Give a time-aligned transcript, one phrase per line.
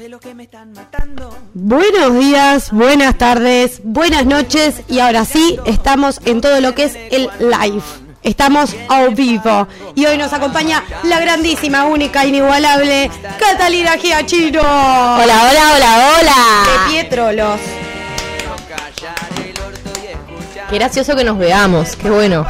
[0.00, 1.36] sé lo que me están matando.
[1.52, 6.96] Buenos días, buenas tardes, buenas noches y ahora sí estamos en todo lo que es
[7.10, 7.82] el live.
[8.22, 14.62] Estamos a vivo y hoy nos acompaña la grandísima, única, inigualable Catalina Giachino.
[14.62, 16.36] Hola, hola, hola, hola.
[16.64, 17.60] De Pietrolos.
[20.70, 22.46] Qué gracioso que nos veamos, qué bueno.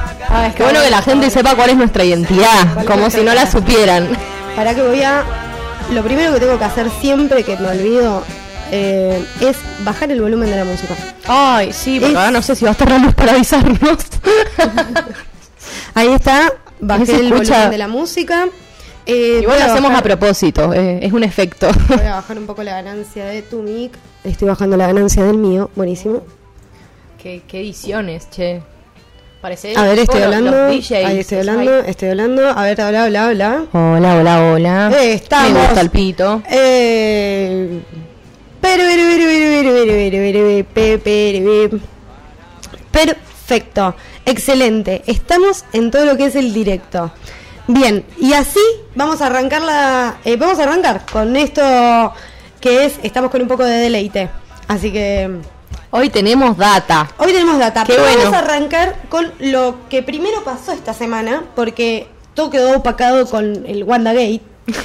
[0.57, 4.09] Qué bueno que la gente sepa cuál es nuestra identidad, como si no la supieran.
[4.55, 5.49] Para que voy a.
[5.93, 8.23] Lo primero que tengo que hacer siempre que me olvido
[8.71, 10.95] eh, es bajar el volumen de la música.
[11.27, 13.79] Ay, sí, porque Es- ahora no sé si va a estar luz para avisarnos.
[15.95, 18.47] Ahí está, bajé el volumen de la música.
[19.07, 21.69] Eh, Igual lo a hacemos a propósito, eh, es un efecto.
[21.89, 23.93] Voy a bajar un poco la ganancia de tu mic.
[24.23, 26.23] Estoy bajando la ganancia del mío, buenísimo.
[27.21, 28.63] qué, qué ediciones, che.
[29.43, 30.69] A ver, estoy hablando.
[30.69, 32.47] Estoy hablando, estoy hablando.
[32.47, 33.65] A ver, hola, hola, hola.
[33.73, 34.93] Hola, hola, hola.
[35.01, 35.52] Eh, estamos.
[35.52, 36.43] Me gusta el pito.
[36.51, 37.80] Eh,
[42.91, 43.95] perfecto.
[44.27, 45.02] Excelente.
[45.07, 47.10] Estamos en todo lo que es el directo.
[47.66, 48.60] Bien, y así
[48.95, 50.19] vamos a arrancar la.
[50.38, 52.13] Vamos a arrancar con esto
[52.60, 53.01] que es.
[53.02, 54.29] Estamos con un poco de deleite.
[54.69, 55.30] Así que.
[55.90, 57.10] Hoy tenemos data.
[57.18, 57.85] hoy tenemos data.
[57.85, 58.18] Qué pero bueno.
[58.30, 63.66] Vamos a arrancar con lo que primero pasó esta semana, porque todo quedó opacado con
[63.66, 64.41] el WandaGate.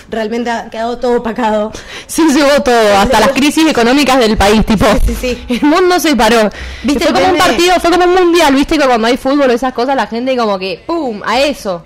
[0.10, 1.72] Realmente ha quedado todo opacado.
[2.08, 4.86] Sí, llegó todo, hasta las crisis económicas del país, tipo.
[5.06, 5.46] Sí, sí.
[5.50, 6.50] El mundo se paró.
[6.84, 9.54] ¿Viste fue como un partido, fue como un mundial, viste que cuando hay fútbol o
[9.54, 11.22] esas cosas, la gente como que, ¡pum!
[11.26, 11.84] a eso.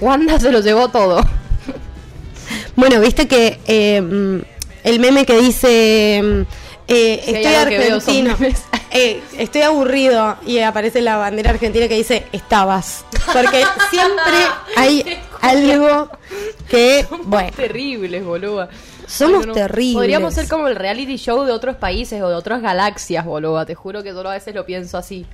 [0.00, 1.24] Wanda se lo llevó todo.
[2.76, 4.42] Bueno, viste que eh,
[4.84, 6.46] el meme que dice
[6.88, 8.36] eh, Si estoy argentino,
[8.90, 14.34] eh, estoy aburrido y aparece la bandera argentina que dice estabas, porque siempre
[14.76, 16.10] hay algo
[16.68, 18.68] que bueno Terribles, boluda.
[19.06, 19.94] Somos no, terribles.
[19.94, 23.64] Podríamos ser como el reality show de otros países o de otras galaxias, boluda.
[23.64, 25.24] Te juro que solo a veces lo pienso así.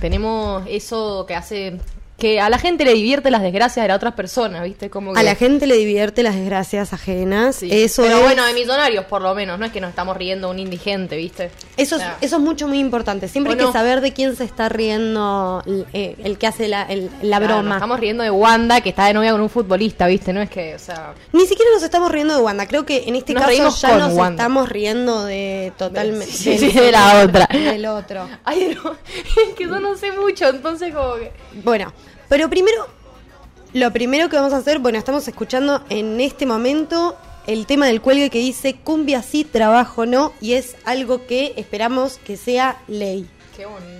[0.00, 1.78] Tenemos eso que hace
[2.22, 4.88] que a la gente le divierte las desgracias de las otras personas, ¿viste?
[4.90, 5.18] Como que...
[5.18, 7.68] a la gente le divierte las desgracias ajenas, Sí.
[7.72, 10.46] eso Pero es bueno, de millonarios por lo menos, no es que nos estamos riendo
[10.46, 11.50] de un indigente, ¿viste?
[11.76, 13.26] eso, es, O sea, eso es mucho muy importante.
[13.26, 13.66] Siempre ¿O hay no?
[13.66, 17.38] que saber de quién se está riendo el, eh, el que hace la, el- la
[17.38, 17.74] claro, nos broma.
[17.76, 20.32] estamos riendo de Wanda que está de novia con un futbolista, ¿viste?
[20.32, 22.66] No es que, o sea, Ni siquiera nos estamos riendo de Wanda.
[22.66, 24.42] Creo que en este Nos caso ya nos Wanda.
[24.44, 26.26] estamos riendo de totalmente.
[26.32, 27.48] Sí, sí, de la otra.
[27.52, 28.28] Del otro.
[28.44, 28.92] ay, no,
[29.48, 31.32] es que yo no sé mucho, entonces como que
[31.64, 31.92] Bueno,
[32.32, 32.86] pero primero,
[33.74, 37.14] lo primero que vamos a hacer, bueno, estamos escuchando en este momento
[37.46, 42.16] el tema del cuelgue que dice cumbia sí, trabajo no, y es algo que esperamos
[42.24, 43.28] que sea ley.
[43.54, 43.90] qué bonito.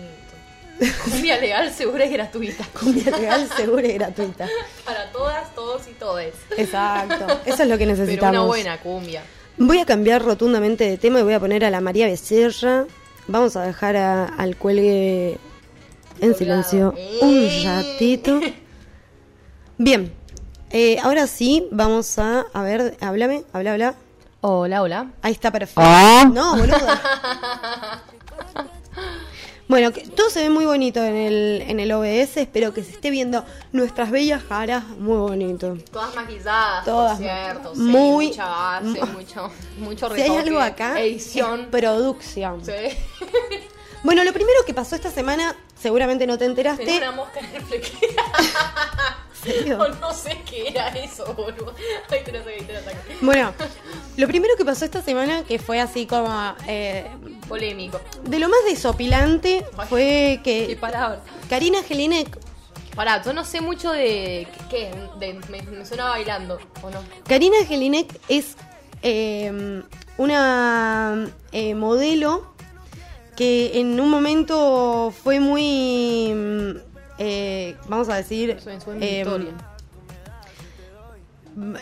[1.05, 2.65] Cumbia legal, segura y gratuita.
[2.81, 4.49] Cumbia legal, segura y gratuita.
[4.87, 6.33] Para todas, todos y todes.
[6.57, 7.27] Exacto.
[7.45, 8.39] Eso es lo que Pero necesitamos.
[8.39, 9.23] una buena cumbia.
[9.59, 12.87] Voy a cambiar rotundamente de tema y voy a poner a la María Becerra.
[13.29, 15.37] Vamos a dejar a- al cuelgue
[16.23, 18.41] en silencio un ratito.
[19.79, 20.13] Bien,
[20.71, 23.95] eh, ahora sí vamos a, a ver, háblame, habla, habla.
[24.41, 25.11] Hola, hola.
[25.23, 25.83] Ahí está perfecto.
[25.85, 26.29] Ah.
[26.33, 28.03] No, boluda.
[29.69, 32.37] Bueno, que todo se ve muy bonito en el, en el OBS.
[32.37, 35.79] Espero que se esté viendo nuestras bellas caras muy bonito.
[35.91, 37.75] Todas maquilladas, Todas por cierto.
[37.75, 41.61] sí, muy- mucha base, mu- mucho, mucho Si hay retoque, algo acá, Edición.
[41.61, 42.63] es producción.
[42.63, 42.73] Sí.
[44.05, 46.99] Bueno, lo primero que pasó esta semana, seguramente no te Tenía enteraste.
[46.99, 48.23] una mosca en el flequera.
[49.43, 49.79] ¿Serio?
[49.81, 51.75] O no sé qué era eso, boludo.
[52.11, 53.17] Ay, te lo saqué, te lo saqué.
[53.21, 53.53] Bueno,
[54.17, 57.11] lo primero que pasó esta semana, que fue así como eh,
[57.49, 58.01] Polémico.
[58.25, 61.21] de lo más desopilante, fue Qué que palabra.
[61.49, 62.39] Karina Jelinek,
[62.95, 64.47] Pará, yo no sé mucho de.
[64.69, 64.91] ¿Qué?
[65.19, 67.03] De, me, me suena bailando, ¿o no?
[67.27, 68.55] Karina Jelinek es
[69.03, 69.83] eh,
[70.19, 72.52] una eh, modelo
[73.37, 76.71] que en un momento fue muy, mm,
[77.19, 79.25] eh, vamos a decir, suena mi eh,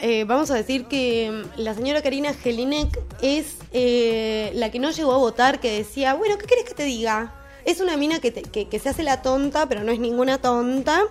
[0.03, 4.91] eh, vamos a decir que mm, la señora Karina Jelinek es eh, la que no
[4.91, 7.35] llegó a votar, que decía, bueno, ¿qué querés que te diga?
[7.65, 10.39] Es una mina que, te- que, que se hace la tonta, pero no es ninguna
[10.39, 11.03] tonta.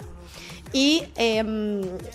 [0.72, 1.44] Y eh,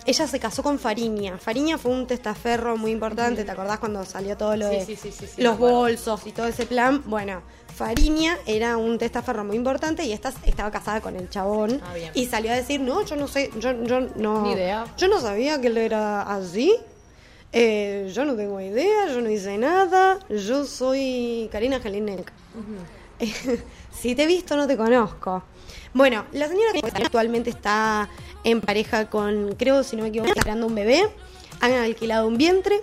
[0.05, 1.37] ella se casó con Fariña.
[1.37, 4.95] Fariña fue un testaferro muy importante, ¿te acordás cuando salió todo lo Sí, de sí,
[5.11, 7.01] sí, los bolsos y todo ese plan?
[7.05, 7.41] Bueno,
[7.75, 11.81] Fariña era un testaferro muy importante y esta estaba casada con el chabón.
[11.83, 12.11] Ah, bien.
[12.13, 14.43] y salió a decir, no, yo no sé, yo, yo no...
[14.43, 14.85] Ni idea.
[14.97, 16.73] Yo no sabía que él era así.
[17.51, 20.19] Eh, yo no tengo idea, yo no hice nada.
[20.29, 22.31] Yo soy Karina Jelinek.
[23.91, 25.43] si te he visto, no te conozco.
[25.93, 28.07] Bueno, la señora que actualmente está
[28.45, 31.09] en pareja con, creo, si no me equivoco, esperando un bebé.
[31.59, 32.81] Han alquilado un vientre.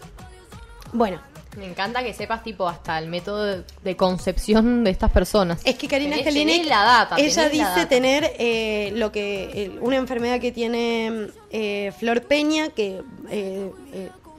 [0.92, 1.18] Bueno,
[1.56, 5.60] Me encanta que sepas, tipo, hasta el método de, concepción de estas personas.
[5.64, 7.88] Es que Karina Jelinek, la data, ella la dice data.
[7.88, 13.02] tener eh, lo que eh, una enfermedad que tiene eh, Flor Peña, que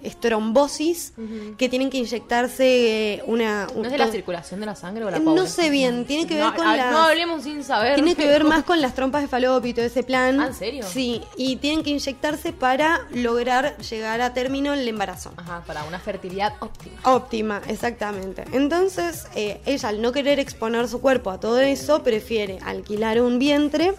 [0.03, 1.13] eh, eh, es trombosis,
[1.57, 3.67] que tienen que inyectarse eh, una...
[3.75, 5.47] ¿No es de la circulación de la sangre o la No pobre?
[5.47, 7.95] sé bien, tiene que ver No, con a- las- No hablemos sin saber.
[7.95, 10.39] Tiene que ver más con las trompas de falopio y todo ese plan.
[10.39, 10.85] ¿Ah, en serio?
[10.87, 15.33] Sí, y tienen que inyectarse para lograr llegar a término el embarazo.
[15.37, 16.99] Ajá, para una fertilidad óptima.
[17.05, 18.43] Óptima, exactamente.
[18.51, 23.39] Entonces, eh, ella al no querer exponer su cuerpo a todo eso, prefiere alquilar un
[23.39, 23.93] vientre.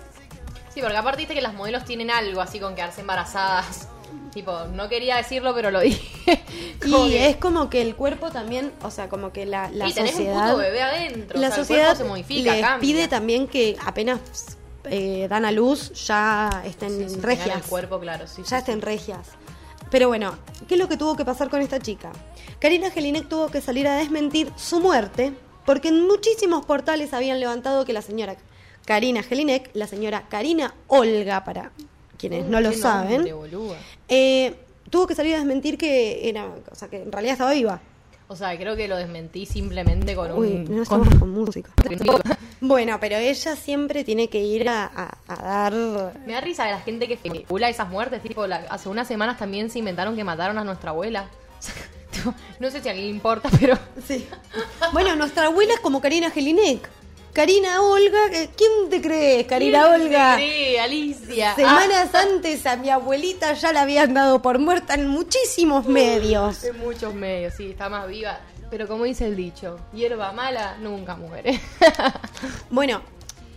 [0.75, 3.89] Sí, porque aparte viste que las modelos tienen algo así con quedarse embarazadas.
[4.35, 6.43] Tipo, no quería decirlo, pero lo dije.
[6.85, 9.93] Y que- es como que el cuerpo también, o sea, como que la, la y
[9.95, 11.41] tenés un puto bebé adentro.
[11.41, 12.81] la o sea, el sociedad cuerpo se modifica, les cambia.
[12.81, 14.19] pide también que apenas
[14.85, 17.57] eh, dan a luz ya estén Sí, sí, tengan regias.
[17.57, 18.43] el cuerpo, claro, sí.
[18.45, 19.29] ya estén regias.
[19.91, 20.37] Pero bueno,
[20.69, 22.11] ¿qué es lo que tuvo que pasar con esta chica?
[22.59, 25.33] Karina Jelinek tuvo que salir a desmentir su muerte
[25.65, 28.37] porque en muchísimos portales habían levantado que la señora
[28.85, 31.71] Karina Jelinek, la señora Karina Olga, para
[32.29, 33.27] quienes no lo saben,
[34.09, 34.55] eh,
[34.91, 37.81] tuvo que salir a desmentir que era, o sea, que en realidad estaba viva.
[38.27, 40.65] O sea, creo que lo desmentí simplemente con Uy, un...
[40.65, 41.71] no con- estamos con música.
[42.61, 46.71] Bueno, pero ella siempre tiene que ir a, a- a dar Me da risa de
[46.71, 48.23] la gente que especula esas muertes.
[48.23, 51.29] Tipo, la- hace unas semanas también se inventaron que mataron a nuestra abuela.
[52.61, 53.77] No sé si a alguien le importa, pero...
[54.07, 54.25] Sí.
[54.93, 56.89] Bueno, nuestra abuela es como Karina Jelinek.
[57.35, 60.37] Karina Olga, ¿quién te crees, Karina Olga?
[60.37, 61.51] Sí, Alicia.
[61.51, 66.63] Ah, Semanas antes a mi abuelita ya la habían dado por muerta en muchísimos medios.
[66.63, 68.39] En muchos medios, sí, está más viva.
[68.71, 71.61] Pero como dice el dicho, hierba mala nunca muere.
[72.71, 73.03] Bueno,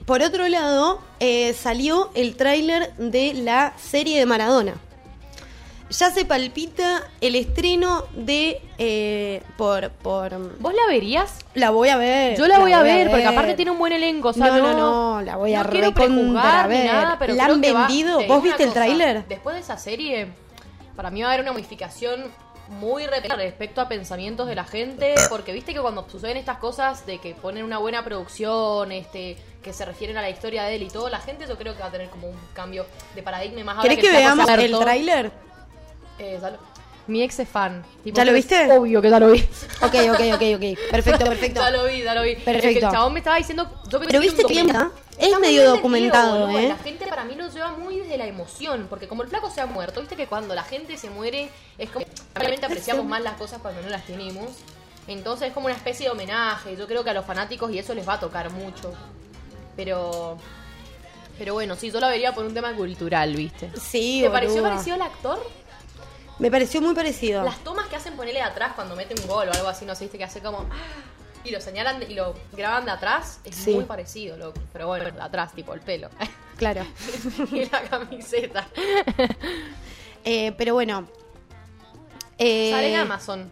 [0.07, 4.74] por otro lado, eh, salió el tráiler de la serie de Maradona.
[5.89, 11.39] Ya se palpita el estreno de eh, por por ¿Vos la verías?
[11.54, 12.38] la voy a ver.
[12.38, 14.30] Yo la voy a ver, porque aparte tiene un buen elenco.
[14.30, 14.80] O sea, no, no, no,
[15.19, 18.22] no, la voy a no quiero prejuzgar ni nada, pero ¿La han que va- vendido?
[18.28, 19.25] ¿Vos viste el tráiler?
[19.28, 20.28] Después de esa serie,
[20.95, 22.25] para mí va a haber una modificación
[22.68, 27.06] muy repetida respecto a pensamientos de la gente, porque viste que cuando suceden estas cosas
[27.06, 30.84] de que ponen una buena producción, este que se refieren a la historia de él
[30.84, 32.86] y todo, la gente yo creo que va a tener como un cambio
[33.16, 35.46] de paradigma más ahora ¿Querés que se veamos el tráiler?
[36.19, 36.57] Eh, ya lo-
[37.07, 37.85] Mi ex es fan.
[38.03, 38.69] Tipo, ¿Ya lo es viste?
[38.77, 39.39] Obvio que ya lo vi.
[39.81, 40.89] Ok, ok, ok, ok.
[40.91, 41.61] Perfecto, perfecto.
[41.61, 42.35] ya lo vi, ya lo vi.
[42.35, 42.67] Perfecto.
[42.67, 43.63] Es que el chabón me estaba diciendo.
[43.89, 44.87] Yo pensé Pero que era un viste que documental.
[44.91, 46.59] está- es Está muy medio bien documentado, boludo.
[46.59, 46.67] ¿eh?
[46.67, 48.87] La gente para mí lo lleva muy desde la emoción.
[48.89, 51.89] Porque como el flaco se ha muerto, viste que cuando la gente se muere, es
[51.89, 52.05] como.
[52.35, 54.47] Realmente apreciamos más las cosas cuando no las tenemos.
[55.07, 56.75] Entonces es como una especie de homenaje.
[56.75, 58.93] Yo creo que a los fanáticos y eso les va a tocar mucho.
[59.75, 60.37] Pero.
[61.37, 63.69] Pero bueno, sí, yo la vería por un tema cultural, ¿viste?
[63.79, 64.71] Sí, ¿Te pareció boluda.
[64.71, 65.39] parecido al actor?
[66.39, 67.44] Me pareció muy parecido.
[67.44, 70.04] Las tomas que hacen ponerle atrás cuando mete un gol o algo así, no sé,
[70.06, 70.60] viste que hace como.
[70.69, 70.75] "Ah",
[71.44, 73.74] Y lo señalan de- y lo graban de atrás, es Sí.
[73.74, 74.60] muy parecido, loco.
[74.74, 76.10] Pero bueno, de atrás, tipo el pelo.
[76.57, 76.84] Claro.
[77.51, 78.68] y la camiseta.
[80.25, 81.07] Eh, pero bueno.
[82.38, 83.51] Eh, Sale en Amazon.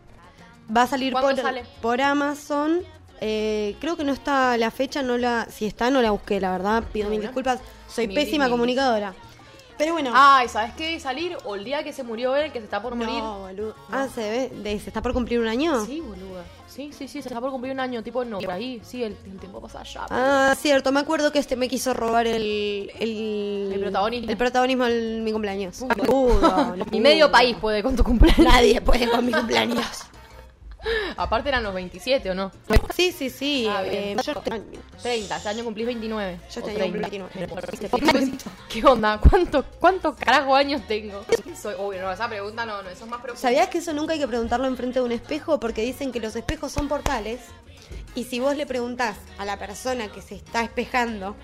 [0.76, 1.64] Va a salir ¿Cuándo por, sale?
[1.82, 2.82] por Amazon.
[3.22, 6.52] Eh, creo que no está la fecha, no la, si está no la busqué, la
[6.52, 9.14] verdad, pido mil disculpas, soy pésima comunicadora.
[9.78, 11.38] Pero bueno, Ay, ¿sabes qué salir?
[11.44, 13.14] O el día que se murió él, que se está por morir.
[13.22, 13.76] no, boludo.
[13.92, 15.86] Ah, se ve, de- se está por cumplir un año.
[15.86, 16.44] Sí, boluda.
[16.68, 18.82] Sí, sí, sí, se está por cumplir un año, tipo no, por ahí.
[18.84, 20.06] Sí, el, el tiempo pasa ya.
[20.10, 24.30] Ah, cierto, me acuerdo que este me quiso robar el el, El protagonismo.
[24.32, 25.78] el protagonismo en mi cumpleaños.
[25.78, 25.96] Puta.
[26.06, 28.46] Boludo, Ni medio país puede con tu cumpleaños.
[28.46, 29.86] Nadie puede con mi cumpleaños.
[31.18, 32.52] Aparte eran los 27, ¿o no?
[32.96, 33.68] Sí, sí, sí.
[33.70, 34.42] Ah, eh, yo-
[35.02, 36.40] 30, este año cumplís 29.
[36.54, 38.38] Yo este año cumplo 29.
[38.70, 39.20] ¿Qué onda?
[39.20, 41.26] ¿Cuánto, cuánto carajo años tengo?
[41.62, 43.42] Soy, uy, no, esa pregunta no, no, eso es más profundo.
[43.42, 45.60] ¿Sabías que eso nunca hay que preguntarlo enfrente de un espejo?
[45.60, 47.42] Porque dicen que los espejos son portales.
[48.16, 51.36] Y si vos le preguntás a la persona que se está espejando,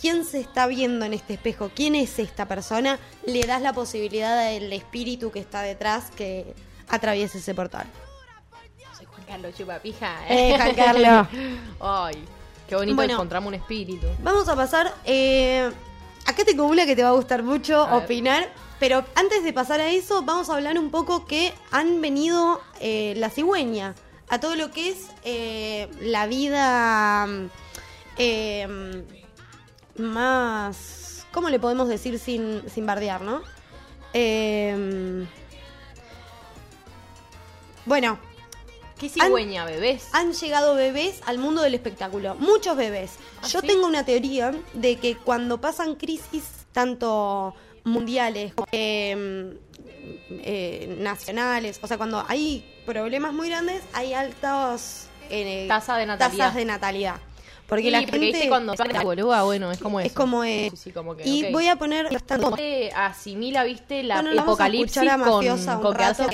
[0.00, 1.70] ¿quién se está viendo en este espejo?
[1.74, 2.98] ¿Quién es esta persona?
[3.26, 6.54] Le das la posibilidad del espíritu que está detrás que
[6.88, 7.86] atraviese ese portal.
[9.30, 11.28] Carlos Chupapija, Eh, Carlos.
[11.80, 12.24] Ay,
[12.68, 13.12] qué bonito Bueno.
[13.14, 14.06] encontramos un espíritu.
[14.22, 14.92] Vamos a pasar.
[15.04, 15.70] eh,
[16.26, 18.04] acá tengo una que te va a gustar mucho A ver.
[18.04, 18.48] opinar.
[18.80, 23.12] Pero antes de pasar a eso, vamos a hablar un poco que han venido eh,
[23.18, 23.94] la cigüeña
[24.28, 27.28] a todo lo que es eh, la vida
[28.16, 29.04] eh,
[29.96, 31.26] más.
[31.30, 33.42] ¿Cómo le podemos decir sin, sin bardear, no?
[34.14, 35.24] Eh,
[37.84, 38.18] bueno,
[39.00, 40.08] ¿Qué cigüeña, bebés?
[40.12, 42.34] han llegado bebés al mundo del espectáculo.
[42.36, 43.12] Muchos bebés.
[43.42, 43.66] ¿Ah, Yo sí?
[43.66, 47.54] tengo una teoría de que cuando pasan crisis tanto
[47.84, 49.56] mundiales como eh,
[50.30, 51.80] eh, nacionales.
[51.82, 56.38] O sea, cuando hay problemas muy grandes, hay altos eh, Tasa de natalidad.
[56.38, 57.16] tasas de natalidad.
[57.70, 60.14] Porque Sí, la porque gente viste cuando la boluda, bueno, es como es eso.
[60.16, 60.70] como es.
[60.72, 61.52] Sí, sí, como que, y ok.
[61.52, 62.86] voy a poner bastante.
[62.88, 66.26] Eh, asimila, viste, la Bueno, apocalipsis escuchar a con, un con que hace-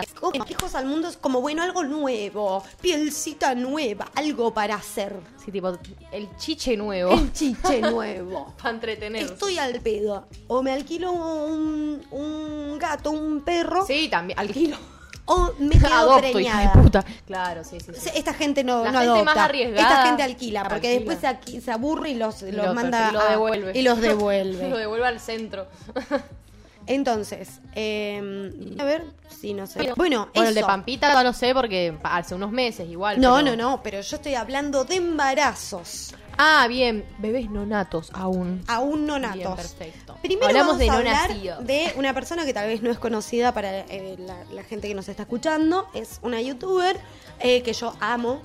[0.48, 5.14] Hijos al mundo es como, bueno, algo nuevo, pielcita nueva, algo para hacer.
[5.44, 5.78] Sí, tipo,
[6.10, 7.12] el chiche nuevo.
[7.12, 8.54] El chiche nuevo.
[8.56, 9.22] Para entretener.
[9.22, 10.26] Estoy al pedo.
[10.48, 14.78] O me alquilo un, un gato, un perro, Sí, también, alquilo.
[15.26, 16.72] O me quedo Adopto, hija preñada.
[16.74, 17.04] de puta.
[17.26, 17.92] Claro, sí, sí.
[17.96, 18.10] sí.
[18.14, 19.24] Esta gente no, La no gente adopta.
[19.34, 20.94] más arriesgada Esta gente alquila, porque alquila.
[20.94, 23.72] después se, aquí- se aburre y los, Y los lo- manda y lo a- devuelve.
[23.78, 24.68] y los devuelve.
[24.68, 25.66] lo devuelve al centro.
[26.86, 29.92] Entonces, eh, a ver si no sé.
[29.96, 30.62] Bueno, Bueno, el de.
[30.62, 33.20] Pampita no lo sé porque hace unos meses igual.
[33.20, 38.10] No, pero- no, no, pero yo estoy hablando de embarazos Ah, bien, bebés no natos
[38.12, 38.62] aún.
[38.68, 39.36] aún no natos.
[39.38, 40.18] Bien, perfecto.
[40.22, 42.98] Primero Hablamos vamos de a no hablar de una persona que tal vez no es
[42.98, 45.88] conocida para eh, la, la gente que nos está escuchando.
[45.94, 47.00] Es una youtuber
[47.40, 48.42] eh, que yo amo.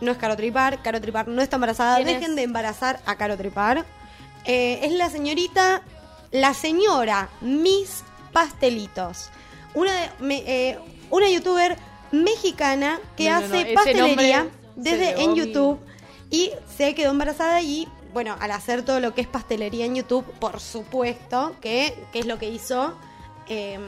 [0.00, 0.80] No es Caro Tripar.
[0.82, 1.96] Caro Tripar no está embarazada.
[1.96, 2.36] ¿Quién Dejen es?
[2.36, 3.84] de embarazar a Caro Tripar.
[4.46, 5.82] Eh, es la señorita,
[6.30, 9.30] la señora Miss Pastelitos.
[9.74, 10.78] Una, de- me- eh,
[11.10, 11.76] una youtuber
[12.12, 15.78] mexicana que No, no, no, hace pastelería desde en YouTube
[16.30, 20.24] y se quedó embarazada y bueno, al hacer todo lo que es pastelería en YouTube,
[20.40, 22.94] por supuesto que, que es lo que hizo
[23.48, 23.78] eh,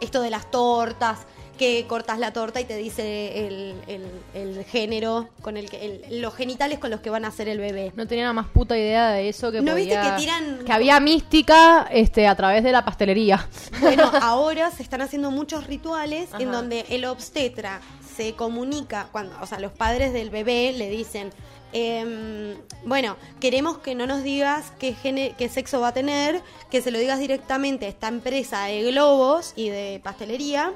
[0.00, 1.18] esto de las tortas,
[1.60, 6.22] que cortas la torta y te dice el, el- el género con el que el-
[6.22, 7.92] los genitales con los que van a hacer el bebé.
[7.96, 10.98] No tenía la más puta idea de eso que ¿No viste que tiran- que había
[11.00, 13.46] mística este a través de la pastelería.
[13.82, 17.82] Bueno, ahora se están haciendo muchos rituales en donde el obstetra
[18.16, 21.30] se comunica, cuando, o sea, los padres del bebé le dicen,
[21.74, 22.54] em,
[22.86, 26.40] bueno, queremos que no nos digas qué, gene- qué sexo va a tener,
[26.70, 30.72] que se lo digas directamente a esta empresa de globos y de pastelería,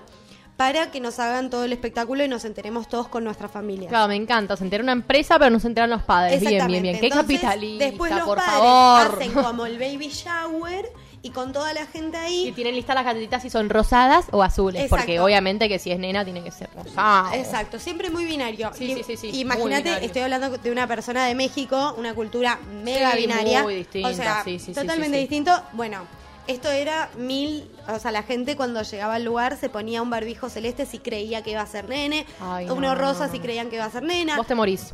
[0.57, 3.89] para que nos hagan todo el espectáculo y nos enteremos todos con nuestra familia.
[3.89, 4.57] Claro, me encanta.
[4.57, 6.41] Se entera una empresa, pero no se enteran los padres.
[6.41, 7.01] Bien, bien, bien.
[7.01, 9.19] Qué Entonces, capitalista, Después los por padres favor.
[9.21, 10.93] hacen como el baby shower
[11.23, 14.43] y con toda la gente ahí Y tienen listas las galletitas si son rosadas o
[14.43, 14.83] azules.
[14.83, 14.97] Exacto.
[14.97, 17.35] Porque obviamente que si es nena tiene que ser rosada.
[17.37, 18.71] Exacto, siempre muy binario.
[18.75, 23.63] Sí, sí, sí, Imagínate, estoy hablando de una persona de México, una cultura mega binaria.
[23.63, 25.51] muy distinta, o sea, sí, sí, sí, totalmente distinto.
[25.73, 26.03] Bueno,
[26.47, 30.49] esto era mil, o sea, la gente cuando llegaba al lugar se ponía un barbijo
[30.49, 33.69] celeste si creía que iba a ser nene, Ay, uno no, rosa no, si creían
[33.71, 34.37] que iba a ser nena.
[34.37, 34.93] Vos te morís.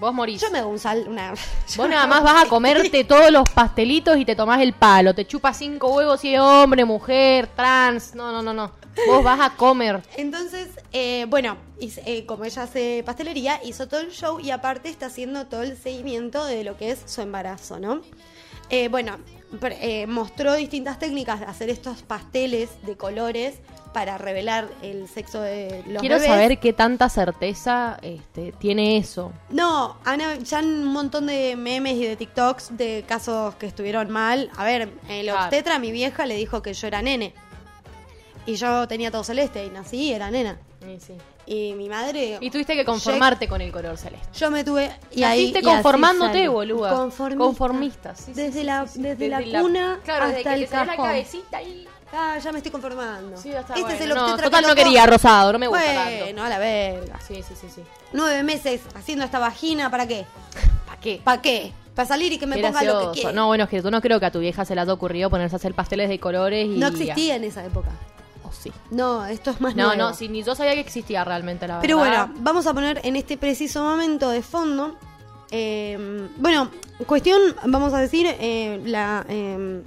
[0.00, 0.40] Vos morís.
[0.42, 1.32] Yo me hago un sal, una.
[1.76, 5.14] Vos nada más vas a comerte todos los pastelitos y te tomás el palo.
[5.14, 8.14] Te chupas cinco huevos si es hombre, mujer, trans.
[8.14, 8.72] No, no, no, no.
[9.06, 10.02] Vos vas a comer.
[10.16, 14.88] Entonces, eh, bueno, hice- eh, como ella hace pastelería, hizo todo el show y aparte
[14.88, 18.00] está haciendo todo el seguimiento de lo que es su embarazo, ¿no?
[18.70, 19.18] Eh, bueno,
[19.80, 23.56] eh, mostró distintas técnicas de hacer estos pasteles de colores
[23.92, 26.28] para revelar el sexo de los Quiero bebés.
[26.28, 29.32] saber qué tanta certeza este, tiene eso.
[29.50, 34.50] No, Ana, ya un montón de memes y de TikToks de casos que estuvieron mal.
[34.56, 35.42] A ver, el Claro.
[35.42, 37.32] obstetra, mi vieja, le dijo que yo era nene.
[38.46, 40.58] Y yo tenía todo celeste y nací y era nena.
[40.82, 41.14] Y, sí.
[41.46, 42.38] Y mi madre...
[42.40, 44.26] Y tuviste que conformarte con el color celeste.
[44.34, 46.90] Yo me tuve y Y ahí Naciste y así conformándote, boluda.
[46.94, 47.44] Conformista.
[47.44, 50.68] Conformista, sí, sí, desde sí, la sí, desde, la cuna claro, desde hasta que el
[50.68, 51.06] sale la cajón.
[51.06, 51.88] cabecita ahí.
[52.16, 53.36] Ah, ya me estoy conformando.
[53.36, 53.96] Sí, ya está este bueno.
[53.96, 56.42] es el No, total no quería rosado, no me gusta Bueno, tanto.
[56.42, 57.20] a la verga.
[57.26, 57.82] Sí, sí, sí, sí.
[58.12, 60.24] Nueve meses haciendo esta vagina, ¿para qué?
[60.86, 61.20] ¿Para qué?
[61.22, 61.72] ¿Para qué?
[61.94, 63.32] Para salir y que me ponga lo que quiera.
[63.32, 65.28] No, bueno, es que tú no creo que a tu vieja se le haya ocurrido
[65.28, 66.78] ponerse a hacer pasteles de colores y...
[66.78, 67.90] No existía en esa época.
[68.58, 68.72] Sí.
[68.90, 70.02] No, esto es más No, nuevo.
[70.10, 72.28] no, sí, ni yo sabía que existía realmente la Pero verdad.
[72.28, 74.96] bueno, vamos a poner en este preciso momento de fondo.
[75.50, 76.70] eh, bueno,
[77.06, 79.82] cuestión, vamos a decir, eh, la, eh,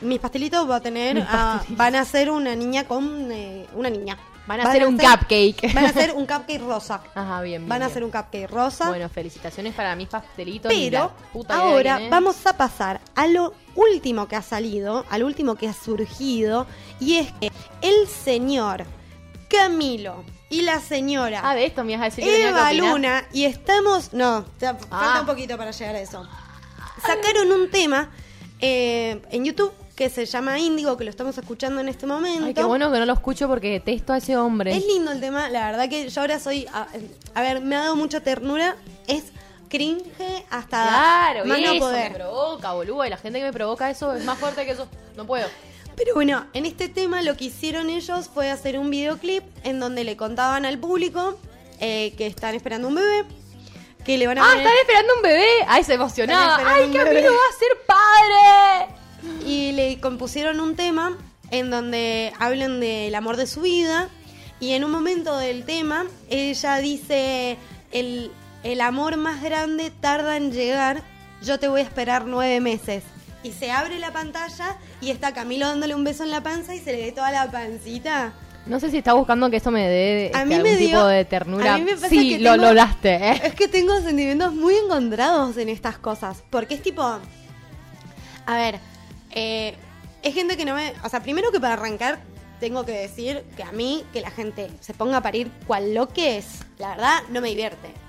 [0.00, 1.76] mis pastelitos va a tener, Mis pastelitos.
[1.76, 4.16] van a ser una niña con eh, una niña.
[4.46, 5.72] Van a hacer un cupcake.
[5.74, 7.00] Van a hacer un cupcake rosa.
[7.14, 7.90] Ajá, bien, bien, Van a bien.
[7.90, 8.88] hacer un cupcake rosa.
[8.88, 10.70] Bueno, felicitaciones para mis pastelitos.
[10.72, 12.10] pero puta ahora viene.
[12.10, 16.66] vamos a pasar a lo último que ha salido, al último que ha surgido,
[17.00, 18.84] y es que el señor
[19.48, 22.72] Camilo y la señora Ah, de esto me ibas a decir que Eva.
[22.72, 24.12] Luna y estamos.
[24.12, 25.18] No, falta Ah.
[25.20, 26.26] un poquito para llegar a eso.
[27.06, 28.10] Sacaron un tema
[28.60, 32.46] eh, en YouTube que se llama Índigo, que lo estamos escuchando en este momento.
[32.46, 34.76] Ay, qué bueno que no lo escucho porque detesto a ese hombre.
[34.76, 36.66] Es lindo el tema, la verdad que yo ahora soy.
[36.72, 36.88] A,
[37.34, 38.76] a ver, me ha dado mucha ternura.
[39.06, 39.24] Es
[39.68, 42.10] cringe hasta Claro, más eso no poder.
[42.12, 43.04] me provoca, boludo.
[43.04, 44.86] Y la gente que me provoca eso es más fuerte que yo.
[45.16, 45.46] No puedo.
[45.96, 50.02] Pero bueno, en este tema lo que hicieron ellos fue hacer un videoclip en donde
[50.02, 51.38] le contaban al público
[51.78, 53.24] eh, que están esperando un bebé,
[54.04, 55.46] que le van a Ah, poner- están esperando un bebé.
[55.68, 56.56] Ay, se emocionaba.
[56.56, 56.90] Ay.
[56.92, 58.94] Camilo va a ser padre.
[59.46, 61.16] Y le compusieron un tema
[61.50, 64.08] en donde hablan del amor de su vida
[64.60, 67.56] y en un momento del tema ella dice
[67.92, 68.30] el,
[68.62, 71.02] el amor más grande tarda en llegar,
[71.42, 73.02] yo te voy a esperar nueve meses.
[73.42, 76.78] Y se abre la pantalla y está Camilo dándole un beso en la panza y
[76.78, 78.32] se le ve toda la pancita.
[78.64, 80.88] No sé si está buscando que esto me dé A este, mí me algún dio-
[80.88, 81.74] tipo de ternura.
[81.74, 83.40] a mí me pasa sí, que lo tengo- lograste, ¿eh?
[83.44, 86.42] Es que tengo sentimientos muy encontrados en estas cosas.
[86.48, 87.02] Porque es tipo.
[88.46, 88.78] A ver,
[89.34, 89.74] eh,
[90.22, 90.92] es gente que no me.
[91.04, 92.20] O sea, primero que para arrancar,
[92.60, 96.08] tengo que decir que a mí, que la gente se ponga a parir cual lo
[96.08, 98.03] que es, la verdad, no me divierte.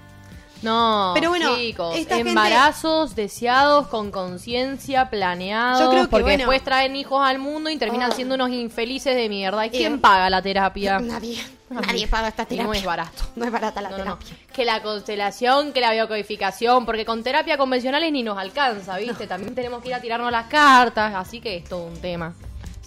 [0.65, 6.24] No, Pero bueno, chicos, esta gente- embarazos deseados con conciencia, planeados, Yo creo que, porque
[6.24, 6.38] bueno.
[6.39, 8.15] después traen hijos al mundo y terminan Ah.
[8.15, 9.65] siendo unos infelices de mierda.
[9.65, 11.00] ¿Y Y- quién paga la terapia?
[11.00, 11.38] Nadie,
[11.69, 12.65] nadie paga esta Y terapia.
[12.67, 13.24] no es barato.
[13.36, 14.17] No es barata la No, no, no.
[14.17, 14.38] terapia.
[14.53, 19.27] Que la constelación, que la biocodificación, porque con terapia convencionales ni nos alcanza, ¿viste?
[19.27, 22.34] También tenemos que ir a tirarnos las cartas, así que es todo un tema.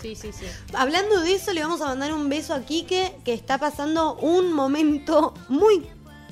[0.01, 0.47] Sí, sí, sí.
[0.75, 4.53] Hablando de eso, le vamos a mandar un beso a Quique, que está pasando un
[4.53, 5.87] momento muy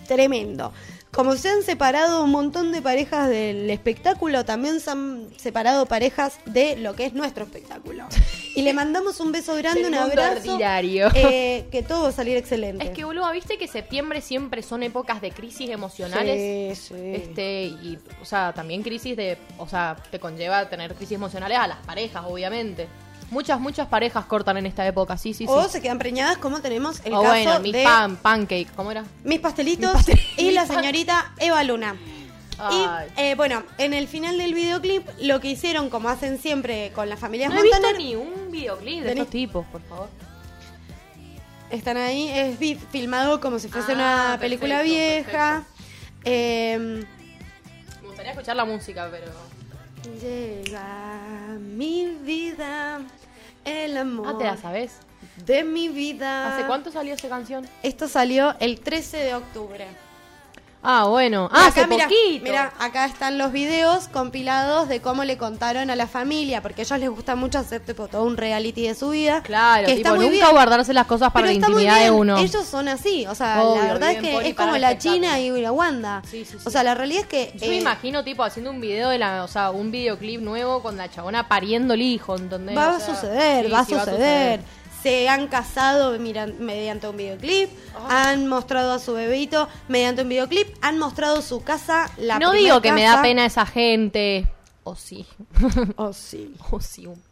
[0.06, 0.72] tremendo.
[1.16, 6.38] Como se han separado un montón de parejas del espectáculo, también se han separado parejas
[6.44, 8.06] de lo que es nuestro espectáculo.
[8.54, 10.36] Y le mandamos un beso grande, un abrazo.
[10.36, 11.08] ordinario.
[11.14, 12.84] eh, que todo va a salir excelente.
[12.84, 16.78] Es que, boludo, ¿viste que septiembre siempre son épocas de crisis emocionales?
[16.78, 17.14] Sí, sí.
[17.14, 21.66] Este, y, o sea, también crisis de, o sea, te conlleva tener crisis emocionales a
[21.66, 22.88] las parejas, obviamente.
[23.30, 25.52] Muchas, muchas parejas cortan en esta época, sí, sí, sí.
[25.52, 28.90] O se quedan preñadas, como tenemos el o caso bueno, mi de pan, pancake, ¿cómo
[28.92, 29.04] era?
[29.24, 31.96] Mis pastelitos Mis y la señorita Eva Luna.
[32.58, 32.76] Ay.
[33.16, 37.08] Y eh, bueno, en el final del videoclip, lo que hicieron, como hacen siempre con
[37.08, 40.08] las familias No he visto Montaner, ni un videoclip de estos tipos, por favor.
[41.70, 42.58] están ahí, es
[42.90, 43.94] filmado como si fuese Ah,
[44.30, 45.64] una película vieja.
[46.24, 47.04] Eh,
[48.00, 49.26] Me gustaría escuchar la música, pero...
[50.20, 50.82] llega
[51.50, 53.00] a mi vida
[53.64, 54.98] el amor Ah, ¿te la sabes?
[55.44, 56.54] de mi vida.
[56.56, 57.66] ¿Hace cuánto salió esa canción?
[57.82, 59.86] Esto salió el 13 de octubre.
[60.88, 61.48] Ah, bueno.
[61.52, 62.44] Ah, hace acá, mira, poquito.
[62.44, 66.84] mira, acá están los videos compilados de cómo le contaron a la familia, porque a
[66.84, 69.42] ellos les gusta mucho hacer tipo todo un reality de su vida.
[69.42, 70.50] Claro, que tipo, está muy nunca bien.
[70.52, 72.38] guardarse las cosas para Pero la intimidad de uno.
[72.38, 74.96] Ellos son así, o sea, Obvio, la verdad es que es como la.
[74.96, 76.22] China y la Wanda.
[76.30, 76.64] Sí, sí, sí.
[76.64, 79.18] O sea, la realidad es que Yo me eh, imagino, tipo, haciendo un video de
[79.18, 82.76] la, o sea, un videoclip nuevo con la chabona pariendo el hijo, ¿entendés?
[82.76, 84.60] va O a suceder, va a suceder.
[85.06, 87.70] Se han casado miran- mediante un videoclip,
[88.08, 92.80] han mostrado a su bebito mediante un videoclip, han mostrado su casa, la no digo
[92.80, 94.48] que me da pena esa gente.
[94.82, 95.24] O sí.
[95.96, 96.52] Oh, sí.
[96.72, 97.06] O sí.
[97.06, 97.22] un-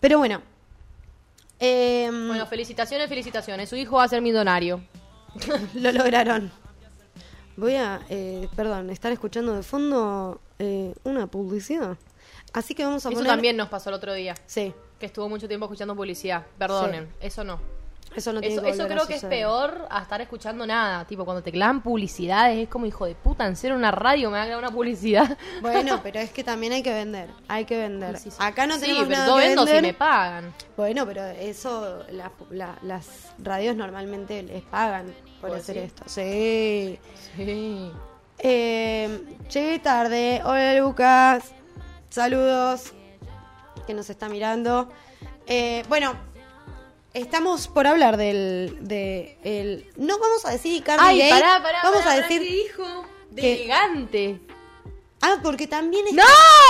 [0.00, 0.42] Pero bueno.
[1.60, 3.68] em, Bueno, felicitaciones, felicitaciones.
[3.68, 4.80] Su hijo va a ser millonario.
[5.74, 6.50] Lo lograron.
[7.56, 11.96] Voy a, eh, perdón, estar escuchando de fondo eh, una publicidad.
[12.52, 13.30] Así que vamos a Eso poner...
[13.30, 14.34] también nos pasó el otro día.
[14.46, 16.44] Sí, Que estuvo mucho tiempo escuchando publicidad.
[16.58, 17.60] Perdonen, eso no.
[18.16, 21.04] eso no tiene Eso, que eso a creo que es peor a estar escuchando nada.
[21.04, 24.38] Tipo, cuando te clavan publicidades, es como hijo de puta, en serio una radio me
[24.38, 25.38] va a una publicidad.
[25.62, 28.18] Bueno, pero es que también hay que vender, hay que vender.
[28.18, 28.36] Sí, sí.
[28.40, 29.80] Acá no tenemos pero nada yo que vendo vender.
[29.84, 30.52] si me pagan.
[30.76, 33.06] Bueno, pero eso la- la- las
[33.38, 36.02] radios normalmente les pagan por ¿Vos hacer esto.
[36.06, 36.98] Sí.
[37.36, 37.92] Sí.
[38.40, 39.20] Eh,
[39.52, 40.40] llegué tarde.
[40.44, 41.52] Hola Lucas.
[42.10, 42.94] Saludos.
[43.88, 44.90] Que nos está mirando.
[45.46, 46.14] Eh, bueno,
[47.14, 48.76] estamos por hablar del.
[48.82, 51.78] De, el, no vamos a decir Cardi Ay, Gay, pará, pará.
[51.84, 52.42] Vamos pará, a decir.
[52.42, 53.06] ¿qué dijo?
[53.30, 54.40] De que- elegante.
[55.22, 56.12] Ah, porque también es.
[56.12, 56.22] ¡No!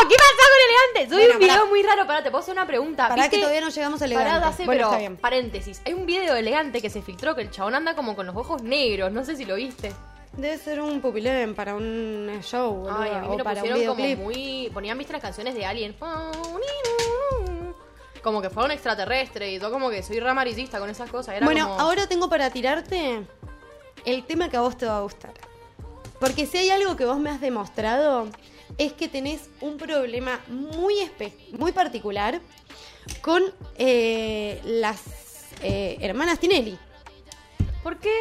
[0.08, 1.12] ¿Qué pasa con elegante?
[1.12, 2.06] Soy Bueno, un video muy raro.
[2.06, 3.08] Pará, te puedo hacer una pregunta.
[3.08, 3.36] Pará ¿Viste?
[3.36, 4.30] que todavía no llegamos a elegante.
[4.30, 5.16] Pará, hace, bueno, pero, está bien.
[5.16, 5.82] paréntesis.
[5.86, 8.36] Hay un video de elegante que se filtró que el chabón anda como con los
[8.36, 9.10] ojos negros.
[9.10, 9.92] No sé si lo viste.
[10.36, 14.04] Debe ser un pupilén para un show, Ay, a mí me lo para un como
[14.22, 14.70] muy...
[14.72, 15.96] Ponían, viste, las canciones de Alien.
[18.22, 21.36] Como que fue un extraterrestre y todo como que soy ramaricista con esas cosas.
[21.36, 23.24] Era Bueno, como- ahora tengo para tirarte
[24.04, 25.32] el tema que a vos te va a gustar.
[26.20, 28.26] Porque si hay algo que vos me has demostrado,
[28.76, 32.40] es que tenés un problema muy, espe- muy particular
[33.22, 33.42] con
[33.76, 35.00] eh, las
[35.62, 36.76] eh, hermanas Tinelli.
[37.82, 38.12] ¿Por qué?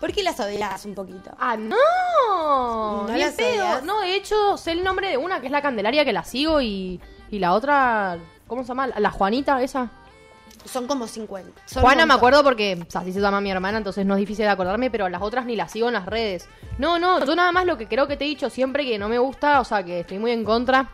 [0.00, 1.30] Porque las odias un poquito.
[1.38, 3.06] ¡Ah, no!
[3.08, 3.80] ¿No las pedo.
[3.82, 6.60] No, de hecho, sé el nombre de una, que es la Candelaria, que la sigo,
[6.60, 8.18] y, y la otra...
[8.48, 8.88] ¿Cómo se llama?
[8.98, 9.90] La Juanita, esa.
[10.64, 11.62] Son como 50.
[11.66, 14.20] Son Juana me acuerdo porque o sea, así se llama mi hermana, entonces no es
[14.20, 16.48] difícil de acordarme, pero las otras ni las sigo en las redes.
[16.78, 19.08] No, no, yo nada más lo que creo que te he dicho siempre que no
[19.08, 20.90] me gusta, o sea, que estoy muy en contra,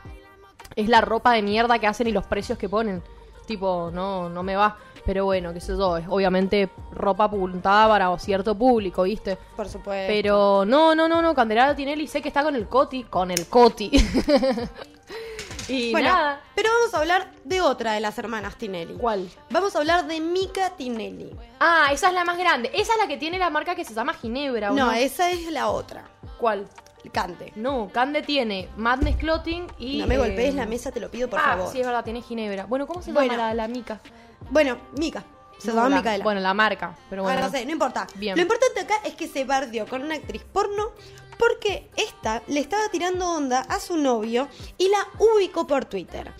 [0.77, 3.03] es la ropa de mierda que hacen y los precios que ponen.
[3.47, 4.77] Tipo, no, no me va.
[5.05, 9.37] Pero bueno, qué sé yo, es obviamente ropa apuntada para cierto público, ¿viste?
[9.55, 10.07] Por supuesto.
[10.07, 13.47] Pero no, no, no, no, Candelaria Tinelli sé que está con el Coti, con el
[13.47, 13.90] Coti.
[15.68, 16.40] Y bueno, nada.
[16.55, 18.94] pero vamos a hablar de otra de las hermanas Tinelli.
[18.94, 19.29] ¿Cuál?
[19.50, 21.35] Vamos a hablar de Mika Tinelli.
[21.61, 22.70] Ah, esa es la más grande.
[22.74, 24.72] Esa es la que tiene la marca que se llama Ginebra.
[24.72, 26.05] ¿o No, no, esa es la otra.
[26.38, 26.68] ¿Cuál?
[27.12, 27.53] Cante.
[27.55, 29.98] No, Cande tiene Madness Clothing y.
[29.98, 31.70] no me eh, golpees la mesa, te lo pido por ah, favor.
[31.72, 32.64] sí, es verdad, tiene Ginebra.
[32.64, 33.33] Bueno, ¿cómo se Bueno.
[33.33, 34.00] llama la, la Mica?
[34.50, 35.22] Bueno, Mika.
[35.59, 36.24] Se No, llama la- Micaela.
[36.24, 37.38] Bueno, la marca, pero bueno.
[37.38, 38.07] Ah, no sé, no importa.
[38.16, 38.35] Bien.
[38.37, 40.92] Lo importante acá es que se bardeó con una actriz porno
[41.38, 46.33] porque esta le estaba tirando onda a su novio y la ubicó por Twitter.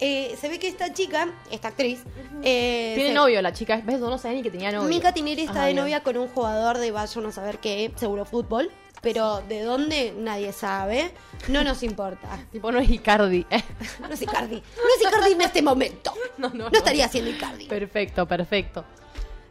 [0.00, 2.00] Eh, se ve que esta chica, esta actriz,
[2.42, 3.80] eh, Tiene se- novio la chica.
[3.84, 4.00] ¿Ves?
[4.00, 4.88] No sabía ni que tenía novio.
[4.88, 7.92] Mika Tinelli está Ajá, de novia con un jugador de vaya uno a saber qué,
[7.96, 8.70] seguro fútbol,
[9.02, 11.12] pero de dónde nadie sabe,
[11.48, 12.28] no nos importa.
[12.52, 13.46] Tipo, no es Icardi.
[14.00, 14.60] No es Icardi, no
[14.96, 16.12] es Icardi en este momento.
[16.38, 16.76] No, no, No, no.
[16.76, 17.66] estaría siendo Icardi.
[17.66, 18.84] perfecto, perfecto.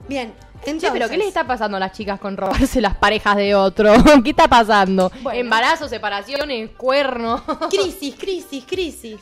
[0.08, 0.34] Bien,
[0.66, 3.94] entonces, pero ¿qué les está pasando a las chicas con robarse las parejas de otro?
[4.24, 5.12] ¿Qué está pasando?
[5.22, 5.40] Bueno.
[5.40, 7.42] Embarazo, separaciones, cuernos.
[7.70, 9.20] Crisis, crisis, crisis.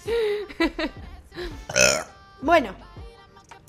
[2.41, 2.75] bueno,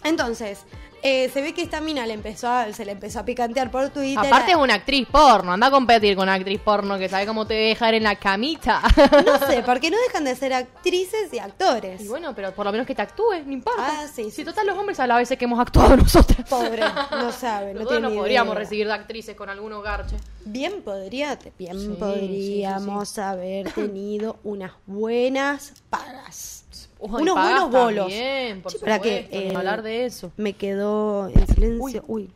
[0.05, 0.64] entonces,
[1.03, 3.91] eh, se ve que esta mina le empezó a- se le empezó a picantear por
[3.91, 4.25] Twitter.
[4.27, 7.47] Aparte es una actriz porno, anda a competir con una actriz porno que sabe cómo
[7.47, 8.81] te dejar en la camita.
[9.27, 12.01] No sé, porque no dejan de ser actrices y actores.
[12.01, 13.83] Y bueno, pero por lo menos que te actúes, no importa.
[14.03, 14.45] Ah, sí, Si sí.
[14.45, 16.49] total los hombres a la vez que hemos actuado nosotras.
[16.49, 18.59] Pobre, no sabe, no Nosotros no podríamos idea.
[18.62, 20.21] recibir de actrices con algunos garches.
[20.45, 26.62] Bien podría, bien Sí, podríamos haber tenido unas buenas pagas.
[27.03, 28.07] Uy, Unos buenos bolos.
[28.07, 30.31] también, por para que, eh, hablar de eso.
[30.37, 32.05] Me quedó en silencio.
[32.07, 32.31] Uy.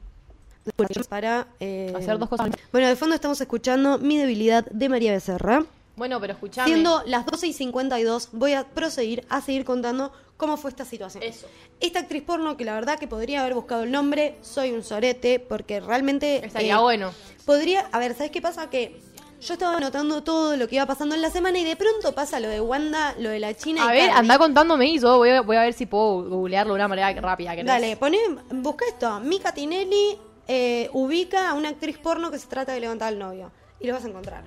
[1.09, 2.51] Para eh, Hacer dos cosas.
[2.73, 5.65] Bueno, de fondo estamos escuchando Mi debilidad de María Becerra.
[5.95, 6.67] Bueno, pero escuchame.
[6.67, 11.23] Siendo las 12 y 52, voy a proseguir a seguir contando cómo fue esta situación.
[11.23, 11.47] Eso.
[11.79, 15.39] Esta actriz porno, que la verdad que podría haber buscado el nombre, soy un sorete,
[15.39, 16.45] porque realmente.
[16.45, 17.13] Estaría eh, bueno.
[17.45, 17.89] Podría.
[17.93, 18.69] A ver, ¿sabes qué pasa?
[18.69, 19.01] Que
[19.47, 22.41] yo estaba anotando todo lo que iba pasando en la semana y de pronto pasa
[22.41, 23.89] lo de Wanda, lo de la China.
[23.89, 24.19] A y ver, Cardi.
[24.21, 27.13] anda contándome y yo voy a, voy a ver si puedo googlearlo de una manera
[27.21, 27.53] rápida.
[27.53, 27.67] ¿querés?
[27.67, 28.19] Dale, poné,
[28.51, 29.21] busca esto.
[29.21, 33.53] Mika Tinelli eh, ubica a una actriz porno que se trata de levantar al novio.
[33.79, 34.43] Y lo vas a encontrar.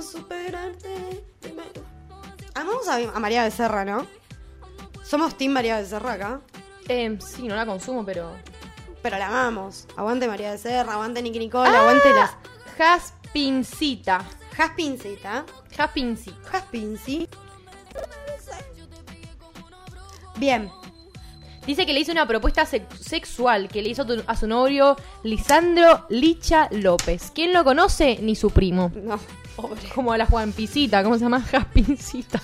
[0.00, 1.22] Superarte.
[2.54, 4.06] Amamos a, a María Becerra, ¿no?
[5.04, 6.40] Somos Team María Becerra acá.
[6.88, 8.32] Eh, sí, no la consumo, pero...
[9.02, 9.86] Pero la amamos.
[9.96, 13.12] Aguante María Becerra, aguante Nicky Nicole, aguante las.
[13.32, 14.24] Jaspincita.
[14.56, 15.44] Jaspincita.
[15.74, 16.30] Jaspinci.
[16.50, 17.28] Jaspinci.
[20.36, 20.70] Bien.
[21.66, 26.04] Dice que le hizo una propuesta sex- sexual que le hizo a su novio Lisandro
[26.10, 27.30] Licha López.
[27.34, 28.18] ¿Quién lo conoce?
[28.20, 28.90] Ni su primo.
[28.94, 29.18] No,
[29.56, 29.80] pobre.
[29.94, 31.40] Como a la Juanpisita, ¿cómo se llama?
[31.50, 32.42] Jaspincita.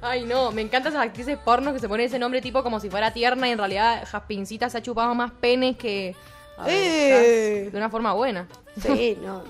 [0.00, 2.88] Ay, no, me encantan esas actrices porno que se ponen ese nombre tipo como si
[2.88, 6.14] fuera tierna y en realidad Jaspincita se ha chupado más penes que...
[6.58, 7.68] A Eh.
[7.70, 8.48] de una forma buena.
[8.82, 9.42] Sí, no.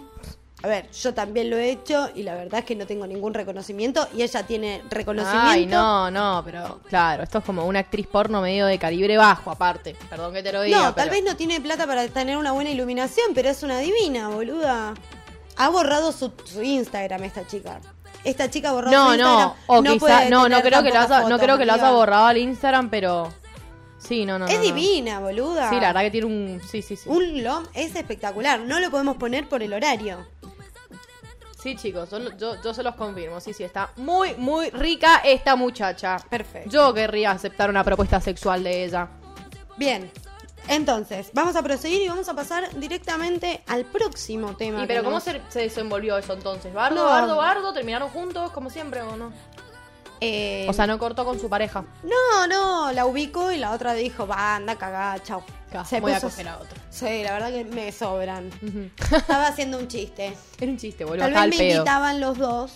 [0.60, 3.32] A ver, yo también lo he hecho y la verdad es que no tengo ningún
[3.32, 5.48] reconocimiento y ella tiene reconocimiento.
[5.48, 9.52] Ay, no, no, pero claro, esto es como una actriz porno medio de calibre bajo,
[9.52, 9.94] aparte.
[10.10, 10.76] Perdón que te lo diga.
[10.78, 13.78] No, tal pero- vez no tiene plata para tener una buena iluminación, pero es una
[13.78, 14.94] divina, boluda.
[15.56, 17.80] Ha borrado su, su Instagram esta chica.
[18.24, 19.38] Esta chica ha borrado No, su Instagram.
[19.38, 21.90] no, o quizá, puede no, no creo que lo pocas no creo que lo amiga.
[21.92, 23.32] borrado al Instagram, pero
[24.08, 24.46] sí, no, no.
[24.46, 24.64] Es no, no.
[24.64, 25.68] divina, boluda.
[25.70, 27.08] Sí, la verdad que tiene un, sí, sí, sí.
[27.08, 28.58] Un lom es espectacular.
[28.60, 30.26] No lo podemos poner por el horario.
[31.62, 33.40] Sí, chicos, yo, yo, yo se los confirmo.
[33.40, 36.16] Sí, sí, está muy, muy rica esta muchacha.
[36.30, 36.70] Perfecto.
[36.70, 39.08] Yo querría aceptar una propuesta sexual de ella.
[39.76, 40.10] Bien.
[40.68, 44.84] Entonces, vamos a proseguir y vamos a pasar directamente al próximo tema.
[44.84, 46.72] Y pero ¿cómo nos- se, se desenvolvió eso entonces?
[46.74, 47.04] ¿Bardo, No.
[47.06, 47.72] bardo, bardo?
[47.72, 49.32] ¿Terminaron juntos como siempre o no?
[50.20, 51.84] Eh, O sea, no cortó con su pareja.
[52.02, 55.42] No, no, la ubicó y la otra dijo, va, anda cagada, chau.
[55.70, 56.76] Ca, Se voy a coger a otro.
[56.90, 58.50] Sí, la verdad que me sobran.
[59.12, 60.34] Estaba haciendo un chiste.
[60.60, 61.24] Era un chiste, boludo.
[61.24, 61.76] Tal vez me pedo.
[61.76, 62.72] invitaban los dos.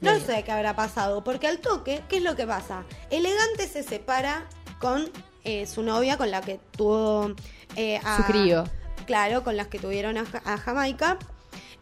[0.00, 0.26] No Bien.
[0.26, 2.82] sé qué habrá pasado, porque al toque, ¿qué es lo que pasa?
[3.10, 4.44] Elegante se separa
[4.80, 5.08] con
[5.44, 7.32] eh, su novia, con la que tuvo
[7.76, 8.64] eh, a- Su crío.
[9.06, 11.18] Claro, con las que tuvieron a Jamaica.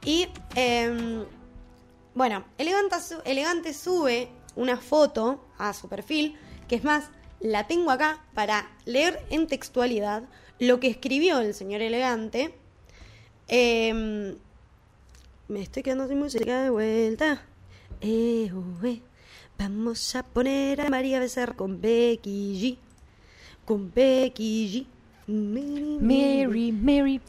[0.04, 1.24] Y em,
[2.14, 6.36] bueno, Elegante, su- Elegante sube una foto a su perfil,
[6.68, 7.04] que es más,
[7.40, 10.24] la tengo acá para leer en textualidad
[10.58, 12.54] lo que escribió el señor Elegante.
[13.48, 14.36] Em,
[15.48, 17.42] me estoy quedando sin música de vuelta.
[18.00, 19.00] Eh, oh, eh.
[19.58, 22.78] Vamos a poner a María Becerra con Becky G.
[23.64, 24.86] Con Becky
[25.26, 25.32] G.
[25.32, 27.20] Mary, Mary.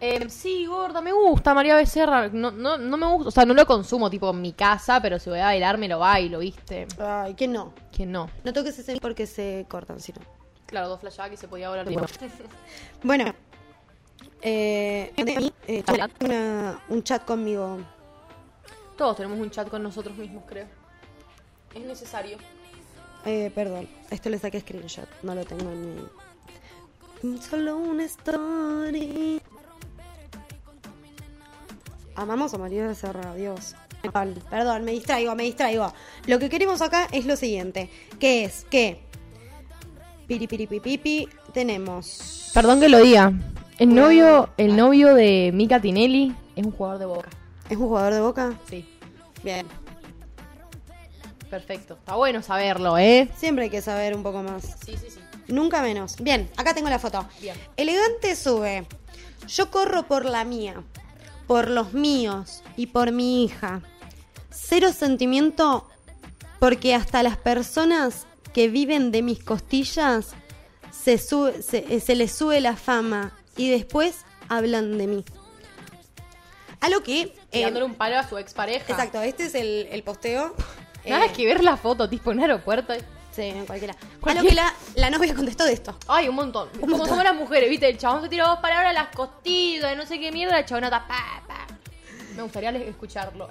[0.00, 2.28] Eh, sí, gorda, me gusta María Becerra.
[2.28, 5.18] No, no, no me gusta, o sea, no lo consumo tipo en mi casa, pero
[5.18, 6.86] si voy a bailar me lo bailo, ¿viste?
[7.00, 7.72] Ay, que no.
[7.92, 8.30] ¿Quién no?
[8.44, 10.20] No toques ese porque se cortan, si no.
[10.66, 11.86] Claro, dos flashbacks y se podía hablar.
[13.02, 13.32] Bueno,
[14.42, 15.12] eh,
[15.66, 15.84] eh,
[16.20, 17.78] una- un chat conmigo.
[18.96, 20.66] Todos tenemos un chat con nosotros mismos, creo.
[21.74, 22.38] Es necesario.
[23.24, 27.38] Eh, perdón, esto le saqué screenshot, no lo tengo en mi...
[27.40, 29.42] Solo una story.
[32.18, 33.76] Amamos a María Becerra, Dios.
[34.02, 35.92] Perdón, Perdón, me distraigo, me distraigo.
[36.26, 39.00] Lo que queremos acá es lo siguiente, que es que...
[40.26, 42.50] Piripiripipipi, tenemos...
[42.52, 43.32] Perdón que lo diga.
[43.78, 47.28] El novio, el novio de Mika Tinelli es un jugador de boca.
[47.70, 48.58] ¿Es un jugador de Boca?
[48.68, 48.84] Sí.
[49.44, 49.64] Bien.
[51.48, 51.94] Perfecto.
[51.94, 53.28] Está bueno saberlo, ¿eh?
[53.36, 54.64] Siempre hay que saber un poco más.
[54.84, 55.20] Sí, sí, sí.
[55.46, 56.16] Nunca menos.
[56.16, 57.24] Bien, acá tengo la foto.
[57.40, 57.56] Bien.
[57.76, 58.86] Elegante sube.
[59.46, 60.82] Yo corro por la mía,
[61.48, 63.82] por los míos y por mi hija.
[64.50, 65.88] Cero sentimiento
[66.60, 70.28] porque hasta las personas que viven de mis costillas
[70.92, 75.24] se, sube- se, eh, se les sube la fama y después hablan de mí.
[76.80, 77.34] A lo que...
[77.50, 78.92] eh, Dándole un palo a su expareja.
[78.92, 80.54] exacto, este es el, el posteo.
[81.08, 82.92] Nada Eh, que ver la foto, tipo en aeropuerto.
[83.38, 83.94] Sí, en cualquiera.
[84.22, 85.96] A lo que la, la novia contestó de esto.
[86.08, 86.68] Ay, un montón.
[86.80, 87.88] Como somos las mujeres, ¿viste?
[87.88, 90.82] El chabón se tiró dos palabras a las costillas, no sé qué mierda, el chabón
[90.82, 91.66] nota pa, pa.
[92.34, 93.48] Me gustaría escucharlo.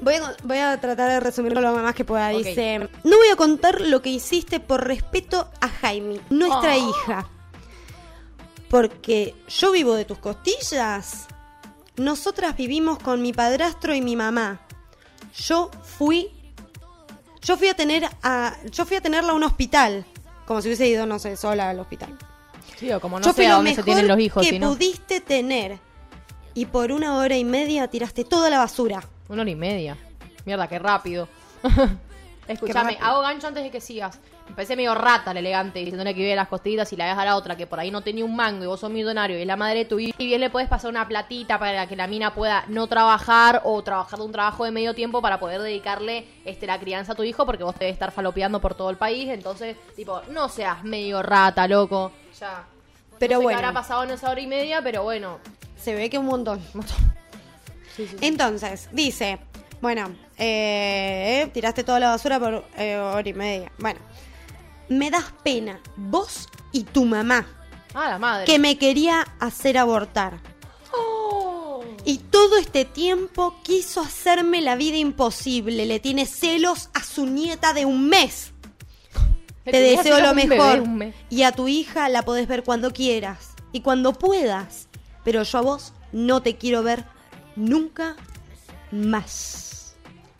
[0.00, 2.28] Voy a, voy a tratar de resumirlo lo más que pueda.
[2.28, 6.90] Dice, no voy a contar lo que hiciste por respeto a Jaime, nuestra Oh.
[6.90, 7.28] hija.
[8.70, 11.26] Porque yo vivo de tus costillas.
[11.96, 14.60] Nosotras vivimos con mi padrastro y mi mamá.
[15.36, 16.30] Yo fui
[17.42, 20.04] yo fui a tener a yo fui a tenerla a un hospital,
[20.46, 22.16] como si hubiese ido no sé, sola al hospital.
[22.76, 24.50] Sí, o como no yo sé fui a lo dónde se tienen los hijos, que
[24.50, 25.78] sino pudiste tener.
[26.54, 29.02] Y por una hora y media tiraste toda la basura.
[29.28, 29.96] una hora y media.
[30.44, 31.28] Mierda, qué rápido.
[32.48, 34.18] Escúchame, hago gancho antes de que sigas.
[34.48, 37.24] Me parece medio rata el elegante, diciéndole que vive las costillas y la dejas a
[37.26, 39.46] la otra, que por ahí no tenía un mango y vos sos millonario y es
[39.46, 40.16] la madre de tu hijo.
[40.18, 43.82] Y bien le puedes pasar una platita para que la mina pueda no trabajar o
[43.82, 47.22] trabajar de un trabajo de medio tiempo para poder dedicarle este, la crianza a tu
[47.22, 49.28] hijo, porque vos te debes estar falopeando por todo el país.
[49.28, 52.12] Entonces, tipo, no seas medio rata, loco.
[52.40, 52.64] Ya.
[53.18, 53.58] Pero no sé bueno.
[53.58, 55.38] qué habrá pasado en esa hora y media, pero bueno.
[55.76, 56.60] Se ve que un montón.
[57.94, 58.26] Sí, sí, sí.
[58.26, 59.40] Entonces, dice,
[59.80, 63.72] bueno, eh, tiraste toda la basura por eh, hora y media.
[63.78, 64.00] Bueno,
[64.88, 67.46] me das pena, vos y tu mamá,
[67.94, 68.44] Ah, la madre.
[68.46, 70.38] que me quería hacer abortar.
[70.94, 71.82] Oh.
[72.04, 75.84] Y todo este tiempo quiso hacerme la vida imposible.
[75.86, 78.52] Le tiene celos a su nieta de un mes.
[79.64, 81.12] Te deseo lo bebé, mejor.
[81.28, 84.88] Y a tu hija la podés ver cuando quieras y cuando puedas.
[85.24, 87.04] Pero yo a vos no te quiero ver
[87.54, 88.16] nunca
[88.90, 89.67] más.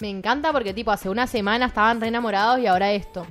[0.00, 3.26] Me encanta porque, tipo, hace una semana estaban re enamorados y ahora esto.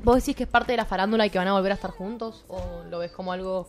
[0.00, 1.92] ¿Vos decís que es parte de la farándula y que van a volver a estar
[1.92, 2.44] juntos?
[2.48, 3.68] ¿O lo ves como algo.?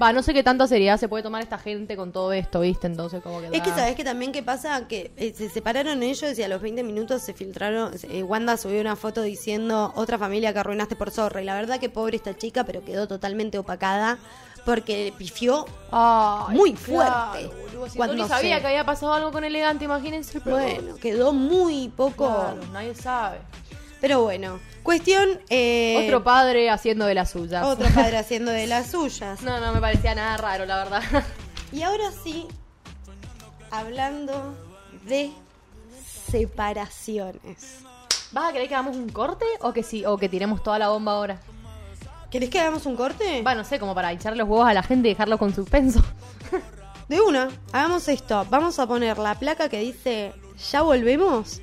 [0.00, 2.86] Va, no sé qué tanta seriedad se puede tomar esta gente con todo esto, ¿viste?
[2.86, 3.46] Entonces, como que.
[3.46, 6.60] Es que sabes que también qué pasa que eh, se separaron ellos y a los
[6.60, 7.92] 20 minutos se filtraron.
[8.02, 11.42] eh, Wanda subió una foto diciendo otra familia que arruinaste por zorra.
[11.42, 14.18] Y la verdad que pobre esta chica, pero quedó totalmente opacada
[14.66, 17.56] porque pifió Ay, muy claro, fuerte.
[17.72, 20.40] boludo, si cuando Tony sabía se- que había pasado algo con elegante, imagínense.
[20.42, 22.26] pero- Bueno, quedó muy poco.
[22.26, 23.38] Claro, nadie sabe.
[24.00, 25.40] Pero bueno, cuestión.
[25.48, 27.64] eh, Otro padre haciendo de las suyas.
[27.64, 29.40] otro padre haciendo de las suyas.
[29.42, 31.02] No, no me parecía nada raro, la verdad.
[31.72, 32.46] Y ahora sí,
[33.70, 34.54] hablando
[35.06, 35.30] de
[36.28, 37.78] separaciones.
[38.32, 40.04] ¿Vas a querer que hagamos un corte o que sí?
[40.04, 41.40] O que tiremos toda la bomba ahora.
[42.30, 43.42] ¿Querés que hagamos un corte?
[43.42, 46.02] Va, no sé, como para hincharle los huevos a la gente y dejarlo con suspenso.
[47.08, 48.46] De una, hagamos esto.
[48.50, 50.32] Vamos a poner la placa que dice
[50.72, 51.60] ¿Ya volvemos?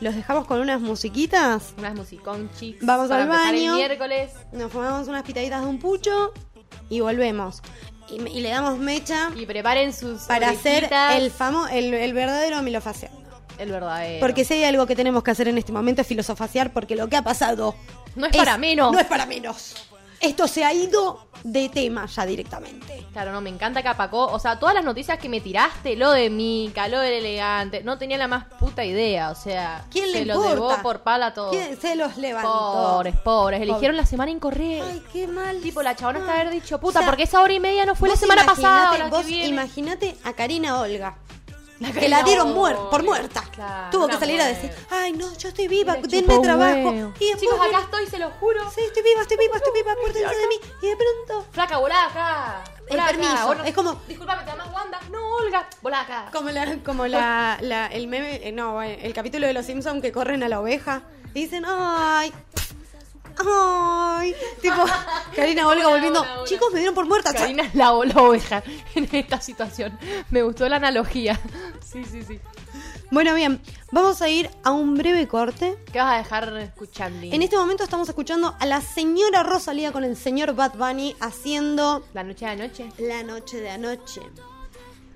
[0.00, 1.74] Los dejamos con unas musiquitas.
[1.76, 2.76] Unas musiconchis.
[2.82, 3.72] Vamos para al baño.
[3.72, 4.30] El miércoles.
[4.52, 6.32] Nos fumamos unas pitaditas de un pucho
[6.88, 7.62] y volvemos.
[8.08, 12.62] Y, y le damos mecha Y preparen sus para hacer el, famo el, el verdadero
[12.62, 13.18] milofaciando.
[13.58, 14.20] El verdadero.
[14.20, 17.08] Porque si hay algo que tenemos que hacer en este momento es filosofaciar porque lo
[17.08, 17.74] que ha pasado
[18.18, 18.92] No es para menos.
[18.92, 19.74] No es para menos.
[20.20, 23.06] Esto se ha ido de tema ya directamente.
[23.12, 24.26] Claro, no, me encanta que apacó.
[24.26, 27.98] O sea, todas las noticias que me tiraste, lo de Mica, lo del elegante, no
[27.98, 29.30] tenía la más puta idea.
[29.30, 30.54] O sea, ¿Quién se le lo importa?
[30.54, 31.50] llevó por pala todo.
[31.50, 32.48] ¿Quién se los levantó?
[32.50, 33.60] Pobres, pobres.
[33.60, 34.86] Eligieron la semana incorrecta.
[34.88, 35.60] Ay, qué mal.
[35.60, 37.94] Tipo, la chabona está haber dicho, puta, O sea, porque esa hora y media no
[37.94, 39.28] fue la semana pasada vos.
[39.28, 41.16] Imagínate a Karina Olga.
[41.80, 43.42] La que la dieron muer- por muerta.
[43.52, 46.74] Claro, Tuvo que salir a decir, ay no, yo estoy viva, Le denme trabajo.
[46.90, 47.12] huevo.
[47.20, 48.68] Y después, Chicos, acá estoy, se lo juro.
[48.70, 50.54] Sí, estoy viva, estoy viva, estoy viva, acuérdense de mí.
[50.82, 52.64] Y de pronto, Flaca, volá acá.
[52.88, 54.98] El Volá permiso, no- es como- Disculpame, ¿te llamas Wanda?
[55.10, 55.68] No, Olga.
[55.82, 56.30] Volá acá.
[56.32, 60.10] como la, como la, la- el meme, eh, no, el capítulo de los Simpsons que
[60.10, 61.02] corren a la oveja
[61.34, 62.32] y dicen, ay,
[63.46, 64.84] ay, tipo,
[65.36, 67.32] Karina Olga volviendo, chicos, me dieron por muerta.
[67.32, 68.62] Karina es la, la oveja
[68.94, 69.98] en esta situación.
[70.30, 71.38] Me gustó la analogía.
[71.84, 72.40] Sí, sí, sí.
[73.10, 75.78] Bueno, bien, vamos a ir a un breve corte.
[75.90, 77.26] ¿Qué vas a dejar escuchando?
[77.26, 82.04] En este momento estamos escuchando a la señora Rosalía con el señor Bad Bunny haciendo
[82.12, 82.88] La noche de anoche.
[82.98, 84.20] La noche de anoche.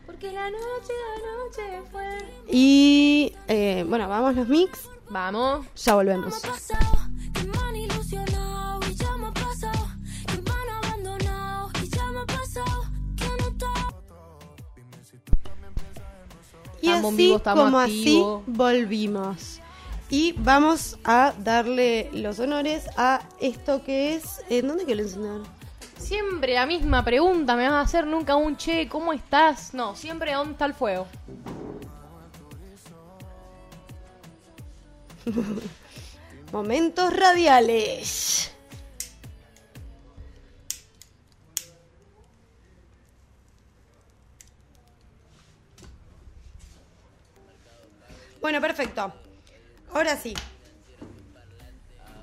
[0.06, 2.18] Porque la noche de anoche fue.
[2.48, 4.88] Y eh, bueno, vamos los mix.
[5.10, 5.66] Vamos.
[5.76, 6.40] Ya volvemos.
[16.82, 18.42] Y Estamos así vivos, estamos como activos.
[18.42, 19.60] así volvimos.
[20.10, 24.42] Y vamos a darle los honores a esto que es.
[24.50, 25.44] ¿En dónde que lo enseñaron?
[25.96, 29.72] Siempre la misma pregunta, me vas a hacer nunca un che, ¿cómo estás?
[29.72, 31.06] No, siempre dónde está el fuego.
[36.52, 38.51] Momentos radiales.
[48.42, 49.12] Bueno, perfecto.
[49.94, 50.34] Ahora sí.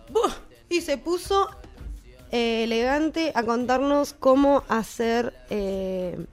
[0.09, 0.31] Buh,
[0.69, 1.49] Y se puso
[2.31, 6.25] eh, elegante a contarnos cómo hacer eh,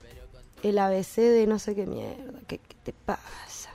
[0.61, 2.39] el ABC de no sé qué mierda.
[2.47, 3.69] ¿Qué, qué te pasa?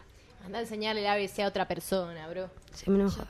[0.44, 2.51] Anda a enseñarle el ABC a otra persona, bro.
[2.75, 3.27] Se me enoja.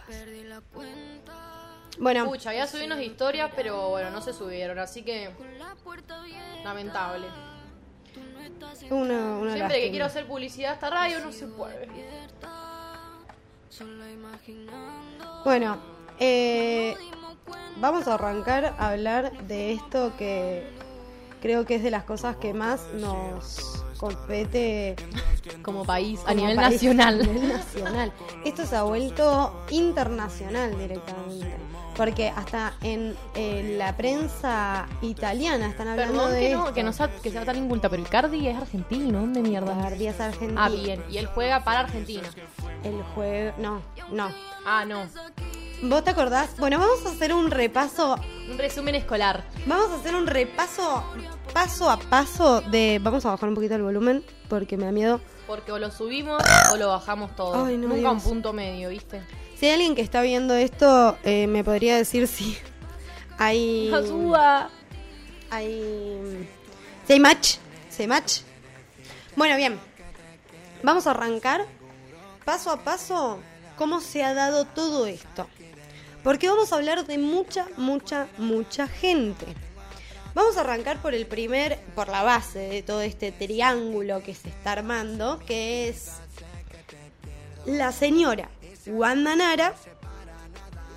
[1.99, 5.31] Bueno, Pucha, había subido unas historias, pero bueno, no se subieron, así que
[6.65, 7.27] lamentable.
[8.91, 11.87] una, una Siempre que quiero hacer publicidad a esta radio no se puede.
[15.45, 15.79] Bueno,
[16.19, 16.95] eh,
[17.81, 20.69] vamos a arrancar a hablar de esto que
[21.41, 24.95] creo que es de las cosas que más nos compete
[25.63, 27.21] Como país, a como nivel país, nacional.
[27.21, 28.13] a nivel nacional.
[28.45, 31.57] Esto se ha vuelto internacional directamente.
[31.97, 36.93] Porque hasta en, eh, la prensa italiana están hablando Perdón de que, no, que no
[36.93, 39.77] sea, que sea tan inculta, pero Icardi es argentino, ¿dónde mierda?
[39.79, 40.61] Icardi es argentino.
[40.61, 42.29] Ah, bien, y él juega para Argentina.
[42.83, 43.53] El juego...
[43.59, 44.31] No, no.
[44.65, 45.07] Ah, no.
[45.83, 46.57] ¿Vos te acordás?
[46.59, 48.17] Bueno, vamos a hacer un repaso
[48.49, 49.45] Un resumen escolar.
[49.67, 51.03] Vamos a hacer un repaso
[51.53, 53.01] paso a paso de...
[53.03, 55.21] Vamos a bajar un poquito el volumen porque me da miedo.
[55.47, 57.65] Porque o lo subimos o lo bajamos todo.
[57.65, 58.13] Ay, no, Nunca Dios.
[58.13, 59.23] un punto medio, ¿viste?
[59.63, 62.59] Si hay alguien que está viendo esto, eh, me podría decir si
[63.39, 63.95] hay...
[63.95, 64.69] ¡Ayuda!
[65.51, 66.49] Hay...
[67.07, 67.59] Si hay match.
[67.89, 68.41] Si hay match.
[69.37, 69.79] Bueno, bien.
[70.83, 71.65] Vamos a arrancar
[72.45, 73.39] paso a paso
[73.77, 75.47] cómo se ha dado todo esto.
[76.25, 79.47] Porque vamos a hablar de mucha, mucha, mucha gente.
[80.35, 84.49] Vamos a arrancar por el primer, por la base de todo este triángulo que se
[84.49, 86.15] está armando, que es
[87.65, 88.51] la señora
[88.87, 89.75] Wanda Nara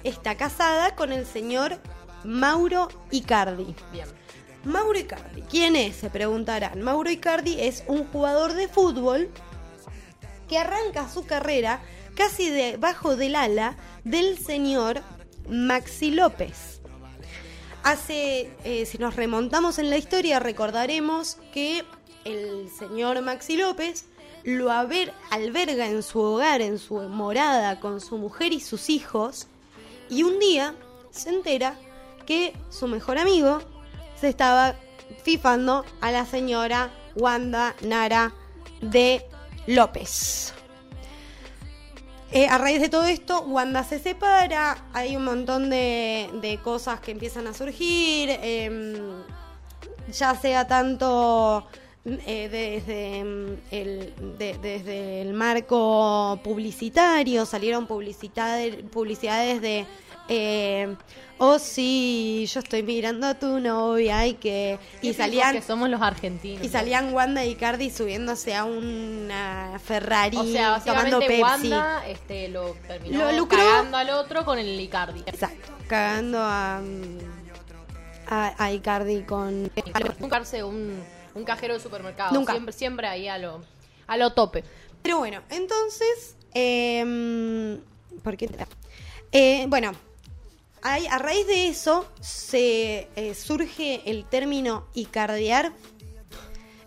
[0.03, 1.79] está casada con el señor
[2.23, 3.75] Mauro Icardi.
[3.91, 4.07] Bien.
[4.63, 5.95] Mauro Icardi, ¿quién es?
[5.97, 6.81] Se preguntarán.
[6.81, 9.29] Mauro Icardi es un jugador de fútbol
[10.47, 11.81] que arranca su carrera
[12.15, 15.01] casi debajo del ala del señor
[15.47, 16.81] Maxi López.
[17.83, 21.83] Hace, eh, si nos remontamos en la historia, recordaremos que
[22.23, 24.05] el señor Maxi López
[24.45, 29.47] lo haber, alberga en su hogar, en su morada, con su mujer y sus hijos,
[30.07, 30.75] y un día
[31.09, 31.77] se entera
[32.25, 33.59] que su mejor amigo
[34.19, 34.75] se estaba
[35.23, 38.33] fifando a la señora Wanda Nara
[38.81, 39.25] de
[39.65, 40.53] López.
[42.31, 46.99] Eh, a raíz de todo esto, Wanda se separa, hay un montón de, de cosas
[46.99, 49.23] que empiezan a surgir, em,
[50.11, 51.65] ya sea tanto
[52.05, 59.85] eh, desde, em, el, de- desde el marco publicitario, salieron publicidades, publicidades de,
[60.29, 60.95] eh,
[61.39, 64.77] oh sí, yo estoy mirando a tu novia y que...
[65.01, 65.53] Y salían...
[65.53, 66.63] que somos los argentinos.
[66.63, 71.41] Y salían Wanda y Cardi subiéndose a una Ferrari O sea, tomando Pepsi.
[71.41, 73.57] Wanda este, lo terminó Lo lucró.
[73.57, 75.21] cagando al otro con el Icardi.
[75.25, 76.81] Exacto, cagando a,
[78.27, 79.71] a, a Icardi con...
[80.19, 81.03] Buscarse un,
[81.35, 82.33] un cajero de supermercado.
[82.33, 82.53] Nunca.
[82.53, 83.61] Siempre, siempre ahí a lo,
[84.07, 84.63] a lo tope.
[85.03, 86.35] Pero bueno, entonces...
[86.53, 87.79] Eh,
[88.23, 88.49] ¿Por qué?
[89.31, 89.91] Eh, bueno,
[90.81, 95.73] hay- a raíz de eso se eh, surge el término icardiar,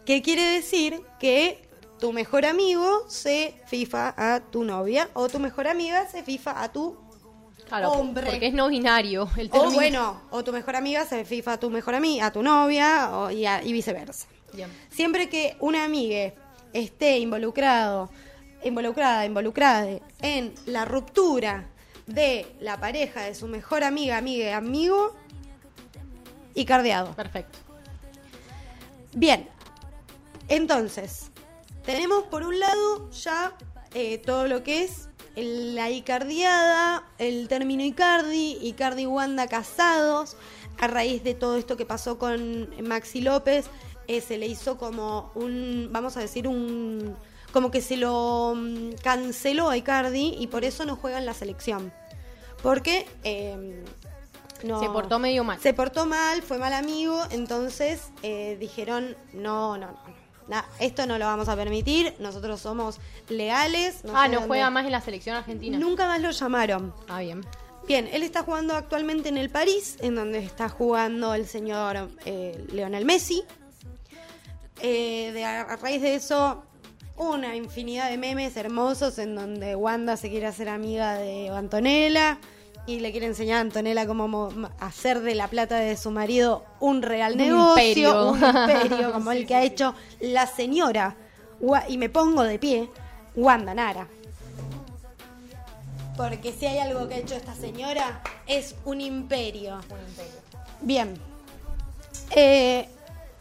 [0.07, 1.69] que quiere decir que
[2.01, 6.73] tu mejor amigo se fifa a tu novia o tu mejor amiga se fifa a
[6.73, 6.97] tu
[7.69, 8.31] Claro, Hombre.
[8.31, 9.29] porque es no binario.
[9.37, 9.75] El O término.
[9.75, 13.31] bueno, o tu mejor amiga se fifa a tu mejor amiga, a tu novia o,
[13.31, 14.27] y, a- y viceversa.
[14.53, 14.71] Bien.
[14.91, 16.33] Siempre que una amiga
[16.73, 18.11] esté involucrado,
[18.65, 19.87] involucrada, involucrada
[20.21, 21.69] en la ruptura
[22.07, 25.15] de la pareja de su mejor amiga, amiga, amigo
[26.55, 27.15] y cardeado.
[27.15, 27.59] Perfecto.
[29.15, 29.49] Bien,
[30.49, 31.31] entonces,
[31.85, 33.53] tenemos por un lado ya
[33.95, 40.37] eh, todo lo que es la Icardiada, el término Icardi, Icardi y Wanda casados.
[40.81, 43.67] A raíz de todo esto que pasó con Maxi López,
[44.09, 47.15] eh, se le hizo como un, vamos a decir, un.
[47.53, 51.35] como que se lo mm, canceló a Icardi y por eso no juega en la
[51.35, 51.93] selección.
[52.63, 53.07] Porque.
[53.25, 53.85] eh,
[54.65, 55.61] no- Se portó medio mal.
[55.61, 59.97] Se portó mal, fue mal amigo, entonces eh, dijeron, no, no,
[60.49, 62.99] no, esto no lo vamos a permitir, nosotros somos
[63.29, 64.01] legales.
[64.13, 65.79] ah, no dónde- juega más en la selección argentina.
[65.79, 66.93] Nunca más lo llamaron.
[67.09, 67.45] Ah, bien.
[67.87, 72.63] Bien, él está jugando actualmente en el París, en donde está jugando el señor eh,
[72.73, 73.45] Leonel Messi.
[74.81, 76.63] Eh, de, a, raíz de eso,
[77.17, 82.39] una infinidad de memes hermosos en donde Wanda se quiere hacer amiga de Antonella
[82.87, 86.65] y le quiere enseñar a Antonella cómo mo- hacer de la plata de su marido
[86.81, 88.31] un real Un negocio, imperio.
[88.31, 91.17] un imperio como el que ha hecho la señora,
[91.89, 92.89] y me pongo de pie,
[93.35, 94.07] Wanda Nara.
[96.17, 99.81] Porque si hay algo que ha hecho esta señora es un imperio.
[100.81, 101.15] Bien.
[102.35, 102.89] Eh,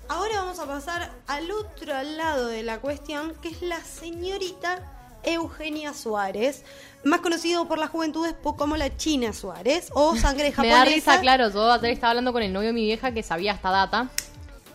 [0.10, 4.94] ahora vamos a pasar al otro lado de la cuestión, que es la señorita
[5.24, 6.64] Eugenia Suárez,
[7.04, 10.78] más conocido por las juventudes po- como la China Suárez o sangre Me japonesa.
[10.78, 11.50] da risa, claro.
[11.52, 14.10] Yo ayer estaba hablando con el novio de mi vieja que sabía esta data.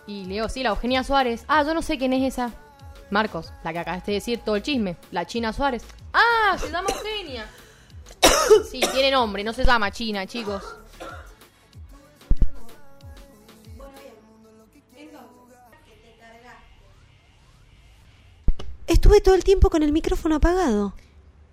[0.05, 1.45] Y le digo, sí, la Eugenia Suárez.
[1.47, 2.51] Ah, yo no sé quién es esa.
[3.09, 4.97] Marcos, la que acabaste de decir todo el chisme.
[5.11, 5.83] La China Suárez.
[6.13, 7.45] Ah, se llama Eugenia.
[8.69, 10.61] Sí, tiene nombre, no se llama China, chicos.
[18.93, 20.93] Estuve todo el tiempo con el micrófono apagado.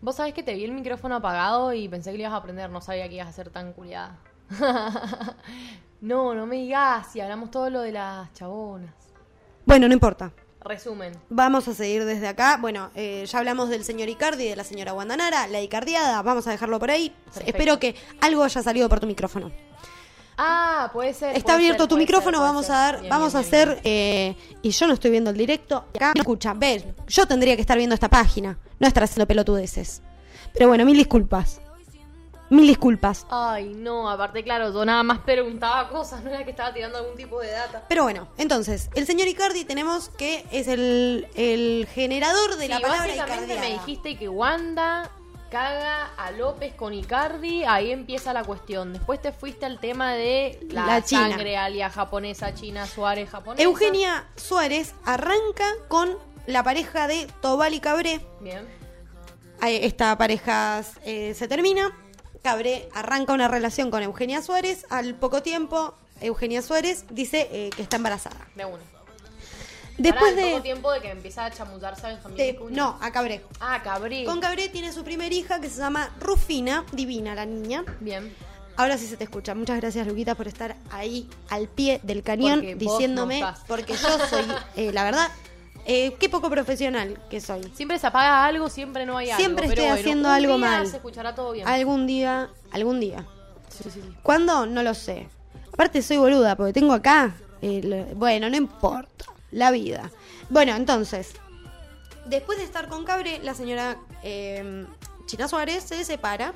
[0.02, 2.68] Vos sabés que te vi el micrófono apagado y pensé que le ibas a aprender,
[2.68, 4.18] no sabía que ibas a ser tan culiada.
[6.02, 8.94] no, no me digas, si hablamos todo lo de las chabonas.
[9.64, 10.32] Bueno, no importa.
[10.60, 11.14] Resumen.
[11.30, 12.58] Vamos a seguir desde acá.
[12.60, 16.20] Bueno, eh, ya hablamos del señor Icardi y de la señora Guandanara, la Icardiada.
[16.20, 17.08] Vamos a dejarlo por ahí.
[17.24, 17.50] Perfecto.
[17.50, 19.50] Espero que algo haya salido por tu micrófono.
[20.42, 21.36] Ah, puede ser.
[21.36, 23.80] Está puede abierto ser, tu micrófono, ser, vamos a dar, Bien, vamos bien, a hacer,
[23.84, 27.60] eh, y yo no estoy viendo el directo, acá me escucha, ves, yo tendría que
[27.60, 30.00] estar viendo esta página, no estar haciendo pelotudeces.
[30.54, 31.60] Pero bueno, mil disculpas.
[32.48, 33.26] Mil disculpas.
[33.28, 37.16] Ay, no, aparte, claro, yo nada más preguntaba cosas, no era que estaba tirando algún
[37.16, 37.84] tipo de data.
[37.86, 43.06] Pero bueno, entonces, el señor Icardi tenemos que es el, el generador de la palabra
[43.14, 43.60] básicamente Icardiada.
[43.60, 45.10] me dijiste que Wanda
[45.50, 48.92] caga a López con Icardi, ahí empieza la cuestión.
[48.92, 51.28] Después te fuiste al tema de la, La China.
[51.28, 53.62] sangre alia japonesa, China, Suárez japonesa.
[53.62, 58.20] Eugenia Suárez arranca con la pareja de Tobal y Cabré.
[58.40, 58.66] Bien.
[59.62, 61.94] Esta pareja eh, se termina.
[62.42, 64.86] Cabré arranca una relación con Eugenia Suárez.
[64.88, 68.46] Al poco tiempo, Eugenia Suárez dice eh, que está embarazada.
[68.54, 68.78] De uno.
[70.02, 72.76] Después Pará, al poco de, tiempo de que empieza a chamullarse Benjamín de- Vicuña.
[72.76, 73.42] No, a Cabré.
[73.60, 74.24] Ah, Cabrí.
[74.24, 77.84] Con Cabré tiene su primera hija que se llama Rufina, divina la niña.
[78.00, 78.34] Bien.
[78.76, 79.54] Ahora sí se te escucha.
[79.54, 83.64] Muchas gracias, Luquita, por estar ahí al pie del cañón Porque vos diciéndome, no estás.
[83.68, 84.44] porque yo soy,
[84.76, 85.28] eh, la verdad,
[85.84, 87.70] eh, qué poco profesional que soy.
[87.74, 89.38] Siempre se apaga algo, siempre no hay algo.
[89.38, 90.86] Siempre pero estoy bueno, haciendo un algo día mal.
[90.86, 91.68] se escuchará todo bien.
[91.68, 93.26] Algún día, algún día.
[93.68, 94.14] Sí, sí, sí.
[94.22, 94.64] ¿Cuándo?
[94.64, 95.28] No lo sé.
[95.72, 97.34] Aparte soy boluda, porque tengo acá...
[97.60, 99.26] el- bueno, no importa.
[99.50, 100.10] La vida.
[100.48, 101.32] Bueno, entonces...
[102.26, 104.86] Después de estar con Cabre, la señora eh,
[105.26, 106.52] China Suárez se separa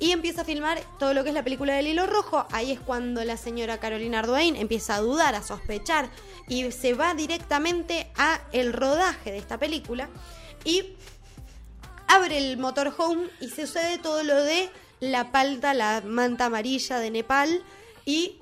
[0.00, 2.46] y empieza a filmar todo lo que es la película del hilo rojo.
[2.52, 6.08] Ahí es cuando la señora Carolina Arduin empieza a dudar, a sospechar
[6.48, 10.08] y se va directamente a el rodaje de esta película
[10.64, 10.96] y
[12.06, 17.10] abre el motorhome y se sucede todo lo de la palta, la manta amarilla de
[17.10, 17.62] Nepal
[18.04, 18.38] y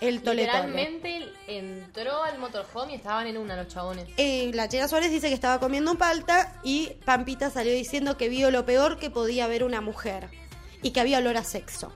[0.00, 0.66] el tole tole.
[0.68, 4.08] Literalmente entró al motorhome y estaban en una los chabones.
[4.16, 8.50] Eh, la Chela Suárez dice que estaba comiendo palta y Pampita salió diciendo que vio
[8.50, 10.28] lo peor que podía ver una mujer
[10.82, 11.92] y que había olor a sexo.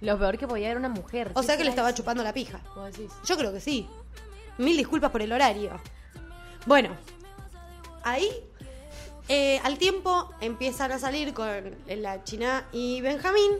[0.00, 1.32] Lo peor que podía era una mujer.
[1.34, 1.98] O ¿Qué sea que le estaba eso?
[1.98, 2.60] chupando la pija.
[2.74, 3.12] Vos decís.
[3.26, 3.86] Yo creo que sí.
[4.56, 5.78] Mil disculpas por el horario.
[6.66, 6.96] Bueno,
[8.02, 8.28] ahí
[9.32, 11.48] eh, al tiempo empiezan a salir con
[11.86, 13.52] la China y Benjamín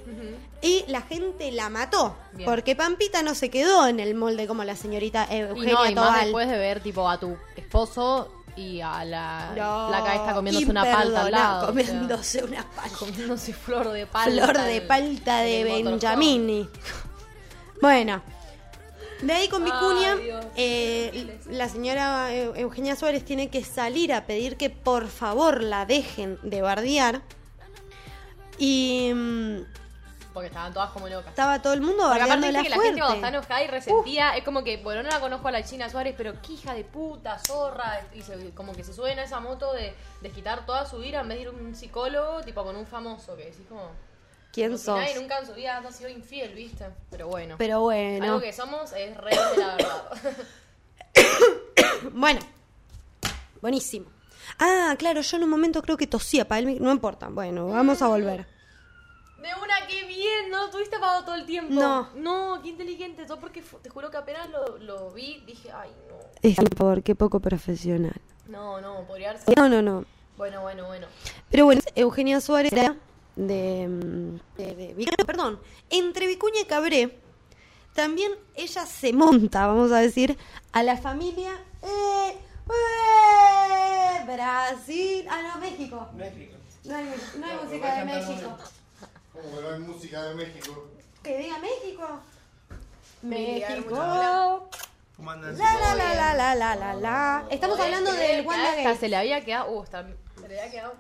[0.61, 2.45] y la gente la mató Bien.
[2.51, 5.95] porque Pampita no se quedó en el molde como la señorita Y Eugenia no, y
[5.95, 6.21] más Tobal.
[6.25, 10.83] después de ver tipo a tu esposo y a la No, que está comiéndose una
[10.83, 11.57] palta al lado.
[11.59, 12.99] o sea, Comiéndose una palta.
[12.99, 14.31] comiéndose flor de palta.
[14.53, 15.91] Flor de palta de motorhome.
[15.93, 16.69] Benjamini.
[17.81, 18.21] Bueno,
[19.23, 20.17] de ahí con Vicuña,
[20.57, 25.87] eh, la señora Eu- Eugenia Suárez tiene que salir a pedir que por favor la
[25.87, 27.21] dejen de bardear.
[28.59, 29.61] Y mm,
[30.35, 31.29] Porque estaban todas como locas.
[31.31, 34.63] Estaba todo el mundo bardeándola viste que la gente cuando enojada y resentida, es como
[34.63, 38.01] que, bueno, no la conozco a la China Suárez, pero qué hija de puta, zorra.
[38.15, 41.21] Y se- como que se suben a esa moto de, de quitar toda su ira
[41.21, 43.91] en vez de ir a un psicólogo, tipo con un famoso, que decís como.
[44.53, 44.99] ¿Quién sos?
[44.99, 46.87] Nadie nunca en su vida ha sido infiel, ¿viste?
[47.11, 47.55] Pero bueno.
[47.59, 48.25] Pero bueno.
[48.25, 50.11] Algo que somos es reyes de la verdad.
[52.13, 52.41] Bueno,
[53.61, 54.11] buenísimo.
[54.59, 58.01] Ah, claro, yo en un momento creo que tosía para el No importa, bueno, vamos
[58.01, 58.47] a volver.
[59.41, 60.71] De una, qué bien, ¿no?
[60.71, 61.73] Tuviste apagado todo el tiempo.
[61.73, 62.09] No.
[62.15, 63.25] No, qué inteligente.
[63.29, 66.17] Yo porque te juro que apenas lo, lo vi, dije, ay, no.
[66.43, 68.21] Es por favor, qué poco profesional.
[68.49, 69.55] No, no, podría haber sido.
[69.57, 70.05] No, no, no.
[70.37, 71.07] Bueno, bueno, bueno.
[71.51, 72.97] Pero bueno, Eugenia Suárez era
[73.47, 75.61] de, mm, de, de Vicuña, perdón,
[75.91, 77.19] entre Vicuña y Cabré,
[77.95, 80.37] también ella se monta, vamos a decir,
[80.73, 82.37] a la familia eh,
[82.69, 86.09] eh, Brasil, ah no, México.
[86.15, 86.57] México.
[86.85, 87.05] No hay,
[87.39, 88.59] no hay No, música de México.
[89.33, 90.89] ¿Cómo que no hay música de México?
[91.23, 92.21] Que diga México.
[93.23, 93.67] México.
[93.69, 94.71] México.
[95.17, 95.59] ¿Cómo andan?
[95.59, 97.45] La la la la la la la la.
[97.51, 98.97] Estamos Podés hablando del Wanda Gate.
[98.99, 99.71] Se le había quedado.
[99.73, 100.07] Uh, está-
[100.41, 100.95] se le había quedado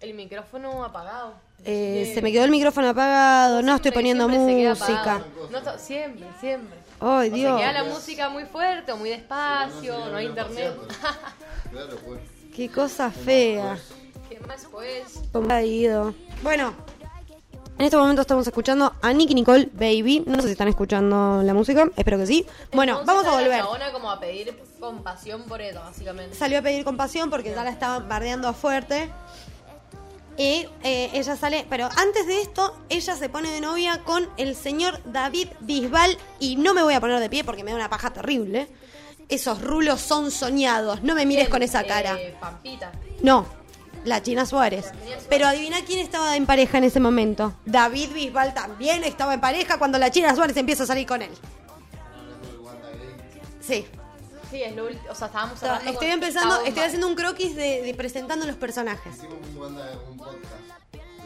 [0.00, 1.34] el micrófono apagado.
[1.64, 2.14] Eh, Sí.
[2.14, 5.22] se me quedó el micrófono apagado, no estoy poniendo música.
[5.50, 6.78] No to- siempre, siempre.
[7.00, 7.60] Ay, O Dios.
[7.60, 10.74] se queda la música muy fuerte o muy despacio, no hay internet.
[11.70, 12.20] Claro, pues.
[12.54, 13.76] Qué cosa fea.
[14.30, 15.20] ¿Qué más pues?
[15.32, 16.14] ¿Cómo ha ido?
[16.42, 16.72] Bueno,
[17.78, 20.24] en este momento estamos escuchando a Nicky Nicole Baby.
[20.26, 22.46] No sé si están escuchando la música, espero que sí.
[22.72, 23.60] Bueno, Entonces vamos a La volver.
[23.60, 26.34] chabona como a pedir compasión por ella, básicamente.
[26.36, 29.10] Salió a pedir compasión porque ya la estaban bardeando fuerte.
[30.38, 34.54] Y eh, ella sale, pero antes de esto, ella se pone de novia con el
[34.54, 36.16] señor David Bisbal.
[36.38, 38.68] Y no me voy a poner de pie porque me da una paja terrible.
[39.28, 41.02] Esos rulos son soñados.
[41.02, 42.16] No me mires con esa cara.
[42.20, 42.92] Eh, Pampita.
[43.20, 43.46] No,
[44.04, 44.92] la China Suárez.
[45.28, 47.54] Pero adivina quién estaba en pareja en ese momento.
[47.66, 51.30] David Bisbal también estaba en pareja cuando la China Suárez empieza a salir con él.
[53.60, 53.86] Sí.
[54.50, 55.02] Sí, es lo último.
[55.10, 58.56] O sea, estábamos hablando estoy con empezando, estoy haciendo un croquis de, de presentando los
[58.56, 59.14] personajes.
[59.16, 60.42] Hicimos un, Wanda, un podcast.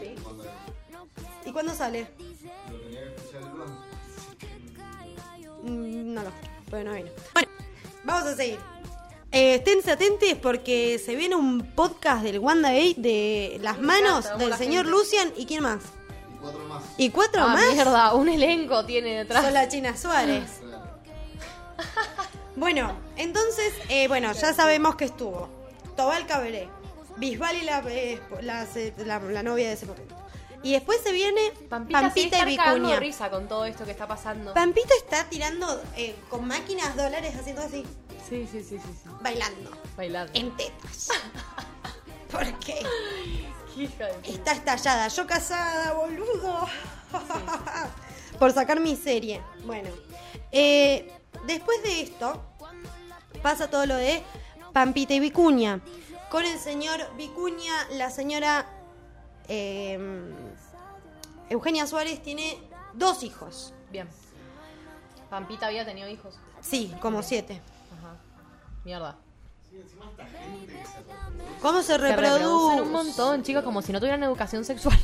[0.01, 0.15] Sí.
[0.25, 1.49] Wanda Gate.
[1.49, 2.09] ¿Y cuándo sale?
[2.71, 3.43] Lo tenía que escuchar
[5.65, 5.71] el.
[5.71, 6.31] Mm, No lo,
[6.71, 7.11] pero no vino.
[7.35, 7.49] Bueno,
[8.05, 8.59] vamos a seguir.
[9.31, 14.51] Eh, esténse atentos porque se viene un podcast del WandaGate de las manos encanta, del
[14.51, 14.91] la señor gente.
[14.99, 15.83] Lucian y quién más.
[15.85, 16.83] Y cuatro más.
[16.99, 19.45] Y cuatro Ah, más mierda, un elenco tiene detrás.
[19.45, 20.61] son la China Suárez.
[22.57, 25.49] Bueno, entonces, eh, bueno, ya sabemos que estuvo
[25.97, 26.69] Tobal Cabré,
[27.17, 28.67] Bisbal y la, eh, la,
[28.99, 30.15] la- la novia de ese momento.
[30.63, 33.01] Y después se viene Pampita, Pampita, se y Vicuña.
[33.01, 34.55] risa con todo esto que está pasando.
[34.55, 37.85] Pampita está tirando eh, con máquinas dólares haciendo así,
[38.29, 39.11] Sí, sí, sí, sí, sí.
[39.21, 40.33] bailando Bailando.
[40.39, 41.09] en tetas.
[43.77, 44.29] Hija de puta.
[44.29, 45.09] está estallada.
[45.09, 46.69] Yo casada, boludo.
[48.39, 49.43] Por sacar mi serie.
[49.65, 49.89] Bueno,
[50.53, 51.11] eh,
[51.47, 52.43] después de esto,
[53.43, 54.23] pasa todo lo de
[54.73, 55.81] Pampita y Vicuña.
[56.31, 58.67] Con el señor Vicuña, la señora
[59.49, 59.99] eh,
[61.51, 62.59] Eugenia Suárez tiene
[62.95, 63.75] dos hijos.
[63.91, 64.09] Bien.
[65.29, 66.35] Pampita había tenido hijos.
[66.61, 67.61] Sí, como siete.
[67.99, 68.17] Ajá.
[68.85, 69.17] Mierda.
[71.61, 72.83] ¿Cómo se Se reproducen reproduce?
[72.83, 74.99] un montón, chicos, como si no tuvieran educación sexual.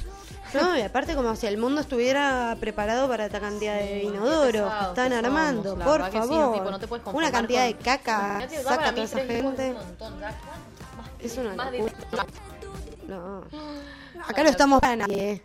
[0.54, 4.84] No, y aparte como si el mundo estuviera preparado para esta cantidad de inodoros que
[4.86, 6.54] están somos, armando, por sí, favor.
[6.54, 9.38] tipo, no te Una cantidad con- de caca, saca para a toda esa gente.
[9.40, 10.20] un montón.
[10.20, 10.34] Más
[11.20, 12.26] Es una más de- locura.
[13.06, 13.42] No.
[14.26, 15.42] Acá no estamos para nadie.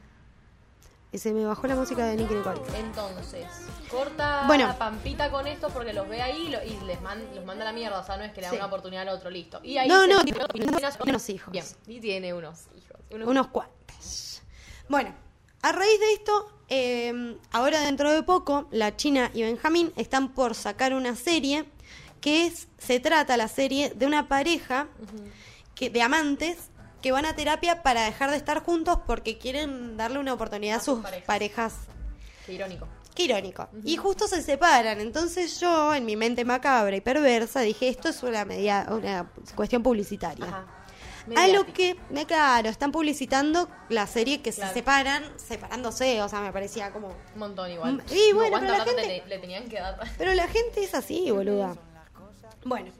[1.11, 2.59] Y se me bajó la música de Nicky Nicole.
[2.75, 3.45] Entonces,
[3.89, 4.65] corta Bueno.
[4.67, 7.61] la Pampita con esto porque los ve ahí y, lo- y les man- los manda
[7.63, 7.99] a la mierda.
[7.99, 8.55] O sea, no es que le da Sí.
[8.57, 9.59] una oportunidad al otro, listo.
[9.63, 10.39] Y ahí No, no, tiene
[11.05, 11.51] unos hijos.
[11.51, 12.99] Bien, y tiene unos hijos.
[13.11, 14.41] Unos- Unos cuantos.
[14.89, 15.13] Bueno,
[15.61, 20.55] a raíz de esto, eh, ahora dentro de poco, la China y Benjamín están por
[20.55, 21.65] sacar una serie
[22.19, 24.87] que es, se trata la serie de una pareja
[25.75, 26.57] que, de amantes
[27.01, 30.79] que van a terapia para dejar de estar juntos porque quieren darle una oportunidad a,
[30.79, 31.75] sus parejas.
[32.45, 32.87] Qué irónico.
[33.13, 33.67] Qué irónico.
[33.83, 34.99] Y justo se separan.
[35.01, 39.83] Entonces yo, en mi mente macabra y perversa, dije, esto es una, media, una cuestión
[39.83, 40.45] publicitaria.
[40.45, 40.82] Ajá.
[41.37, 41.95] A lo que,
[42.27, 44.69] claro, están publicitando la serie que Claro.
[44.69, 47.07] se separan, separándose, o sea, me parecía como...
[47.33, 47.93] Un montón igual.
[47.95, 49.99] Mm, y No, bueno, ¿cuánta pero la gente- te- le, tenían que dar?
[50.17, 51.75] Pero la gente es así, boluda.
[52.65, 52.91] Bueno,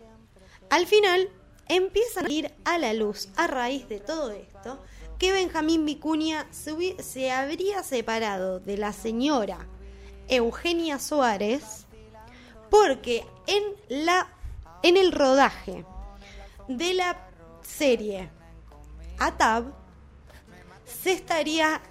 [0.70, 1.30] al final
[1.68, 4.80] empieza a ir a la luz, a raíz de todo esto,
[5.20, 9.58] que Benjamín Vicuña se, se habría separado de la señora
[10.28, 11.86] Eugenia Suárez
[12.70, 14.28] porque en la
[14.82, 15.86] en el rodaje
[16.68, 17.18] de la
[17.64, 18.30] serie
[19.20, 19.66] Atab
[20.86, 21.82] se estaría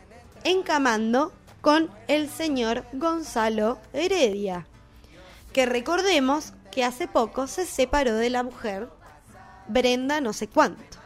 [0.45, 4.67] encamando con el señor Gonzalo Heredia,
[5.53, 8.89] que recordemos que hace poco se separó de la mujer
[9.69, 10.99] Brenda no sé cuánto,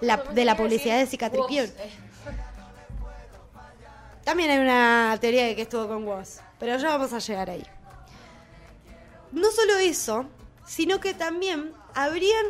[0.00, 1.66] la, de la publicidad de Cicatripión.
[1.66, 1.90] Eh,
[4.24, 7.66] También hay una teoría de que estuvo con Woz, pero ya vamos a llegar ahí.
[9.30, 10.26] No solo eso,
[10.66, 12.46] sino que también habrían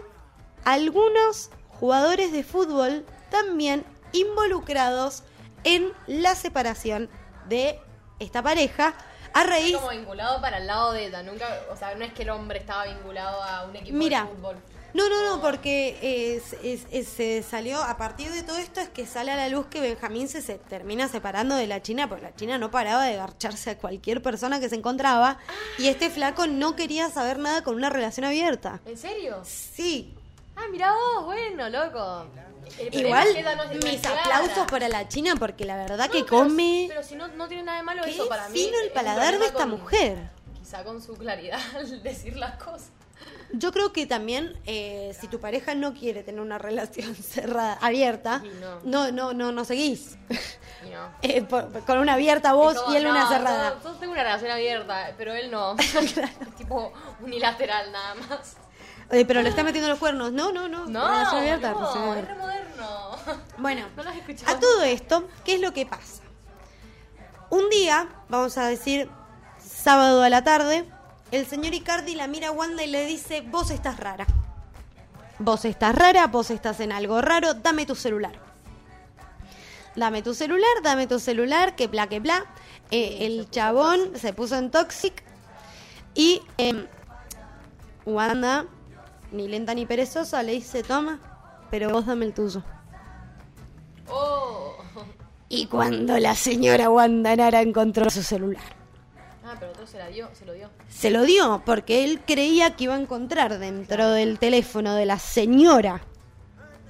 [0.64, 1.50] algunos
[1.80, 5.22] jugadores de fútbol también involucrados
[5.64, 7.08] en la separación
[7.48, 7.78] de
[8.18, 8.94] esta pareja
[9.34, 11.22] a raíz como vinculado para el lado de ella.
[11.22, 14.28] Nunca, o sea, no es que el hombre estaba vinculado a un equipo Mira, de
[14.28, 14.56] fútbol.
[14.94, 18.90] No, no, no, porque es- es- es- se salió, a partir de todo esto es
[18.90, 22.24] que sale a la luz que Benjamín se, se termina separando de la China, porque
[22.24, 25.38] la China no paraba de garcharse a cualquier persona que se encontraba,
[25.78, 28.80] y este flaco no quería saber nada con una relación abierta.
[28.84, 29.40] ¿En serio?
[29.44, 30.14] Sí,
[30.62, 32.26] Ah, mira vos, bueno, loco.
[32.76, 34.20] Problema igual es que ella no es mis clara.
[34.22, 36.86] aplausos para la China, porque la verdad No, que pero- come...
[36.88, 38.58] Pero si no, no tiene nada de malo Qué eso para mí.
[38.58, 40.30] fino el es un paladar de problema esta con- mujer.
[40.58, 42.90] Quizá con su claridad al decir las cosas.
[43.52, 48.40] Yo creo que también eh, si tu pareja no quiere tener una relación cerrada, abierta,
[48.44, 48.80] Y no.
[48.84, 50.16] no, no, no, no seguís.
[50.86, 51.12] Y no.
[51.22, 53.78] Eh, por- con una abierta voz y él una cerrada.
[53.84, 55.76] Yo, tengo una relación abierta, pero él no.
[56.56, 58.56] tipo unilateral nada más.
[59.12, 60.32] Eh, pero le está metiendo los cuernos.
[60.32, 60.86] No, no, no.
[60.86, 62.34] No, relación abierta, no, relación es abierta.
[62.34, 63.16] moderno.
[63.58, 64.02] Bueno, No
[64.50, 66.22] a todo esto, ¿qué es lo que pasa?
[67.50, 69.10] Un día, vamos a decir
[69.62, 70.86] sábado a la tarde,
[71.30, 74.26] el señor Icardi la mira a Wanda y le dice, vos estás rara.
[75.38, 78.32] Vos estás rara, vos estás en algo raro, dame tu celular.
[79.94, 82.46] Dame tu celular, dame tu celular, que bla, que bla.
[82.90, 85.22] Eh, el chabón se puso en toxic
[86.14, 86.86] y em,
[88.06, 88.66] Wanda,
[89.32, 91.18] ni lenta ni perezosa, le dice, toma,
[91.70, 92.62] pero vos dame el tuyo.
[94.08, 94.76] Oh.
[95.48, 98.62] Y cuando la señora Wanda Nara encontró su celular,
[99.44, 100.70] Ah, pero otro se la dio, se lo dio.
[100.88, 105.18] se lo dio porque él creía que iba a encontrar dentro del teléfono de la
[105.18, 106.00] señora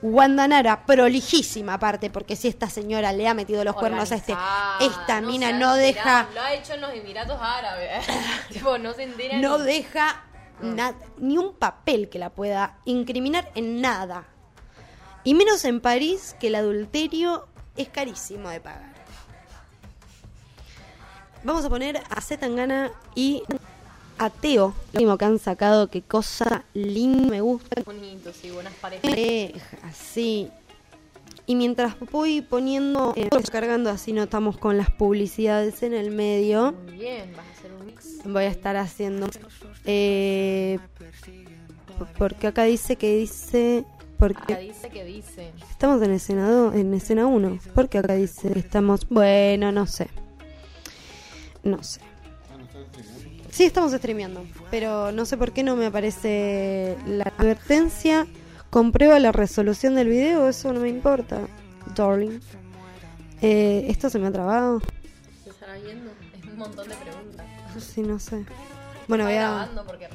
[0.03, 4.37] Wanda Nara, prolijísima aparte, porque si esta señora le ha metido los cuernos a este,
[4.81, 8.05] esta no mina no deja, Lo ha hecho en los Emiratos Árabes.
[8.53, 10.23] tipo, no se entera no deja
[11.19, 14.27] ni un papel que la pueda incriminar en nada.
[15.25, 17.47] Y menos en París, que el adulterio
[17.77, 18.93] es carísimo de pagar.
[21.45, 23.43] Vamos a poner a Zetangana y
[24.19, 27.83] a Teo, lo último que han sacado, qué cosa linda, me gusta.
[27.83, 29.11] Bonitos y buenas parejas.
[29.11, 30.49] Pareja, sí.
[31.47, 36.73] Y mientras voy poniendo, eh, cargando así no estamos con las publicidades en el medio,
[36.85, 38.25] Muy bien, vas a hacer un mix.
[38.25, 39.27] voy a estar haciendo.
[39.85, 40.79] Eh,
[42.19, 43.85] porque acá dice que dice.
[43.85, 45.53] Acá Porque dice que dice.
[45.71, 47.59] estamos en escena 2, en escena 1.
[47.75, 49.09] Porque acá dice que estamos.
[49.09, 50.09] Bueno, no sé.
[51.65, 52.01] No sé.
[53.51, 54.45] Sí, estamos streameando.
[54.71, 58.27] Pero no sé por qué no me aparece la advertencia.
[58.71, 60.49] Comprueba la resolución del video.
[60.49, 61.41] Eso no me importa,
[61.95, 62.41] darling.
[63.43, 64.81] Eh, esto se me ha trabado.
[65.43, 66.11] ¿Se estará viendo?
[66.39, 67.47] Es un montón de preguntas.
[67.79, 68.45] Sí, no sé.
[69.09, 69.69] Bueno, voy a.
[69.87, 70.09] porque.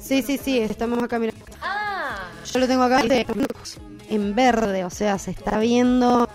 [0.00, 1.32] Sí, sí, sí, estamos acá, mira.
[1.60, 3.26] Ah, Yo lo tengo acá de-
[4.08, 6.28] en verde, o sea, se está viendo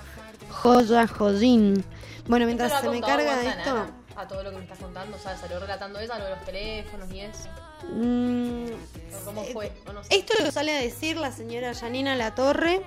[0.49, 1.83] joya, joyín.
[2.27, 3.87] Bueno, mientras ¿esto se me carga Wanda esto?
[4.15, 6.45] A todo lo que me estás contando, o sea, salió relatando ella, lo de los
[6.45, 7.49] teléfonos y eso.
[7.91, 8.65] mm,
[9.21, 9.71] ¿O ¿Cómo fue?
[9.87, 10.15] O no sé.
[10.15, 12.81] esto lo sale a decir la señora Janina Latorre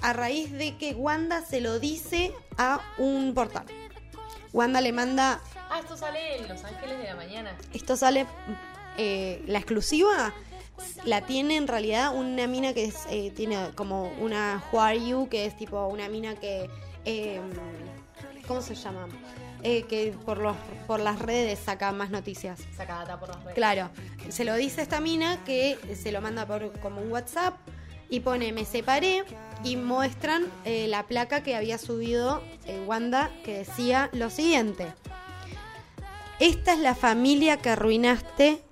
[0.00, 3.64] a raíz de que Wanda se lo dice a un portal.
[4.54, 7.56] Wanda le manda, Ah, esto sale en Los Ángeles de la Mañana.
[7.72, 8.26] esto sale,
[8.96, 10.32] eh, la exclusiva
[11.04, 15.28] la tiene en realidad una mina que es, eh, tiene como una Who Are You,
[15.28, 16.70] que es tipo una mina que,
[17.04, 17.40] eh,
[18.46, 19.08] ¿cómo se llama?
[19.64, 22.60] Eh, que por, los, por las redes saca más noticias.
[22.76, 23.54] Saca data por las redes.
[23.54, 23.90] Claro,
[24.28, 27.54] se lo dice esta mina que se lo manda por como un WhatsApp
[28.08, 29.24] y pone me separé
[29.62, 34.92] y muestran eh, la placa que había subido eh, Wanda que decía lo siguiente.
[36.40, 38.62] Esta es la familia que arruinaste.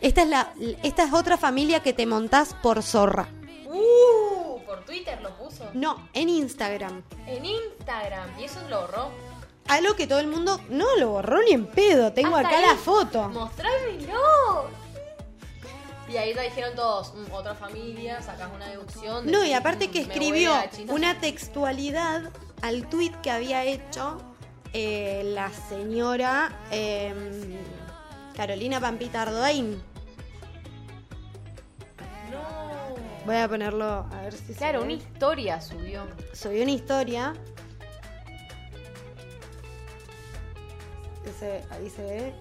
[0.00, 0.52] Esta es, la,
[0.82, 3.28] esta es otra familia que te montás por zorra.
[3.66, 5.68] Uh, por Twitter lo puso.
[5.74, 7.02] No, en Instagram.
[7.26, 8.40] En Instagram.
[8.40, 9.10] Y eso lo borró.
[9.68, 12.12] Algo que todo el mundo no lo borró ni en pedo.
[12.12, 12.66] Tengo Hasta acá ahí.
[12.66, 13.28] la foto.
[13.28, 14.79] Mostrámelo.
[16.12, 19.30] Y ahí ya dijeron todos, "Mm, otra familia, sacas una deducción.
[19.30, 20.92] No, y aparte "Mm, que escribió huele a China".
[20.92, 22.30] una textualidad
[22.62, 24.20] al tweet que había hecho
[24.72, 27.12] eh, la señora eh,
[28.36, 29.82] Carolina Pampita Ardoain.
[32.30, 32.94] No.
[33.26, 34.84] Voy a ponerlo a ver si se Claro, ve.
[34.84, 36.06] una historia subió.
[36.32, 37.34] Subió una historia.
[41.24, 42.34] que se, ahí se ve.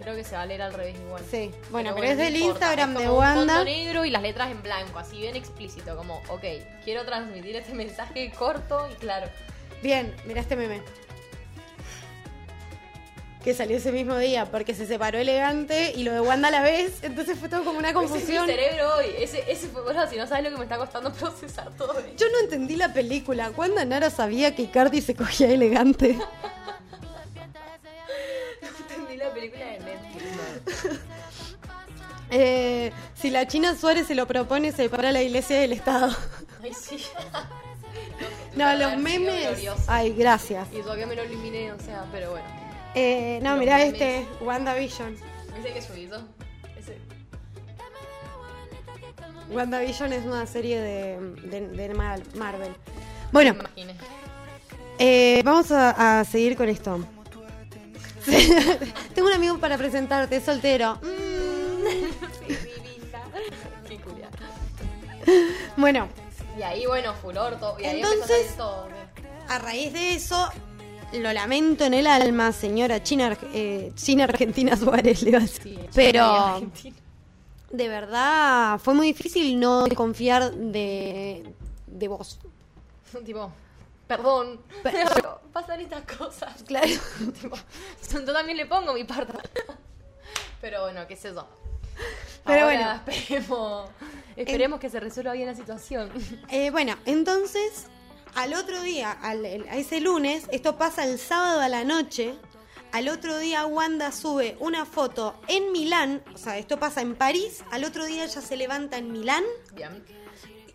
[0.00, 1.22] Creo que se va a leer al revés igual.
[1.30, 3.54] Sí, bueno, pero es no del importa, Instagram es de como un Wanda.
[3.56, 6.44] fondo negro y las letras en blanco, así bien explícito, como, ok,
[6.84, 9.28] quiero transmitir este mensaje corto y claro.
[9.82, 10.82] Bien, mira este meme.
[13.42, 16.62] Que salió ese mismo día porque se separó elegante y lo de Wanda a la
[16.62, 18.46] vez, entonces fue todo como una Ese es confusión.
[18.46, 19.06] mi cerebro hoy.
[19.18, 22.12] Ese, ese fue, bueno, si no sabes lo que me está costando procesar todo esto.
[22.16, 23.50] Yo no entendí la película.
[23.54, 26.18] Wanda Nara sabía que Icardi se cogía elegante.
[32.36, 36.14] Eh, si la China Suárez se lo propone, se para la iglesia del Estado.
[36.62, 36.96] Ay, sí.
[38.56, 39.58] No, los memes.
[39.88, 40.68] Ay, gracias.
[40.72, 42.46] Y todavía me lo eliminé, o sea, pero bueno.
[42.94, 43.92] Eh, no, Los mirá memes.
[43.94, 45.16] este, WandaVision.
[45.56, 46.20] ¿Viste que subido?
[46.78, 46.98] Ese.
[49.50, 51.18] WandaVision es una serie de,
[51.50, 52.72] de- de Mar- Marvel.
[53.32, 53.56] Bueno,
[54.98, 57.04] eh, vamos a, a seguir con esto.
[59.14, 60.98] Tengo un amigo para presentarte, es soltero.
[61.02, 61.43] Mm.
[63.88, 64.28] Qué curia.
[65.76, 66.08] Bueno,
[66.58, 67.78] Y ahí, bueno, furor, todo.
[67.80, 68.88] Y ahí Entonces- empezó todo.
[69.48, 70.48] a raíz de eso,
[71.12, 75.62] lo lamento en el alma, señora China, eh, China Argentina Suárez, le iba a decir.
[75.62, 76.62] Sí, Pero
[77.70, 81.44] de verdad fue muy difícil no confiar de,
[81.86, 82.38] de vos.
[83.24, 83.50] tipo,
[84.06, 86.62] perdón, Pe- pero pasan estas cosas.
[86.64, 86.86] Claro.
[87.40, 87.56] tipo,
[88.12, 89.32] yo también le pongo mi parte.
[90.60, 91.46] pero bueno, qué sé yo.
[92.44, 93.90] Pero Ahora Esperemos,
[94.36, 96.10] esperemos que se resuelva bien la situación.
[96.50, 97.86] Eh, bueno, entonces,
[98.34, 102.34] al otro día, al, el- a ese lunes, esto pasa el sábado a la noche.
[102.92, 107.64] Al otro día Wanda sube una foto en Milán, o sea, esto pasa en París,
[107.72, 109.42] al otro día ella se levanta en Milán
[109.74, 110.04] Bien.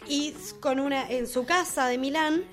[0.06, 2.44] y con una en su casa de Milán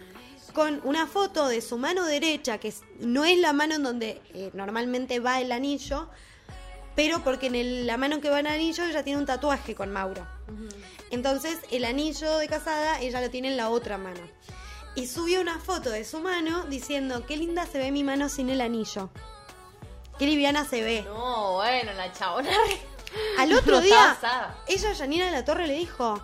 [0.53, 4.51] con una foto de su mano derecha que no es la mano en donde eh,
[4.55, 6.11] normalmente va el anillo,
[6.97, 9.92] pero porque en el- la mano que va el anillo ella tiene un tatuaje con
[9.92, 10.26] Mauro.
[11.11, 14.20] Entonces el anillo de casada ella lo tiene en la otra mano.
[14.97, 18.49] Y subió una foto de su mano diciendo, qué linda se ve mi mano sin
[18.49, 19.11] el anillo.
[20.18, 21.03] Qué liviana se ve.
[21.03, 22.49] No, bueno, la chabona.
[23.38, 24.16] Al otro día,
[24.66, 26.18] ella, Janina de la Torre, le dijo,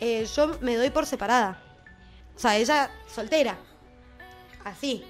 [0.00, 1.62] eh, yo me doy por separada.
[2.34, 3.58] O sea, ella soltera.
[4.64, 5.04] Así,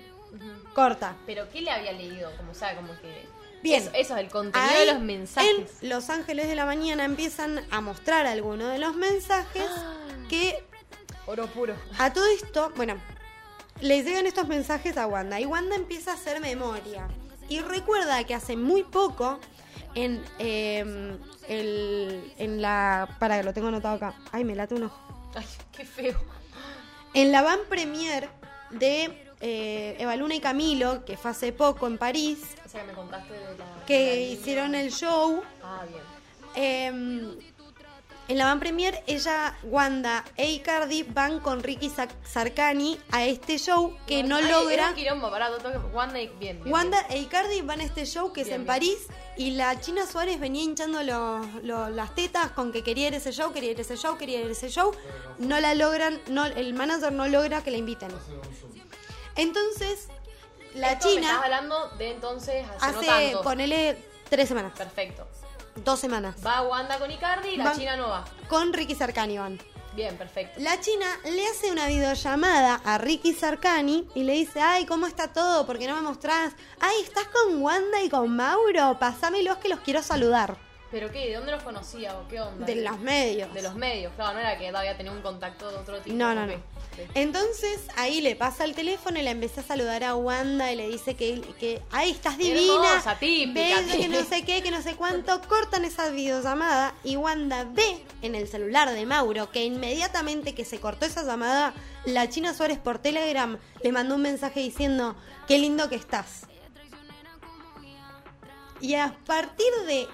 [0.74, 1.16] corta.
[1.26, 2.28] Pero ¿qué le había leído?
[2.36, 3.28] Como, como que.
[3.62, 3.82] Bien.
[3.82, 5.82] Eso, eso es el contenido Ahí, de los mensajes.
[5.82, 9.66] En Los Ángeles de la Mañana empiezan a mostrar algunos de los mensajes
[10.28, 10.64] que
[11.26, 11.74] Oro puro.
[11.98, 12.94] a todo esto, bueno,
[13.80, 17.08] le llegan estos mensajes a Wanda y Wanda empieza a hacer memoria.
[17.48, 19.40] Y recuerda que hace muy poco
[19.94, 23.16] en, eh, el, en la...
[23.18, 24.14] Para que lo tengo anotado acá.
[24.30, 25.30] Ay, me late un ojo.
[25.34, 25.46] Ay,
[25.76, 26.20] qué feo.
[27.12, 28.28] En la van premier
[28.70, 32.86] de eh, Eva Luna y Camilo, que fue hace poco en París, O sea, que
[32.88, 33.50] me contaste de la.
[33.50, 35.42] de la que hicieron el show.
[35.62, 36.02] Ah, bien.
[36.56, 37.36] eh,
[38.28, 43.58] en la van premier, ella, Wanda e Icardi van con Ricky Sa- Sarkani a este
[43.58, 44.94] show que no Ay, logra.
[44.94, 45.28] quilombo,
[45.92, 46.60] Wanda y bien.
[46.62, 48.66] bien, Wanda e Icardi van a este show que es en.
[48.66, 53.14] París y la China Suárez venía hinchando los- los- las tetas con que quería ir
[53.14, 54.92] a ese show, quería ir a ese show, quería ir a ese show.
[55.38, 58.10] No la logran, no, el manager no logra que la inviten.
[59.40, 60.08] Entonces,
[60.74, 63.42] la Esto me China estás hablando de entonces hace, no hace, tanto.
[63.42, 65.26] ponele, tres semanas, Perfecto.
[65.76, 68.24] dos semanas, Va Wanda con Icardi y la Van- China no va.
[68.48, 69.60] con Ricky Sarkani van.
[69.96, 70.60] Bien, perfecto.
[70.60, 75.32] La China le hace una videollamada a Ricky Sarkani y le dice, ay, ¿cómo está
[75.32, 75.66] todo?
[75.66, 76.52] ¿Por qué no me mostrás?
[76.78, 78.96] Ay, ¿estás con Wanda y con Mauro?
[79.00, 80.56] Pasámelos que los quiero saludar.
[80.90, 81.28] ¿Pero qué?
[81.28, 82.66] ¿De dónde los conocía o qué onda?
[82.66, 83.52] De los medios.
[83.54, 86.16] De los medios, claro, no era que todavía tenía un contacto de otro tipo.
[86.16, 86.52] No, no, no.
[86.52, 87.02] Sí.
[87.14, 90.88] Entonces ahí le pasa el teléfono y la empieza a saludar a Wanda y le
[90.88, 92.60] dice que, que ay, estás divina.
[92.74, 95.40] hermosa, típica, ves que no sé qué, que no sé cuánto.
[95.42, 100.80] Cortan esa videollamada y Wanda ve en el celular de Mauro que inmediatamente que se
[100.80, 101.72] cortó esa llamada,
[102.04, 105.14] la China Suárez por Telegram le mandó un mensaje diciendo,
[105.46, 106.46] qué lindo que estás.
[108.80, 110.08] Y a partir de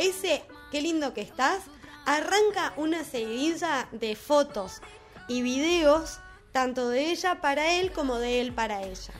[0.00, 1.62] ese qué lindo que estás,
[2.06, 4.80] arranca una seguidilla de fotos
[5.28, 6.18] y videos,
[6.52, 9.12] tanto de ella para él como de él para ella.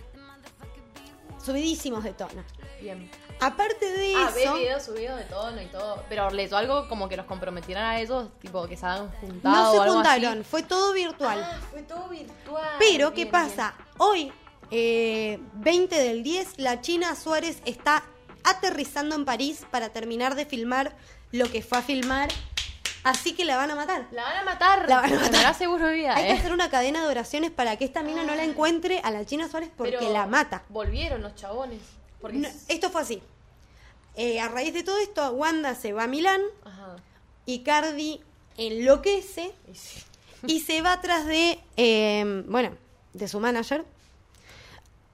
[1.45, 2.45] Subidísimos de tono.
[2.81, 3.11] Bien.
[3.41, 6.05] Aparte de Ah, eso, videos subidos de tono y todo.
[6.09, 9.73] Pero leyó algo como que los comprometieran a ellos, tipo que se hagan juntado no
[9.73, 10.49] se o algo juntaron, así.
[10.51, 11.43] fue todo virtual.
[11.43, 12.69] Ah, fue todo virtual.
[12.79, 13.75] Pero, ¿qué Bien, pasa?
[13.97, 14.31] Hoy,
[14.71, 18.05] eh, 20 del 10, la China Suárez está
[18.45, 20.97] aterrizando en París para terminar de filmar
[21.33, 22.29] lo que fue a filmar.
[23.03, 24.07] Así que la van a matar.
[24.13, 24.89] La van a matar.
[24.89, 25.55] La van a matar.
[25.55, 26.39] seguro de vida, Hay que eh.
[26.39, 29.49] hacer una cadena de oraciones para que esta mina no la encuentre a la China
[29.49, 30.65] Suárez porque Pero la mata.
[30.69, 31.81] Volvieron los chabones.
[32.21, 33.23] Porque No, es- esto fue así.
[34.17, 36.97] Eh, a raíz de todo esto, Wanda se va a Milán Ajá.
[37.47, 38.21] y Cardi
[38.59, 40.03] enloquece Y sí.
[40.47, 42.77] y se va atrás de, eh, bueno,
[43.15, 43.85] de su manager,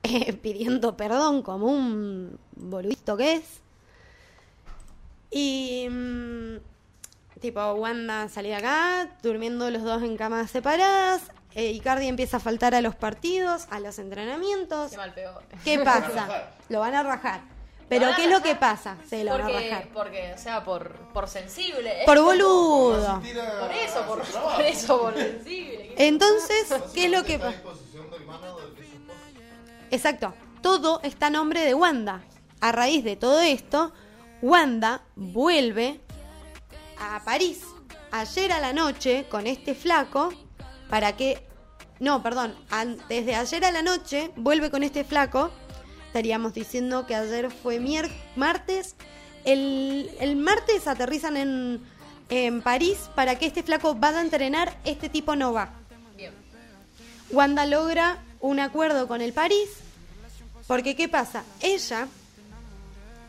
[0.06, 3.44] eh, pidiendo perdón como un boludito que es.
[5.30, 6.56] Y, mm,
[7.40, 11.22] tipo, Wanda salía acá, durmiendo los dos en camas separadas.
[11.54, 14.90] eh, y Cardi empieza a faltar a los partidos, a los entrenamientos.
[14.90, 15.42] Qué mal peor.
[15.64, 16.50] ¿Qué pasa?
[16.68, 17.40] Lo van a rajar.
[17.88, 18.96] Pero ¿qué es lo que pasa?
[19.08, 19.88] Se lo van a porque, rajar.
[19.94, 22.02] porque, o sea, por, por sensible.
[22.04, 23.20] Por boludo.
[23.20, 25.94] Por eso, por, por eso, por sensible.
[25.96, 27.62] Entonces, ¿qué es lo que pasa?
[29.90, 30.34] Exacto.
[30.62, 32.22] Todo está a nombre de Wanda.
[32.60, 33.92] A raíz de todo esto,
[34.42, 36.00] Wanda vuelve
[36.98, 37.62] a París
[38.10, 40.32] ayer a la noche con este flaco
[40.88, 41.46] para que...
[42.00, 42.54] No, perdón.
[43.08, 45.50] Desde ayer a la noche vuelve con este flaco.
[46.08, 48.96] Estaríamos diciendo que ayer fue mier- martes.
[49.44, 51.80] El, el martes aterrizan en,
[52.28, 54.76] en París para que este flaco vaya a entrenar.
[54.84, 55.70] Este tipo no va.
[56.16, 56.32] Bien.
[57.30, 59.68] Wanda logra un acuerdo con el París,
[60.68, 61.42] porque ¿qué pasa?
[61.60, 62.06] Ella,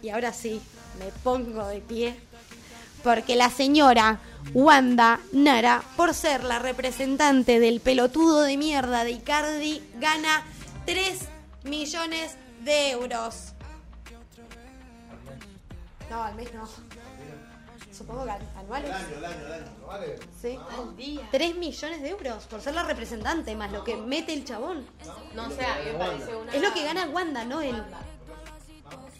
[0.01, 0.61] y ahora sí,
[0.99, 2.19] me pongo de pie,
[3.03, 4.19] porque la señora
[4.53, 10.45] Wanda Nara, por ser la representante del pelotudo de mierda de Icardi, gana
[10.85, 11.19] 3
[11.63, 13.53] millones de euros.
[16.11, 16.86] No, al mes no.
[17.97, 18.89] Supongo que anuales.
[18.89, 19.65] El año, el año, el año.
[19.81, 20.15] ¿no vale?
[20.39, 20.59] Sí.
[20.77, 21.27] Al día.
[21.31, 24.85] 3 millones de euros por ser la representante, más lo que mete el chabón.
[25.33, 26.53] No sé, a mí me parece una.
[26.53, 27.81] Es lo que gana Wanda, no él.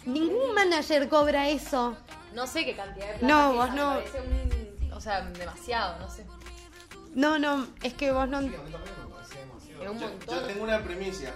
[0.05, 1.97] Ningún manager cobra eso.
[2.33, 3.27] No sé qué cantidad de plata.
[3.27, 3.93] No, es vos no.
[3.95, 4.93] Me parece un.
[4.93, 6.25] O sea, demasiado, no sé.
[7.13, 8.41] No, no, es que vos no.
[8.41, 9.81] Sí, a mí también me parece demasiado.
[9.81, 10.39] Era un Yo, montón.
[10.39, 11.33] yo tengo una primicia.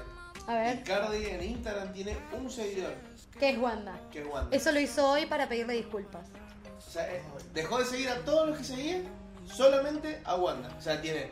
[0.48, 2.96] A ver, Icardi en Instagram tiene un seguidor,
[3.40, 4.00] ¿qué es Wanda?
[4.12, 4.56] que es Wanda.
[4.56, 6.28] Eso lo hizo hoy para pedirle disculpas.
[6.92, 7.22] O sea, eh,
[7.54, 9.04] dejó de seguir a todos los que seguían,
[9.56, 10.70] solamente a Wanda.
[10.78, 11.32] O sea, tiene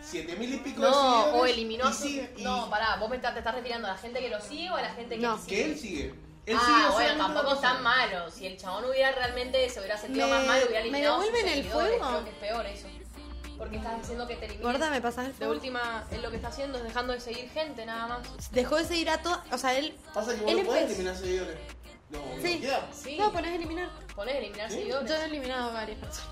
[0.00, 1.42] 7000 y pico de No, seguidores.
[1.42, 1.90] o eliminó.
[1.90, 4.20] y su- sigue- y- No, pará, vos me estás- te estás refiriendo a la gente
[4.20, 5.34] que lo sigue o a la gente que No.
[5.36, 5.64] Que sigue.
[5.64, 6.14] él sigue.
[6.46, 7.96] Él ah, sigue bueno, tampoco una es tan persona.
[7.96, 8.30] malo.
[8.30, 11.24] Si el chabón hubiera realmente se hubiera sentido ¿Me- más mal, hubiera me eliminado sus
[11.26, 11.88] devuelven el seguidores.
[11.98, 12.08] fuego?
[12.08, 12.86] Creo que es peor eso.
[13.58, 14.64] Porque estás diciendo que te elimines.
[14.72, 15.52] Gorda, ¿me pasas el De fuego?
[15.52, 18.50] última, él lo que está haciendo es dejando de seguir gente, nada más.
[18.52, 19.38] Dejó de seguir a todos.
[19.52, 19.94] O sea, él.
[20.14, 21.56] Pasa que vos él no podés empezó- eliminar seguidores.
[22.10, 22.54] No, Sí.
[22.54, 22.88] no queda.
[22.92, 23.16] Sí.
[23.18, 23.90] No, ponés eliminar.
[24.14, 24.76] Ponés eliminar ¿Sí?
[24.78, 25.08] seguidores.
[25.10, 26.30] Yo he eliminado varias personas.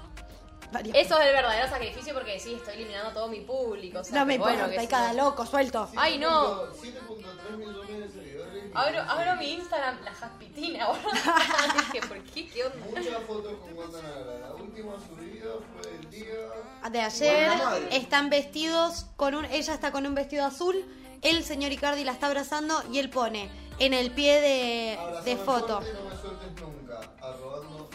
[0.70, 0.96] Varias.
[0.96, 4.00] Eso es el verdadero sacrificio porque sí, estoy eliminando a todo mi público.
[4.00, 5.88] O sea, no me bueno, importa, hay cada loco, suelto.
[5.96, 6.66] Ay, no.
[6.74, 8.64] 7.3 millones de seguidores.
[8.74, 9.52] Abro, mi.
[9.52, 11.08] Instagram, la jaspitina, boludo.
[11.92, 12.48] Dije, ¿por qué?
[12.48, 12.86] ¿Qué onda?
[12.86, 14.38] Muchas fotos con Wanda Nara.
[14.40, 16.90] La última subida fue el día.
[16.90, 17.50] De ayer
[17.90, 19.46] están vestidos con un.
[19.46, 20.84] Ella está con un vestido azul.
[21.22, 25.80] El señor Icardi la está abrazando y él pone en el pie de, de foto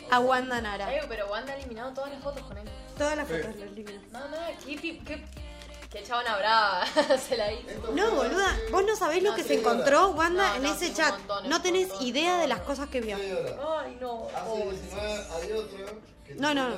[0.09, 0.87] a Wanda Nara.
[0.87, 2.67] Ay, pero Wanda ha eliminado todas las fotos con él.
[2.97, 4.01] Todas las fotos las elimina.
[4.11, 5.25] No, no, qué, qué,
[5.89, 6.85] qué chabona brava
[7.17, 7.91] se la hizo.
[7.93, 10.11] No, boluda, vos no sabés lo que se encontró.
[10.11, 11.17] Wanda No, en ese chat.
[11.17, 12.07] montón, No tenés montón.
[12.07, 13.15] idea de las cosas que vio.
[13.17, 14.27] Ay, no.
[14.35, 14.77] Hace pobre.
[14.77, 15.77] 19 hay otro
[16.25, 16.75] que No, no,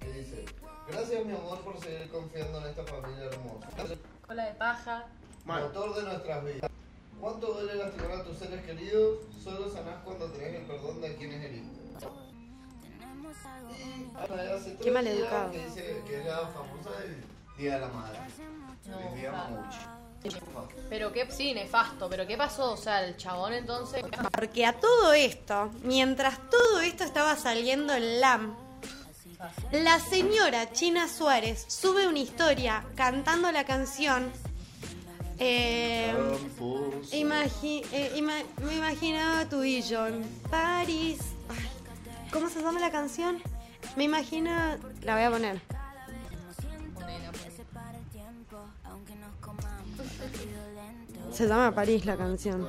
[0.00, 0.44] que dice
[0.88, 3.66] Gracias mi amor por seguir confiando en esta familia hermosa.
[4.26, 5.04] Cola de paja.
[5.44, 6.70] Motor de nuestras vidas.
[7.20, 9.18] ¿Cuánto duele lastimar a tus seres queridos?
[9.42, 11.78] Solo sanás cuando tenés el perdón de quienes heriste.
[13.70, 15.50] Y Qué mal educado.
[15.50, 17.22] Que dice que es la famosa del
[17.56, 18.18] Día de la Madre.
[18.86, 19.36] No, claro.
[19.36, 19.78] mamuchi.
[20.88, 22.08] Pero qué, sí, nefasto.
[22.08, 24.02] Pero qué pasó, o sea, el chabón entonces.
[24.32, 28.56] Porque a todo esto, mientras todo esto estaba saliendo en LAM,
[29.70, 34.32] la señora China Suárez sube una historia cantando la canción.
[35.38, 36.14] Eh,
[37.12, 38.12] imagi- eh,
[38.62, 39.48] me imaginaba
[39.82, 41.18] yo en París.
[42.32, 43.38] ¿Cómo se llama la canción?
[43.96, 44.78] Me imagina.
[45.02, 45.60] La voy a poner.
[51.32, 52.68] Se llama París la canción.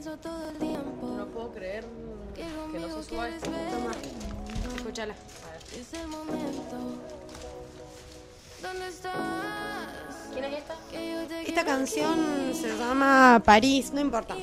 [0.00, 1.14] Pienso todo el tiempo.
[1.16, 1.84] No puedo creer
[2.36, 3.50] Que no se suba esto.
[3.50, 4.76] ver.
[4.76, 5.14] Escúchala.
[5.76, 6.76] Es el momento.
[8.62, 9.12] ¿Dónde estás?
[10.32, 10.74] ¿Quién es esta?
[11.46, 14.36] Esta canción se llama París, no importa.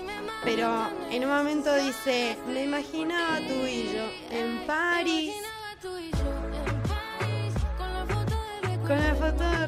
[0.43, 6.11] Pero en un momento dice, me imaginaba tú y yo en París, Imaginaba tú y
[6.11, 6.31] yo
[6.67, 8.87] en París, con la foto del recuerdo.
[8.87, 9.65] con la foto de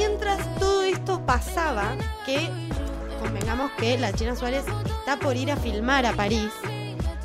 [0.00, 1.94] Mientras todo esto pasaba,
[2.24, 2.48] que
[3.22, 4.64] convengamos que la China Suárez
[4.98, 6.50] está por ir a filmar a París,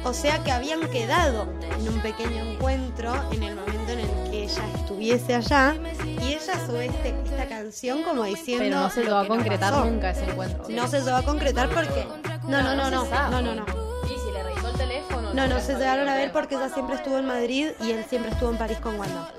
[0.03, 1.47] o sea que habían quedado
[1.79, 5.73] en un pequeño encuentro en el momento en el que ella estuviese allá,
[6.21, 8.65] y ella sube este- esta canción como diciendo...
[8.65, 10.65] Pero no se lo lo va a concretar nunca ese encuentro.
[10.67, 12.05] No se va a concretar porque...
[12.49, 13.65] No, no, no, no, no, no, no.
[14.03, 15.33] Y si le revisó el teléfono.
[15.33, 18.03] No, no, lo se llegaron a ver porque ella siempre estuvo en Madrid y él
[18.09, 19.31] siempre estuvo en París con Wanda.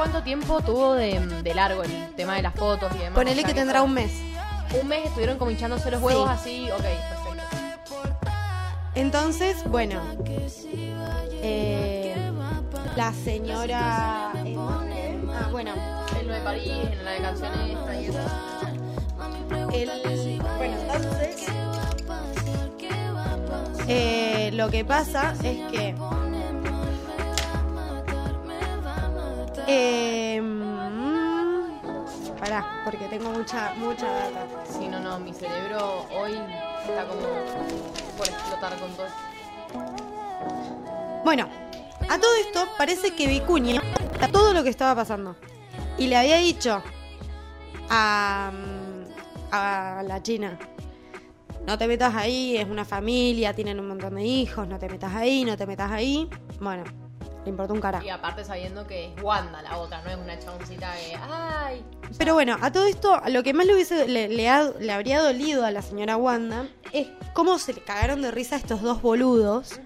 [0.00, 3.12] ¿Esto cuánto tiempo tuvo de, de largo el tema de las fotos y demás?
[3.16, 4.10] Ponele O sea, que tendrá un mes.
[4.80, 6.68] Un mes estuvieron como hinchándose los huevos Sí.
[6.68, 7.20] así, ok, perfecto.
[8.94, 10.00] Entonces, bueno,
[11.42, 12.16] eh,
[12.96, 14.32] la señora...
[14.32, 15.74] Ah, bueno,
[16.18, 18.18] En lo de París, en la de canciones y eso.
[19.74, 21.46] el, bueno, entonces...
[23.86, 25.94] eh, lo que pasa es que...
[29.72, 30.42] Eh,
[32.40, 34.64] pará, porque tengo mucha, mucha data.
[34.68, 36.32] Sí, no, no, mi cerebro hoy
[36.88, 37.22] está como
[38.18, 39.06] por explotar con todo.
[41.24, 41.48] Bueno,
[42.08, 43.80] a todo esto parece que Vicuña
[44.20, 45.36] a todo lo que estaba pasando.
[45.98, 46.82] Y le había dicho
[47.88, 50.58] a, mm, a la china,
[51.64, 55.14] no te metas ahí, es una familia, tienen un montón de hijos, no te metas
[55.14, 56.28] ahí, no te metas ahí.
[56.60, 56.82] Bueno,
[57.44, 58.04] le importa un carajo.
[58.04, 61.16] Y aparte sabiendo que es Wanda la otra, no es una chaboncita que.
[61.16, 61.84] ¡Ay!
[62.18, 64.92] Pero bueno, a todo esto, a lo que más le, hubiese, le, le ha- le
[64.92, 68.82] habría dolido a la señora Wanda es cómo se le cagaron de risa a estos
[68.82, 69.80] dos boludos.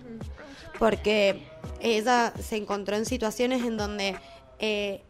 [0.79, 1.47] Porque
[1.81, 4.17] ella se encontró en situaciones en donde
[4.59, 5.03] eh,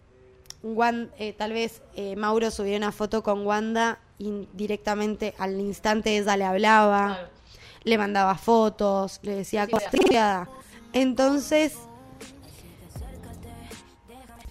[0.63, 6.17] Wan- eh, tal vez eh, Mauro subió una foto con Wanda y directamente al instante
[6.19, 7.29] ella le hablaba, Claro.
[7.85, 9.91] le mandaba fotos, le decía Sí, cosas.
[10.93, 11.75] Entonces,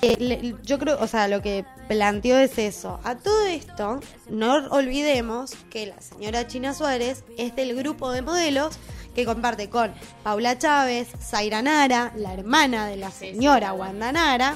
[0.04, 3.00] eh, yo creo, o sea, lo que planteó es eso.
[3.04, 4.00] A todo esto,
[4.30, 8.78] no olvidemos que la señora China Suárez es del grupo de modelos
[9.16, 9.94] que comparte con
[10.24, 14.56] Paula Chávez, Zaira Nara, la hermana de la señora Wanda Nara.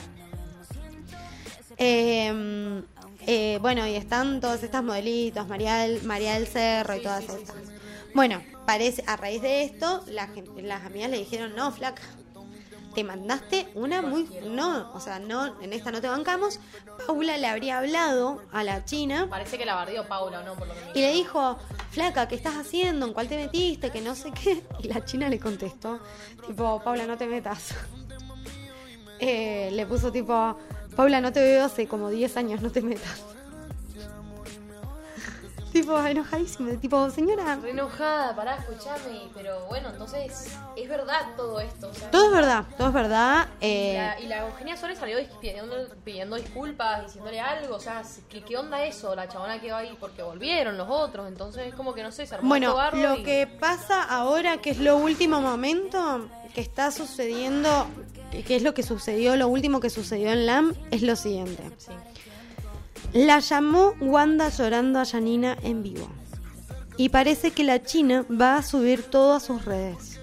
[1.78, 2.82] Eh,
[3.28, 7.56] eh, bueno, y están todas estas modelitos, María del, María del Cerro y todas estas.
[8.16, 12.02] Bueno, parece, a raíz de esto, la gente- las amigas le dijeron, no, flaca,
[12.98, 14.28] te mandaste una muy...
[14.50, 16.60] No, o sea, no, en esta no te bancamos.
[17.06, 20.56] Paula le habría hablado a la china Parece que la bardeó Paula, ¿no?
[20.56, 21.60] Por lo y le dijo,
[21.92, 23.06] flaca, ¿qué estás haciendo?
[23.06, 23.92] ¿En cuál te metiste?
[23.92, 24.64] Que no sé qué.
[24.80, 26.00] Y la china le contestó,
[26.48, 27.76] tipo, Paula, no te metas.
[29.20, 30.58] Eh, le puso tipo,
[30.96, 33.37] Paula, no te veo hace como 10 años, no te metas.
[35.72, 39.30] Tipo, enojadísima, tipo, señora, Re enojada, pará, escuchame.
[39.34, 41.90] Pero bueno, entonces es verdad todo esto.
[41.90, 43.48] o sea, todo es verdad, todo es verdad.
[43.62, 47.76] Y eh, la, y la Eugenia Suárez salió pidiendo, pidiendo disculpas, diciéndole algo.
[47.76, 49.16] O sea, ¿qué, ¿qué onda eso?
[49.16, 51.28] La chabona quedó ahí porque volvieron los otros.
[51.28, 54.80] Entonces, como que no sé, se armó Bueno, lo y- que pasa ahora, que es
[54.80, 57.88] lo último momento que está sucediendo,
[58.46, 61.64] que es lo que sucedió, lo último que sucedió en LAM, es lo siguiente.
[61.78, 61.92] Sí.
[63.14, 66.08] La llamó Wanda llorando a Janina en vivo.
[66.98, 70.20] Y parece que la China va a subir todo a sus redes.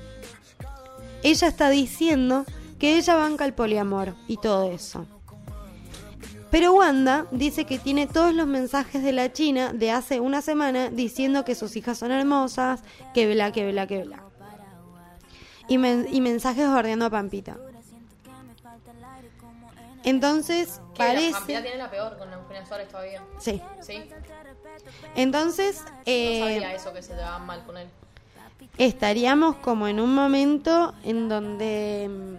[1.22, 2.45] Ella está diciendo
[2.79, 5.07] que ella banca el poliamor y todo eso.
[6.51, 10.91] Pero Wanda dice que tiene todos los mensajes de la China de hace una semana
[10.91, 14.22] diciendo que sus hijas son hermosas, que vela, que vela, que vela.
[15.66, 17.57] Y, men- y mensajes bordeando a Pampita.
[20.05, 21.47] Entonces, Que La parece...
[21.47, 23.23] tiene la peor con Eugenia Suárez todavía.
[23.39, 23.61] Sí.
[23.81, 24.09] Sí.
[25.17, 27.89] Entonces, No eh, sabía eso, que se llevaban mal con él.
[28.79, 32.37] estaríamos como en un momento en donde mm,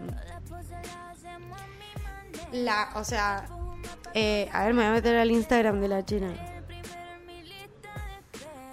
[2.63, 3.45] la, o sea,
[4.13, 6.34] eh, a ver, me voy a meter al Instagram de la China.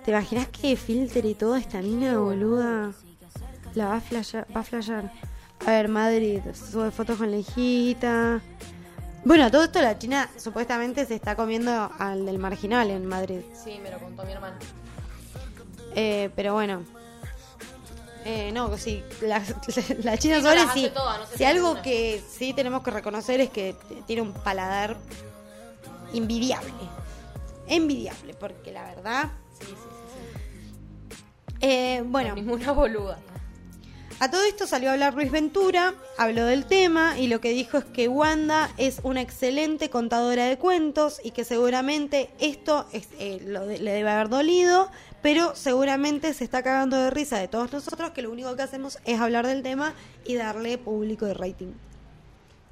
[0.05, 2.93] ¿Te imaginas que filtre y todo esta mina, boluda?
[3.74, 5.11] La va a flashear, va a flashear.
[5.66, 8.40] A ver, Madrid, sube fotos con la hijita.
[9.24, 13.40] Bueno, todo esto la China supuestamente se está comiendo al del marginal en Madrid.
[13.54, 14.56] Sí, me lo contó mi hermano.
[15.94, 16.82] Eh, pero bueno.
[18.24, 19.42] Eh, no, sí, la,
[20.02, 20.90] la China Sí, hace sí.
[20.94, 24.32] todas, no sé si si algo que sí tenemos que reconocer es que tiene un
[24.32, 24.96] paladar
[26.14, 26.72] envidiable.
[27.66, 29.30] Envidiable, porque la verdad.
[29.58, 31.16] Sí, sí, sí.
[31.16, 31.56] sí.
[31.60, 33.18] eh, bueno, No, ninguna boluda.
[34.22, 37.78] A todo esto salió a hablar Luis Ventura, habló del tema y lo que dijo
[37.78, 43.42] es que Wanda es una excelente contadora de cuentos y que seguramente esto es, eh,
[43.44, 44.88] lo de- le debe haber dolido,
[45.22, 48.98] pero seguramente se está cagando de risa de todos nosotros que lo único que hacemos
[49.06, 49.92] es hablar del tema
[50.24, 51.72] y darle público de rating.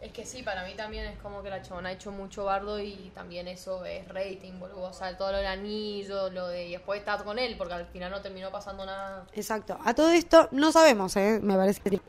[0.01, 2.81] Es que sí, para mí también es como que la chabona ha hecho mucho bardo
[2.81, 4.85] y también eso es rating, boludo.
[4.85, 6.69] O sea, todo lo del anillo, lo de.
[6.69, 9.27] Y después estar con él, porque al final no terminó pasando nada.
[9.35, 9.79] Exacto.
[9.85, 11.39] A todo esto no sabemos, ¿eh?
[11.43, 12.01] Me parece que,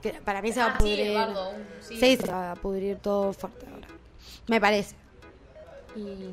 [0.00, 1.00] que para mí se va Ah, a sí, pudrir.
[1.00, 1.52] el bardo,
[1.82, 2.00] sí.
[2.00, 2.16] sí.
[2.16, 3.88] se va a pudrir todo fuerte ahora.
[4.46, 4.96] Me parece.
[5.96, 6.30] Y.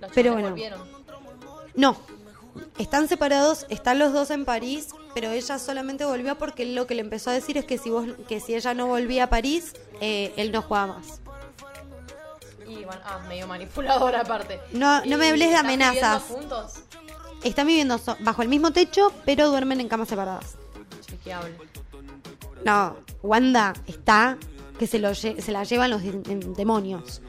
[0.00, 0.50] Los Pero bueno.
[0.50, 0.80] volvieron.
[1.74, 1.96] No.
[2.78, 7.00] Están separados, están los dos en París, pero ella solamente volvió porque lo que le
[7.02, 10.32] empezó a decir es que si vos, que si ella no volvía a París, eh,
[10.36, 11.20] él no jugaba más.
[12.66, 14.58] Y bueno, ah, medio manipulador aparte.
[14.72, 16.22] No- no me ¿Y hables de están viviendo amenazas.
[16.24, 16.72] juntos?
[17.44, 20.56] Están viviendo so- bajo el mismo techo, pero duermen en camas separadas.
[21.06, 21.54] Chequeable.
[22.64, 24.38] No, Wanda está
[24.78, 27.20] que se, lo lle- se la llevan los de- em, demonios.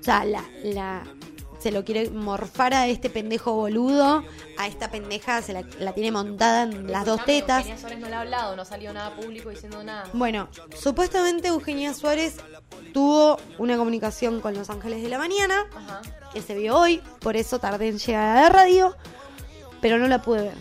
[0.00, 1.02] O sea, la, la,
[1.64, 4.22] se lo quiere morfar a este pendejo boludo,
[4.58, 7.60] a esta pendeja se la, la tiene montada en las dos tetas.
[7.60, 10.04] Eugenia Suárez no le ha hablado, no ha salido nada público diciendo nada.
[10.12, 10.48] Bueno,
[10.78, 12.36] supuestamente Eugenia Suárez
[12.92, 16.02] tuvo una comunicación con Los Ángeles de la Mañana, Ajá.
[16.34, 18.94] que se vio hoy, por eso tardé en llegar a la radio,
[19.80, 20.58] pero no la pude ver.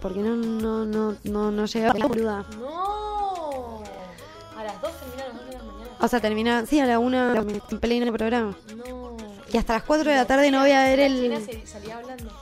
[0.00, 2.46] Porque no, no, no, no, no llegaba la boluda.
[2.58, 3.82] ¡No!
[4.56, 5.96] A las 2 terminaron las 2 de la mañana.
[6.00, 8.56] O sea, termina, sí, a la una en pleno el programa.
[8.78, 9.11] No.
[9.52, 11.44] Y hasta las 4 de la tarde no voy a ver ¿Quién el...
[11.44, 12.32] se- salía hablando?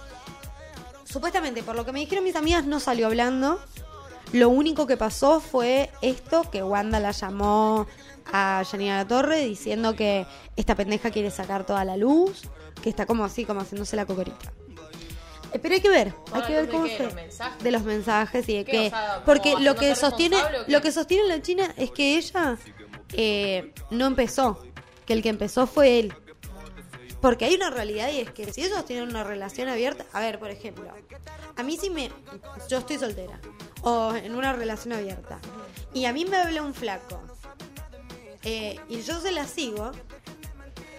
[1.05, 3.59] Supuestamente, por lo que me dijeron mis amigas, no salió hablando.
[4.33, 7.87] Lo único que pasó fue esto, que Wanda la llamó
[8.33, 12.43] a Janina La Torre diciendo que esta pendeja quiere sacar toda la luz,
[12.81, 14.53] que está como así, como haciéndose la cocorita.
[15.53, 16.97] Eh, Pero hay que ver, hay ¿Toda que ver de cómo qué?
[16.97, 17.03] se...
[17.03, 17.65] ¿Los mensajes?
[17.65, 18.71] De los mensajes y de ¿Qué?
[18.71, 18.91] que...
[18.93, 20.73] Como porque lo que sostiene, responsable o qué?
[20.73, 22.57] lo que sostiene la China es que ella
[23.15, 24.63] eh, no empezó,
[25.07, 26.15] que el que empezó fue él.
[27.21, 30.39] Porque hay una realidad y es que si ellos tienen una relación abierta, a ver,
[30.39, 30.91] por ejemplo,
[31.57, 32.11] a mí si me,
[32.69, 33.41] yo estoy soltera
[33.83, 35.39] o en una relación abierta
[35.93, 37.21] y a mí me habla un flaco
[38.43, 39.93] eh, y yo se la sigo,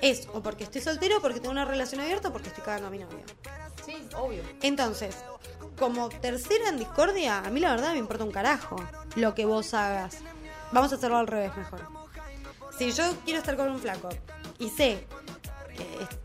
[0.01, 2.87] es o porque estoy soltero o porque tengo una relación abierta o porque estoy cagando
[2.87, 3.23] a mi novio.
[3.83, 4.43] Sí, obvio.
[4.61, 5.15] Entonces,
[5.79, 8.75] como tercera en discordia, a mí la verdad me importa un carajo
[9.15, 10.19] lo que vos hagas.
[10.71, 11.81] Vamos a hacerlo al revés mejor.
[12.77, 14.09] Si yo quiero estar con un flaco
[14.59, 15.07] y sé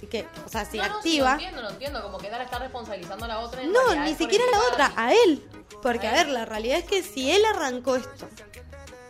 [0.01, 2.03] que, que o sea, si No, no, sí, activa, lo entiendo, lo entiendo.
[2.03, 3.62] Como que Dara está responsabilizando a la otra.
[3.62, 5.49] en no, ni siquiera el la otra, a él.
[5.82, 8.28] Porque, A a ver, la realidad es que si él arrancó esto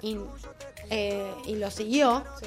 [0.02, 0.18] y,
[0.90, 2.46] eh, y lo siguió Sí.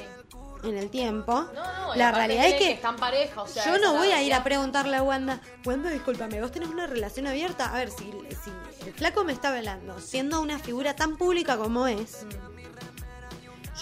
[0.68, 3.92] en el tiempo, No, no, la realidad es que, están pareja, o sea, yo no
[3.94, 7.72] la voy a ir a preguntarle a Wanda, Wanda, discúlpame, vos tenés una relación abierta.
[7.72, 8.10] A ver, si,
[8.44, 12.26] si el flaco me está hablando, siendo una figura tan pública como es,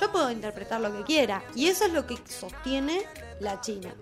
[0.00, 1.42] yo puedo interpretar lo que quiera.
[1.54, 3.04] Y eso es lo que sostiene
[3.40, 3.94] la China.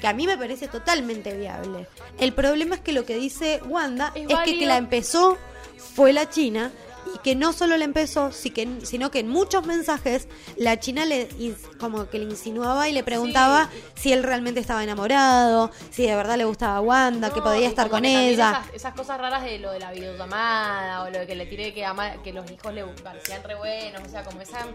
[0.00, 1.86] Que a mí me parece totalmente viable.
[2.18, 5.36] El problema es que lo que dice Wanda Es es, que, que la empezó
[5.94, 6.70] fue la China.
[7.14, 10.26] Y que no solo la empezó, sí que- sino que en muchos mensajes
[10.56, 11.28] la China le
[11.78, 16.36] como que le insinuaba y le preguntaba si él realmente estaba enamorado, si de verdad
[16.36, 18.50] le gustaba a Wanda, que podía estar con ella.
[18.62, 21.72] Esas, esas cosas raras de lo de la videollamada o lo de que le tiré
[21.74, 24.66] que, ama- que los hijos le parecían re buenos, o sea, como esa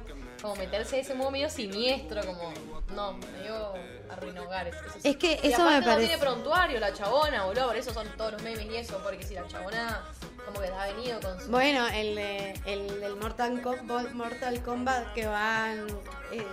[0.41, 2.51] como meterse de ese modo medio siniestro, como
[2.95, 3.73] no, medio
[4.09, 4.75] arruinó hogares.
[4.75, 4.99] eso.
[5.03, 8.07] Es que Y eso me parece- No tiene prontuario la chabona, boludo, por eso son
[8.17, 10.01] todos los memes y eso, porque si la chabona
[10.45, 13.77] como que ha venido con su Bueno, el, el del Mortal, Com-
[14.13, 15.85] Mortal Kombat que van
[16.31, 16.43] eh,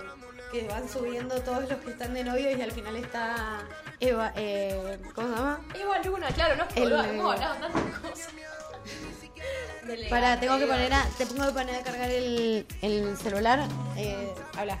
[0.51, 3.61] que van subiendo todos los que están de novio y al final está
[3.99, 5.61] Eva, eh, ¿cómo se llama?
[5.75, 8.27] Eva Luna, claro, no, El- boludo, hemos hablado tantas cosas.
[9.83, 13.67] Delegado, Para, tengo que poner a, te pongo que poner a cargar el, el celular.
[13.97, 14.79] Eh, habla.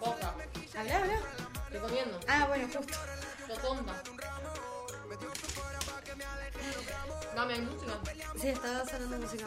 [0.00, 0.34] Poca.
[0.76, 1.18] Habla, habla.
[1.66, 2.20] Estoy comiendo.
[2.26, 2.98] Ah, bueno, justo.
[3.48, 4.02] Lo tonta.
[7.36, 7.92] Dame música.
[8.40, 9.46] Sí, estaba sonando música.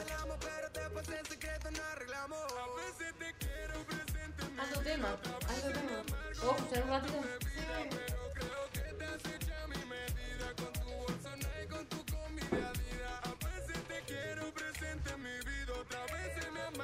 [4.57, 5.09] Haz tu tema.
[5.09, 5.97] Algo tengo.
[6.39, 7.21] ¿Puedo escuchar un ratito?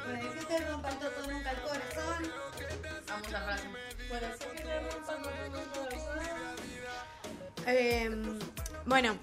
[0.03, 2.21] Puede que te rompa el toto nunca el corazón.
[3.07, 3.67] Vamos a frase.
[4.09, 6.13] Puede ser que te rompa el corazón.
[7.65, 8.11] Eh,
[8.85, 9.17] bueno,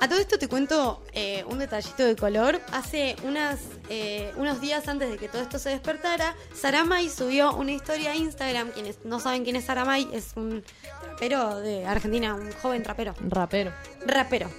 [0.00, 2.60] a todo esto te cuento eh, un detallito de color.
[2.72, 3.58] Hace unas,
[3.88, 8.16] eh, unos días antes de que todo esto se despertara, Saramay subió una historia a
[8.16, 8.70] Instagram.
[8.70, 10.64] Quienes no saben quién es Saramay, es un
[11.02, 13.14] trapero de Argentina, un joven trapero.
[13.20, 13.72] Rapero.
[14.06, 14.50] Rapero.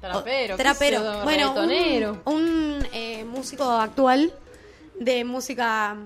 [0.00, 0.54] Trapero.
[0.54, 1.22] O- qué trapero.
[1.24, 1.52] Bueno,
[2.26, 4.32] un, eh, músico actual
[4.98, 5.96] de música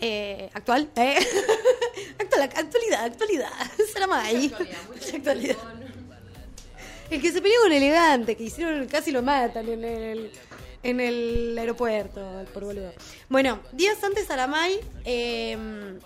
[0.00, 0.90] eh, actual.
[0.96, 1.16] ¿eh?
[2.18, 3.50] Actual- actualidad, actualidad.
[3.92, 4.46] Saramay.
[4.46, 5.56] Actualidad, Mucha actualidad.
[7.10, 10.30] El que se peleó con elegante, que hicieron casi lo matan en el,
[10.82, 12.20] en el aeropuerto,
[12.52, 12.92] por boludo.
[13.28, 15.98] Bueno, días antes Aramay eh,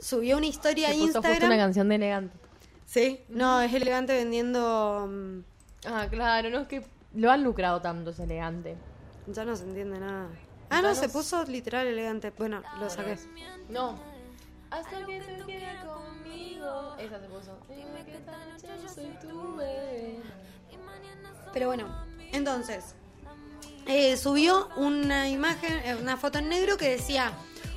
[0.00, 1.50] subió una historia a Se puso justo Instagram.
[1.50, 2.36] una canción de elegante.
[2.86, 5.06] Sí, no, es elegante vendiendo.
[5.10, 5.38] mm,
[5.88, 6.84] Ah, claro, no es que
[7.14, 8.76] lo han lucrado tanto, es elegante.
[9.28, 10.28] Ya no se entiende nada.
[10.70, 12.32] Ah, no, se puso literal elegante.
[12.36, 13.16] Bueno, lo saqué.
[13.68, 13.96] No.
[14.70, 15.84] Hasta que te quieras
[16.58, 16.96] conmigo.
[16.98, 17.58] Esa se puso.
[17.68, 20.18] Dime que esta noche yo soy tu bebé.
[21.52, 21.88] Pero bueno,
[22.32, 22.94] entonces,
[23.86, 27.32] eh, subió una imagen, eh, una foto en negro que decía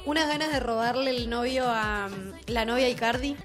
[0.05, 3.37] unas ganas de robarle el novio a mm, la novia Icardi.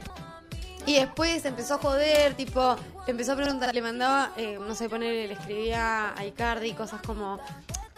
[0.86, 4.89] Y después empezó a joder, tipo, le empezó a preguntar, le mandaba, eh, no sé,
[4.89, 7.40] poner, le escribía a Icardi cosas como,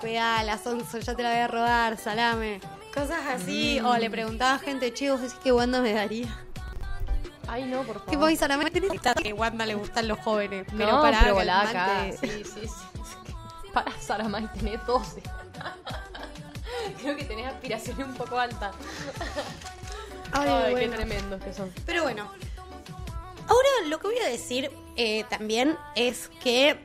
[0.03, 2.61] las 11, ya te la voy a robar, salame.
[2.95, 6.29] Cosas así, o le preguntaba a gente, che, vos decís que Wanda me daría.
[7.48, 8.10] Ay, no, por favor.
[8.10, 8.90] Tipo, y salame, tenés
[9.23, 12.06] que Wanda le gustan los jóvenes, pero no, para pero que acá.
[12.20, 12.70] Sí, sí, sí.
[13.73, 15.23] Para Saramay tenés 12.
[17.02, 18.74] Creo que tenés aspiraciones un poco altas.
[20.32, 20.90] Ay, Ay, bueno.
[20.90, 21.73] qué tremendos que son.
[21.85, 22.31] Pero bueno,
[23.48, 26.78] ahora lo que voy a decir eh, también es que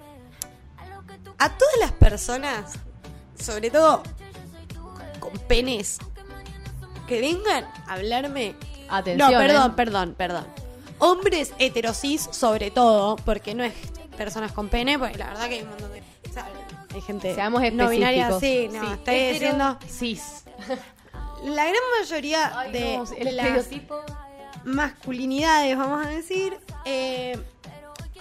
[1.38, 2.74] a todas las personas,
[3.40, 4.04] sobre todo
[5.20, 5.98] con penes,
[7.08, 8.56] que vengan a hablarme.
[8.92, 9.74] Atención, No, perdón, ¿eh?
[9.76, 10.48] perdón, perdón.
[11.00, 13.74] Hombres heterosis, sobre todo, porque no es
[14.18, 16.00] personas con pene, porque la verdad que hay un montón de.
[16.30, 16.48] o sea,
[16.94, 18.40] hay gente Seamos no binaria, específicos.
[18.42, 19.80] sí, no, Sí, estoy hetero, diciendo.
[19.90, 20.44] Cis.
[21.44, 23.68] La gran mayoría Ay, de, no, de las
[24.64, 26.58] masculinidades, vamos a decir.
[26.86, 27.38] Eh,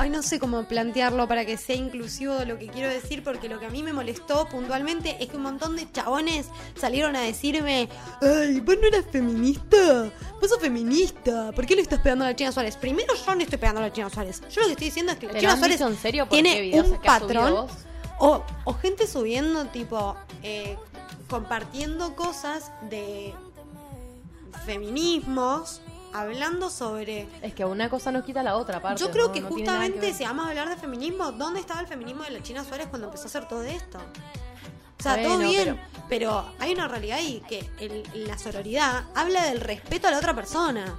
[0.01, 3.51] ay, no sé cómo plantearlo para que sea inclusivo de lo que quiero decir, porque
[3.51, 7.20] lo que a mí me molestó puntualmente es que un montón de chabones salieron a
[7.20, 7.86] decirme,
[8.22, 10.10] ay, vos no eras feminista,
[10.40, 12.77] vos sos feminista, ¿por qué le estás pegando a la China Suárez?
[12.77, 15.18] Primero yo no estoy pegando a la China Suárez, yo lo que estoy diciendo es
[15.18, 17.66] que la ¿Te lo China Suárez en tiene un patrón
[18.18, 20.78] o, o gente subiendo tipo, eh,
[21.28, 23.35] compartiendo cosas de
[24.64, 29.00] feminismos, hablando sobre Es que una cosa no quita la otra, aparte.
[29.00, 29.32] yo creo ¿no?
[29.32, 32.42] que No justamente si vamos a hablar de feminismo, ¿dónde estaba el feminismo de la
[32.42, 33.98] China Suárez cuando empezó a hacer todo esto?
[34.98, 35.80] O sea, todo bien,
[36.10, 36.44] pero...
[36.58, 40.94] hay una realidad ahí que el- la sororidad habla del respeto a la otra persona.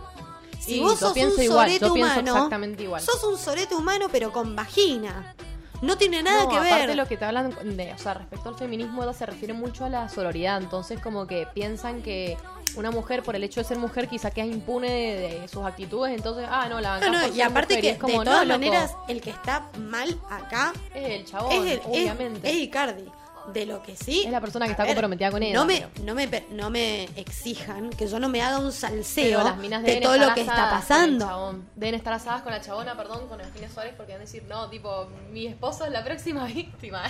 [0.59, 3.01] Si Sí, vos sos un sorete humano, exactamente igual.
[3.01, 5.35] sos un sorete humano pero con vagina.
[5.83, 6.95] No tiene nada No, que aparte ver.
[6.95, 10.09] lo que te hablan de, o sea, respecto al feminismo se refiere mucho a la
[10.09, 12.37] sororidad, entonces como que piensan que
[12.75, 16.15] una mujer por el hecho de ser mujer quizá queda impune de, de sus actitudes,
[16.15, 18.11] entonces, ah, no, la No, bancás no, por y aparte mujer", y que es como,
[18.13, 21.67] de no, todas loco, maneras el que está mal acá es el chabón, es, el,
[21.79, 22.49] es- obviamente.
[22.49, 23.05] es Icardi.
[23.53, 24.21] De lo que sí.
[24.23, 27.89] Es la persona que está comprometida con ella, No me, no, me, no me exijan
[27.89, 31.59] que yo no me haga un salseo las minas de todo lo que está pasando.
[31.75, 34.69] Deben estar asadas con la chabona, perdón, con Eugenia Suárez, porque van a decir, no,
[34.69, 37.01] tipo, mi esposo es la próxima víctima.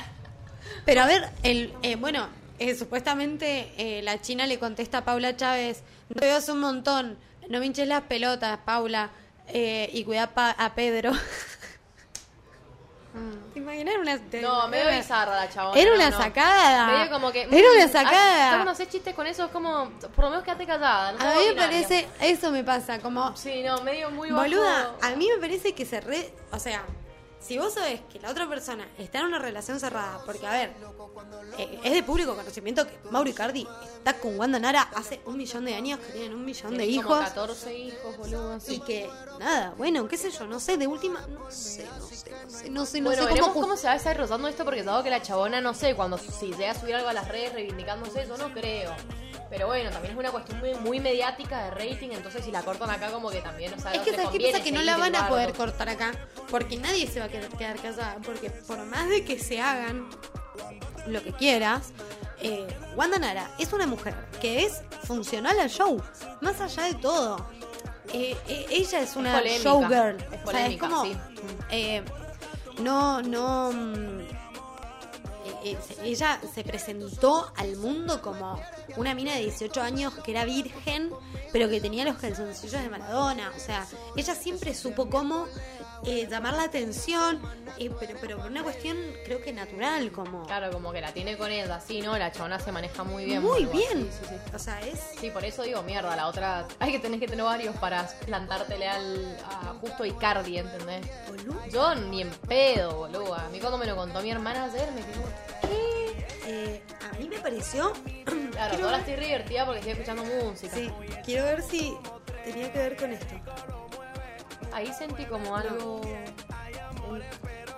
[0.85, 2.27] Pero a ver, el, eh, bueno,
[2.61, 6.59] eh, supuestamente eh, la China le contesta a Paula Chávez, no te veo hace un
[6.59, 7.17] montón,
[7.49, 9.09] no me hinches las pelotas, Paula,
[9.47, 11.11] eh, y cuida pa- a Pedro.
[13.53, 13.95] ¿Te imaginas?
[13.99, 15.77] Una, te- No, medio era- bizarra la chabona.
[15.81, 16.17] Era una no.
[16.17, 16.87] sacada.
[16.87, 17.41] Medio como que.
[17.41, 18.51] Era mm, una ah, sacada.
[18.57, 19.89] Ya no sé chistes con eso, es como.
[20.15, 21.11] Por lo menos quédate callada.
[21.11, 24.43] No A mí me parece, eso me pasa, como, Sí, no, medio muy bajo.
[24.43, 26.83] boluda, a mí me parece que se re, o sea,
[27.41, 30.73] si vos sabés que la otra persona está en una relación cerrada, porque a ver,
[31.57, 35.65] eh, es de público conocimiento que Mauro Icardi está con Wanda Nara hace un millón
[35.65, 37.19] de años, que tienen un millón de como hijos.
[37.19, 38.57] 14 hijos, boludo.
[38.57, 38.79] Y Sí.
[38.79, 39.09] que,
[39.39, 42.69] nada, bueno, qué sé yo, no sé, de última, no sé, no sé, no sé,
[42.69, 45.09] no sé, no bueno, sé veremos cómo, cómo se va desarrollando esto porque dado que
[45.09, 48.37] la chabona, no sé, cuando si llega a subir algo a las redes reivindicándose, yo
[48.37, 48.93] no creo.
[49.51, 52.89] Pero bueno, también es una cuestión muy, muy mediática de rating, entonces si la cortan
[52.89, 55.13] acá como que también, o sea, Es que sabes qué pasa que no la van
[55.13, 56.13] a poder cortar acá,
[56.49, 60.07] porque nadie se va a quedar, quedar callada, porque por más de que se hagan
[61.07, 61.91] lo que quieras,
[62.41, 66.01] eh, Wanda Nara es una mujer que es funcional al show,
[66.41, 67.45] más allá de todo.
[68.13, 71.17] Eh, eh, ella es una polémica, showgirl, es o sea, es como sí.
[71.69, 72.03] eh,
[72.79, 73.71] no, no.
[73.71, 74.19] mm,
[76.03, 78.59] ella se presentó al mundo como
[78.97, 81.11] una mina de 18 años que era virgen,
[81.51, 83.51] pero que tenía los calzoncillos de Maradona.
[83.55, 83.85] O sea,
[84.15, 85.45] ella siempre supo cómo
[86.05, 87.39] eh, llamar la atención,
[87.77, 91.37] eh, pero, pero por una cuestión creo que natural, como Claro, como que la tiene
[91.37, 92.17] con ella, sí, ¿no?
[92.17, 93.41] La chabona se maneja muy bien.
[93.43, 94.09] muy bien.
[94.11, 94.35] Sí, sí, sí.
[94.55, 96.67] O sea, es Sí, por eso digo, mierda, la otra...
[96.79, 101.05] Hay que tener que tener varios para plantártele al, a justo Icardi, ¿entendés?
[101.27, 101.65] boludo.
[101.71, 103.35] Yo ni en pedo, boludo.
[103.35, 105.21] A mí cuando me lo contó mi hermana ayer me quedó...
[106.47, 106.81] Eh,
[107.13, 107.93] a mí me pareció.
[108.51, 110.75] Claro, ahora ver- estoy divertida porque estoy escuchando música.
[110.75, 110.91] Sí,
[111.25, 111.97] quiero ver si
[112.43, 113.35] tenía que ver con esto.
[114.73, 116.01] Ahí sentí como algo...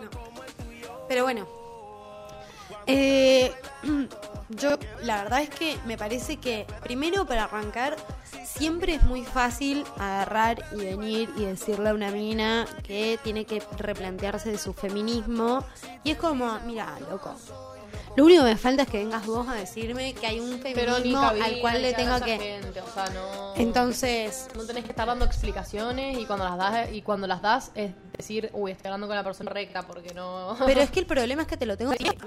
[0.01, 0.09] No.
[1.07, 1.47] Pero bueno,
[2.87, 3.53] Eh,
[4.49, 7.95] yo, la verdad es que me parece que, primero para arrancar,
[8.45, 13.61] siempre es muy fácil agarrar y venir y decirle a una mina que tiene que
[13.77, 15.63] replantearse de su feminismo.
[16.03, 17.35] Y es como, mira, loco.
[18.15, 21.19] Lo único que me falta es que vengas vos a decirme que hay un feminismo
[21.21, 22.37] al cual le tengo que.
[22.37, 23.55] gente, o sea, no...
[23.55, 27.71] Entonces, No tenés que estar dando explicaciones y cuando las das y cuando las das
[27.73, 30.55] es decir, uy, estoy hablando con la persona recta porque no.
[30.65, 32.19] Pero es que el problema es que te lo tengo que decir.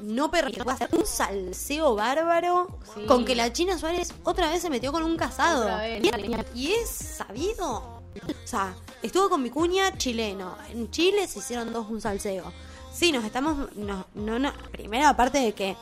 [0.00, 0.68] No permito.
[0.70, 3.04] Hacer un salseo bárbaro Sí.
[3.06, 5.68] con que la China Suárez otra vez se metió con un casado.
[6.54, 7.96] Y es sabido.
[8.26, 10.56] O sea, estuvo con mi cuña chileno.
[10.70, 12.52] En Chile se hicieron dos un salseo.
[12.96, 13.74] Sí, nos estamos.
[13.76, 14.52] No, no, no.
[14.72, 15.76] Primero, aparte de que.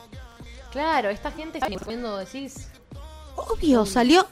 [0.71, 2.67] Claro, esta gente está poniendo decís.
[3.35, 4.25] Obvio, salió.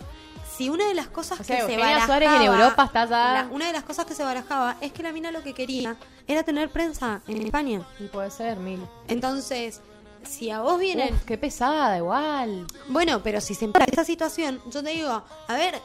[0.58, 3.34] Si una de las cosas O sea, que se barajaba, Suárez en Europa está ya-
[3.34, 5.96] la- una de las cosas que se barajaba es que la mina lo que quería
[6.28, 7.82] era tener prensa en España.
[8.00, 8.86] Y puede ser, mil.
[9.08, 9.82] Entonces,
[10.24, 11.16] si a vos vienen.
[11.16, 12.68] Uf, qué pesada, igual.
[12.88, 15.82] Bueno, pero si se empara esta situación, yo te digo, a ver,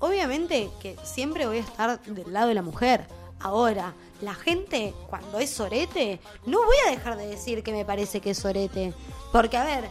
[0.00, 3.06] obviamente que siempre voy a estar del lado de la mujer.
[3.40, 8.20] Ahora, la gente, cuando es sorete, no voy a dejar de decir que me parece
[8.20, 8.92] que es sorete.
[9.32, 9.88] Porque, a ver,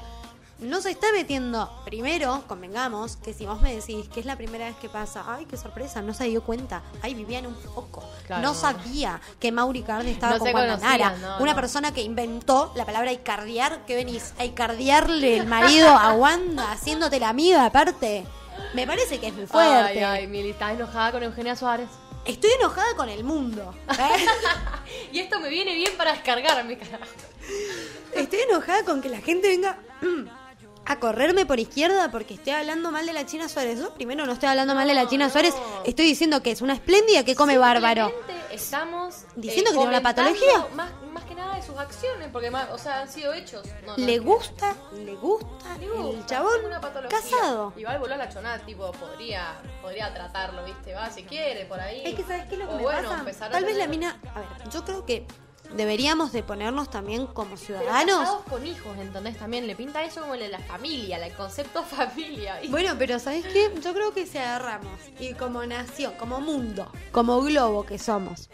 [0.60, 1.70] no se está metiendo.
[1.86, 5.45] Primero, convengamos que si vos me decís que es la primera vez que pasa, ay,
[5.45, 6.82] qué sorpresa, no se dio cuenta.
[7.02, 8.04] Ay, vivía en un foco.
[8.26, 11.56] Claro, no sabía que Mauri Cardi estaba No con conocían, no, una no.
[11.56, 13.86] persona que inventó la palabra icardiar.
[13.86, 14.34] ¿Qué venís?
[14.40, 18.26] A icardiarle el marido a Wanda, haciéndote la amiga aparte.
[18.74, 20.04] Me parece que es muy fuerte.
[20.04, 21.88] Ay, ay, Mili, estás enojada con Eugenia Suárez.
[22.28, 23.74] Estoy enojada con el mundo.
[23.91, 24.26] ¿eh?
[25.12, 27.06] Y esto me viene bien para descargarme, carajo.
[28.14, 29.78] Estoy enojada con que la gente venga
[30.86, 33.80] a correrme por izquierda porque estoy hablando mal de la China Suárez.
[33.80, 35.32] Yo primero no estoy hablando mal de la China no.
[35.32, 35.54] Suárez,
[35.86, 38.14] estoy diciendo que es una espléndida que come bárbaro.
[38.52, 40.68] Estamos Diciendo eh, que tiene una patología.
[40.76, 40.90] Más,
[41.58, 43.66] de sus acciones, porque más, o sea, han sido hechos.
[43.86, 46.52] No, no, Le gusta, le gusta, Le gusta, el chabón
[47.10, 47.74] casado.
[47.76, 50.94] Igual voló a la chonada, tipo, podría, podría tratarlo, ¿viste?
[50.94, 52.04] Va, si quiere, por ahí.
[52.06, 53.46] Es que sabes qué es lo que O me bueno, pasa.
[53.46, 55.26] a Tal vez la mina, a ver, yo creo que
[55.74, 58.20] deberíamos de ponernos también como Pero ciudadanos.
[58.20, 59.38] casados con hijos, ¿entendés?
[59.38, 62.60] También le pinta eso como el de la familia, el concepto familia.
[62.70, 63.72] Bueno, pero ¿sabes qué?
[63.84, 68.50] Yo creo que si agarramos y como nación, como mundo, como globo que somos,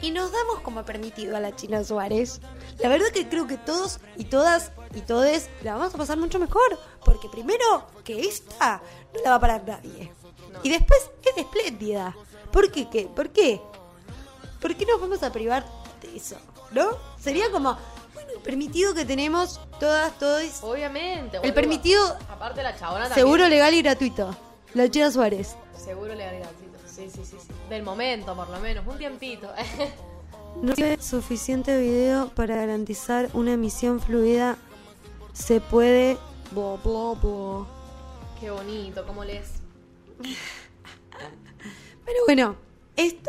[0.00, 2.40] y nos damos como permitido a la China Suárez,
[2.78, 6.38] la verdad que creo que todos y todas y todes la vamos a pasar mucho
[6.38, 6.78] mejor.
[7.04, 8.80] Porque primero que esta
[9.14, 10.12] no la va a parar nadie.
[10.62, 12.14] Y después es espléndida.
[12.52, 12.88] ¿Por qué?
[12.88, 13.04] qué?
[13.06, 13.60] ¿Por qué?
[14.60, 15.64] ¿Por qué nos vamos a privar
[16.02, 16.36] de eso?
[16.72, 16.88] ¿No?
[17.20, 17.76] Sería como,
[18.14, 20.42] bueno, el permitido que tenemos todas, todos.
[20.62, 21.38] Obviamente.
[21.42, 23.26] El permitido- Aparte la chabona también.
[23.26, 24.36] Seguro legal y gratuito.
[24.74, 25.56] La China Suárez.
[25.76, 26.67] Seguro legalidad, sí,
[27.06, 27.48] sí, sí, sí.
[27.68, 29.52] Del momento, por lo menos, un tiempito.
[30.62, 34.56] No tiene suficiente video para garantizar una emisión fluida.
[35.32, 36.16] Se puede.
[36.50, 37.66] Bo, bo, bo.
[38.40, 39.52] Qué bonito, ¿cómo lees?
[42.04, 42.56] Pero bueno,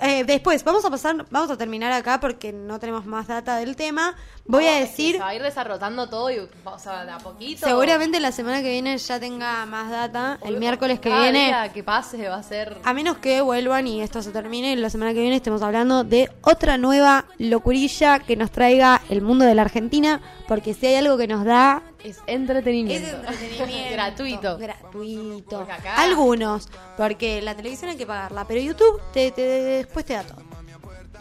[0.02, 3.76] eh, después vamos a pasar, vamos a terminar acá porque no tenemos más data del
[3.76, 4.16] tema.
[4.46, 7.20] Voy No, a decir, Se va a ir desarrollando todo y, o sea, de a
[7.20, 7.68] poquito.
[7.68, 10.40] seguramente la semana que viene ya tenga más data.
[10.42, 11.46] El miércoles que cada viene.
[11.46, 12.78] día que pase va a ser.
[12.84, 16.32] A menos que vuelvan y esto se termine, la semana que viene estemos hablando de
[16.42, 21.16] otra nueva locurilla que nos traiga el mundo de la Argentina, porque si hay algo
[21.18, 23.08] que nos da Es entretenimiento.
[23.08, 23.92] Es entretenimiento.
[23.94, 24.58] Gratuito.
[24.58, 25.58] Gratuito.
[25.58, 30.14] Porque acá- Algunos, porque la televisión hay que pagarla, pero YouTube te, te- después te
[30.14, 30.42] da todo.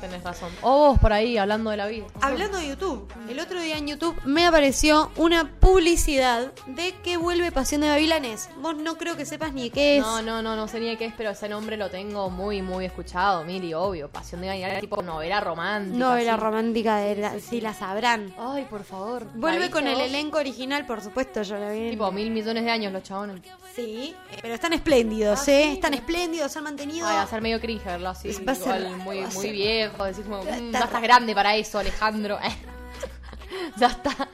[0.01, 0.51] Tenés razón.
[0.63, 2.07] O vos por ahí hablando de la vida.
[2.21, 7.51] Hablando de YouTube, el otro día en YouTube me apareció una publicidad de que vuelve
[7.51, 8.49] Pasión de Gavilanes.
[8.61, 10.03] Vos no creo que sepas ni qué es.
[10.03, 12.85] No, no, no, no sé ni qué es, pero ese nombre lo tengo muy, muy
[12.85, 13.45] escuchado.
[13.45, 14.09] Miri, obvio.
[14.09, 15.99] Pasión de Gavilanes, tipo novela romántica.
[15.99, 16.41] Novela así.
[16.43, 18.33] romántica de la, si la sabrán.
[18.39, 19.25] Ay, por favor.
[19.27, 21.91] ¿La Vuelve con el elenco original, por supuesto, yo la vi.
[21.91, 23.41] Tipo mil millones de años los chabones.
[23.75, 25.65] Sí, pero están espléndidos, Ah, ¿eh?
[25.67, 25.73] sí.
[25.75, 27.07] Están espléndidos, se han mantenido.
[27.07, 28.29] Ay, va a ser medio cringe verlo así.
[28.47, 29.55] Va a ser igual, raro, muy, muy ser
[29.89, 30.05] viejo.
[30.05, 31.03] Decís como, "Mm, estás raro".
[31.03, 32.39] grande para eso, Alejandro.
[33.77, 34.29] ya está.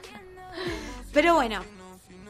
[1.13, 1.63] Pero bueno.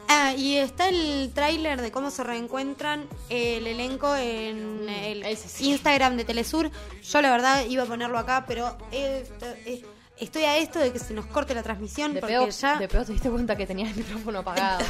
[0.08, 5.70] Ah, y está el tráiler de cómo se reencuentran el elenco en el ese sí.
[5.70, 6.70] Instagram de Telesur.
[7.02, 9.28] Yo la verdad iba a ponerlo acá, pero eh,
[9.66, 9.84] eh,
[10.16, 12.86] estoy a esto de que se nos corte la transmisión De porque peor, ya de
[12.86, 14.84] peor te diste cuenta que tenías el micrófono apagado.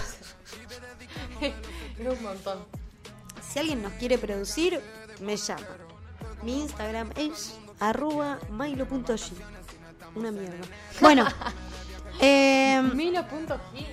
[1.98, 2.58] Era un montón.
[3.40, 4.82] si alguien nos quiere producir,
[5.20, 5.66] me llama.
[6.42, 9.32] Mi Instagram es arroba milo.g.
[10.14, 10.66] Una mierda.
[11.00, 11.26] Bueno.
[12.20, 13.86] eh, Milo.gi.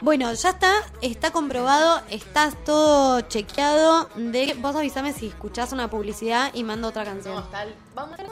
[0.00, 4.08] Bueno, ya está, está comprobado, está todo chequeado.
[4.16, 7.42] De vos avísame si escuchás una publicidad y mando otra No, canción.
[7.42, 7.74] está el...
[7.94, 8.22] Vamos a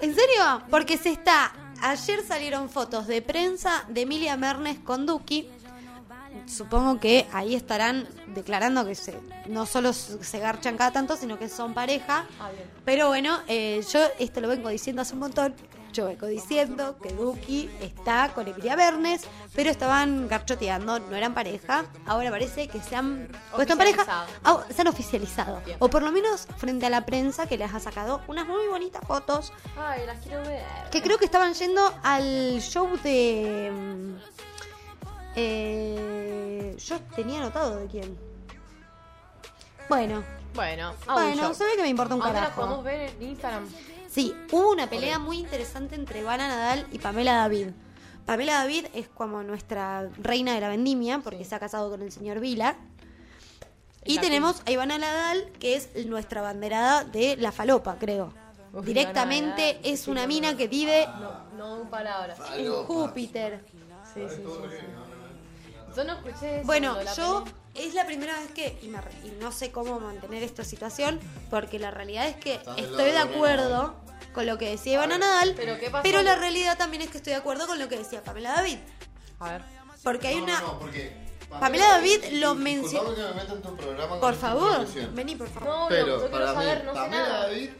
[0.00, 0.62] ¿En serio?
[0.70, 5.48] Porque se está ayer salieron fotos de prensa de Emilia Mernes con Duki.
[6.46, 11.48] Supongo que ahí estarán declarando que se, no solo se garchan cada tanto, sino que
[11.48, 12.26] son pareja.
[12.40, 12.68] Ah, bien.
[12.84, 15.54] Pero bueno, eh, yo esto lo vengo diciendo hace un montón.
[15.92, 21.84] Yo vengo diciendo que Duki está con Emilia Bernes, pero estaban garchoteando, no eran pareja.
[22.06, 24.26] Ahora parece que se han puesto en pareja.
[24.42, 25.60] Ah, se han oficializado.
[25.66, 25.76] Bien.
[25.80, 29.02] O por lo menos frente a la prensa que les ha sacado unas muy bonitas
[29.06, 29.52] fotos.
[29.76, 30.64] Ay, las quiero ver.
[30.90, 33.70] Que creo que estaban yendo al show de.
[35.32, 38.16] Mm, eh, yo tenía anotado de quién.
[39.88, 40.22] Bueno,
[40.54, 42.62] Bueno, bueno, se ve que me importa un ¿A dónde las carajo.
[42.62, 43.66] podemos ver en Instagram?
[44.08, 47.68] Sí, hubo una pelea muy interesante entre Ivana Nadal y Pamela David.
[48.26, 52.12] Pamela David es como nuestra reina de la vendimia, porque se ha casado con el
[52.12, 52.76] señor Vila.
[54.04, 58.32] Y tenemos a Ivana Nadal, que es nuestra banderada de la falopa, creo.
[58.72, 61.06] Uf, Directamente Nadal, es sí, una mina que vive
[61.56, 62.38] No, no palabras.
[62.56, 63.64] en Júpiter.
[64.14, 64.42] Sí, sí, sí.
[64.42, 64.76] sí.
[65.96, 66.66] Yo no escuché eso.
[66.66, 67.44] Bueno, yo
[67.74, 71.20] es la primera vez que, y, me re- y no sé cómo mantener esta situación,
[71.50, 73.94] porque la realidad es que Estás estoy de acuerdo
[74.34, 76.02] con lo que decía Ivana Nadal, ¿Pero qué pasó?
[76.02, 78.78] pero la realidad también es que estoy de acuerdo con lo que decía Pamela David.
[79.40, 79.62] A ver.
[80.02, 80.60] Porque hay No, una...
[80.60, 81.12] no, no, porque
[81.60, 83.14] Pamela David lo mencionó...
[83.14, 85.68] que me Por favor, vení por favor.
[85.68, 87.38] No, no, Pero yo quiero para saber, mí, no sé Pamela nada.
[87.42, 87.70] David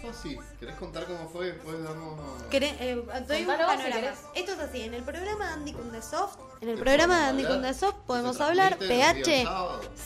[0.00, 0.38] fue así.
[0.64, 1.46] ¿Querés contar cómo fue?
[1.52, 2.18] Después damos...
[2.50, 3.84] Eh, doy un si panorama.
[3.84, 4.18] querés.
[4.34, 7.28] Esto es así, en el programa de Andy Kundesoft, en el ¿Qué programa de podemos
[7.30, 7.58] Andy hablar?
[7.60, 9.44] Kundesoft podemos hablar, PH,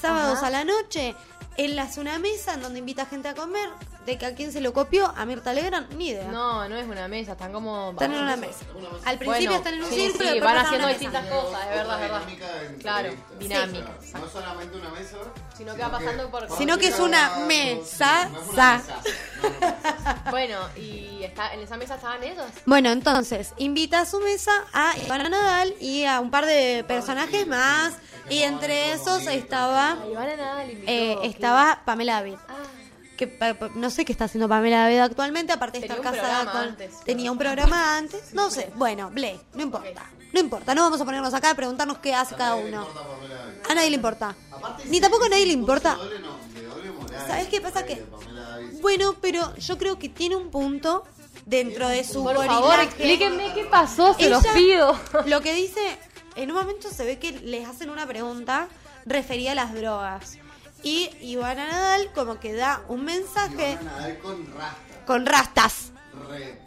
[0.00, 0.38] sábados.
[0.38, 0.46] Ajá.
[0.46, 1.14] a la noche,
[1.56, 3.68] él hace una mesa en donde invita gente a comer,
[4.06, 6.28] de que a quién se lo copió, a Mirta Legrand, ni idea.
[6.28, 7.90] No, no es una mesa, están como.
[7.90, 8.60] Están en una mesa.
[9.04, 11.68] Al principio Bueno, están en un sí, círculo sí, después van haciendo distintas cosas, es
[11.76, 12.22] verdad, es verdad.
[12.80, 13.96] Claro, dinámica.
[13.98, 15.16] O sea, no solamente una mesa,
[15.58, 18.76] Sino que va pasando por- Sino que es una mesa, no es una sa.
[18.78, 20.20] mesa.
[20.48, 20.68] No, no.
[20.68, 22.44] Bueno, y está, en esa mesa estaban ellos.
[22.66, 27.46] Bueno, entonces, invita a su mesa a Ivana Nadal y a un par de personajes
[27.46, 27.94] más,
[28.30, 30.90] y entre esos estaba, A Ivana Nadal invitó.
[30.90, 32.36] eh, estaba Pamela David.
[32.48, 32.54] Ah,
[33.16, 36.12] que pa- pa- no sé qué está haciendo Pamela David actualmente, aparte de Tenía estar
[36.12, 36.68] un casada programa con...
[36.70, 37.00] antes.
[37.04, 41.04] Tenía un programa antes, no sé, bueno, ble, no importa, no importa, no vamos a
[41.04, 42.86] ponernos acá a preguntarnos qué hace cada uno.
[42.86, 44.36] importa a nadie le importa.
[44.52, 45.98] Aparte, Ni tampoco a nadie le importa.
[47.26, 47.84] ¿Sabes qué pasa?
[47.84, 48.04] Que-.
[48.80, 51.04] Bueno, pero yo creo que tiene un punto
[51.46, 52.60] dentro de su por gorilaje.
[52.60, 54.98] favor, explíquenme qué pasó, se los pido.
[55.26, 55.80] Lo que dice,
[56.36, 58.68] en un momento se ve que les hacen una pregunta
[59.06, 60.38] referida a las drogas.
[60.82, 64.76] Y Ivana Nadal como que da un mensaje Ivana Nadal con rasta.
[65.06, 65.92] con rastas.
[66.28, 66.58] Re.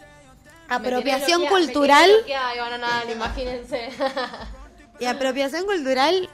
[0.68, 3.90] Apropiación cultural Ivana Nadal, imagínense.
[5.00, 6.30] y apropiación cultural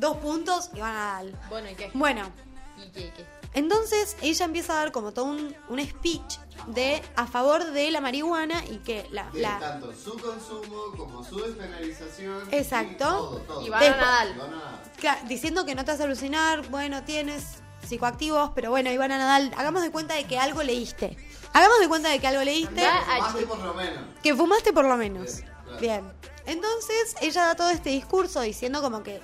[0.00, 1.38] que- dos puntos Ivana Nadal.
[1.48, 1.90] bueno, ¿y qué?
[1.94, 2.30] Bueno,
[2.78, 3.00] ¿Y qué?
[3.00, 3.26] y qué?
[3.54, 8.00] entonces ella empieza a dar como todo un, un speech de a favor de la
[8.00, 12.48] marihuana y que la, De la tanto su consumo como su despenalización.
[12.52, 12.92] Exacto.
[12.92, 13.66] y todo, todo.
[13.66, 14.34] Ivana Después- Nadal.
[14.36, 14.80] Ivana Nadal.
[14.98, 19.82] Claro, diciendo que no te hace alucinar, bueno, tienes psicoactivos, pero bueno, Ivana Nadal, hagamos
[19.82, 21.16] de cuenta de que algo leíste.
[21.52, 24.04] Hagamos de cuenta de que algo leíste, ah, Fumaste por lo menos.
[24.22, 25.36] que fumaste por lo menos.
[25.36, 25.80] Bien, claro.
[25.80, 26.12] Bien.
[26.46, 29.20] Entonces, ella da todo este discurso diciendo como que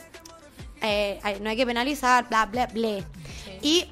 [0.82, 2.98] eh, no hay que penalizar, bla, bla, bla.
[3.62, 3.90] Y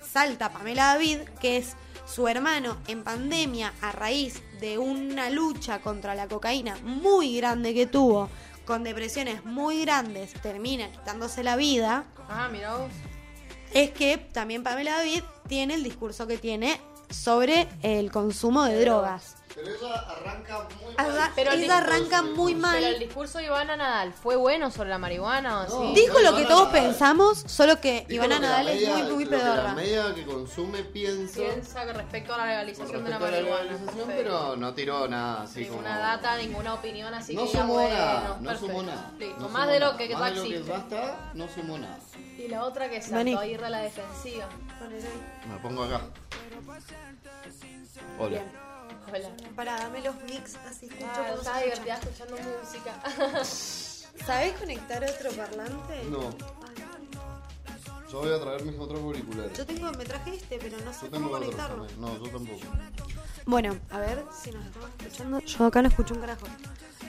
[0.00, 1.74] salta Pamela David, que es
[2.06, 7.86] su hermano en pandemia a raíz de una lucha contra la cocaína muy grande que
[7.86, 8.28] tuvo,
[8.66, 12.90] con depresiones muy grandes, termina quitándose la vida, Ah, mira vos.
[13.72, 16.80] es que también Pamela David tiene el discurso que tiene
[17.10, 19.36] sobre el consumo de drogas.
[19.54, 21.30] Pero ella arranca muy Arra- mal.
[21.34, 22.74] Pero discurso arranca muy mal.
[22.80, 25.94] Pero el discurso de Ivana Nadal, ¿fue bueno sobre la marihuana o No.
[25.94, 26.00] sí?
[26.00, 26.82] Dijo lo que Ivana todos Nadal.
[26.86, 29.42] pensamos, solo que Dijo Ivana que la Nadal es media- muy, muy lo que La
[29.42, 29.72] pedorra.
[29.74, 31.40] media que consume piensa.
[31.40, 33.62] Piensa que respecto a la legalización de la la marihuana.
[33.64, 34.12] legalización, Sí.
[34.16, 36.00] pero no tiró nada así ninguna como...
[36.00, 38.66] data, ninguna opinión, así No que sumó bueno, nada, no perfecto.
[38.66, 39.10] sumó nada.
[39.18, 39.98] Listo, no más sumó de lo nada.
[39.98, 41.12] que Más ya de lo que existe.
[41.34, 41.98] no sumó nada.
[42.38, 43.34] Y la otra que saltó Vení.
[43.36, 44.46] a ir a la defensiva.
[44.80, 45.48] Ahí.
[45.48, 46.00] Me pongo acá.
[48.18, 48.40] Hola.
[49.08, 49.28] Hola.
[49.56, 52.24] Para, dame los mix, así escucho Ah, cómo estaba divertida escucha.
[52.24, 54.24] escuchando música.
[54.26, 56.04] ¿Sabés conectar otro parlante?
[56.10, 56.30] No.
[58.10, 59.56] Yo voy a traer mis otros auriculares.
[59.56, 61.86] Yo tengo, me traje este, pero no sé Yo cómo conectarlo.
[61.86, 62.00] también.
[62.00, 62.60] No, yo tampoco.
[63.46, 65.38] Bueno, a ver si nos estamos escuchando.
[65.40, 66.46] Yo acá no escucho un carajo.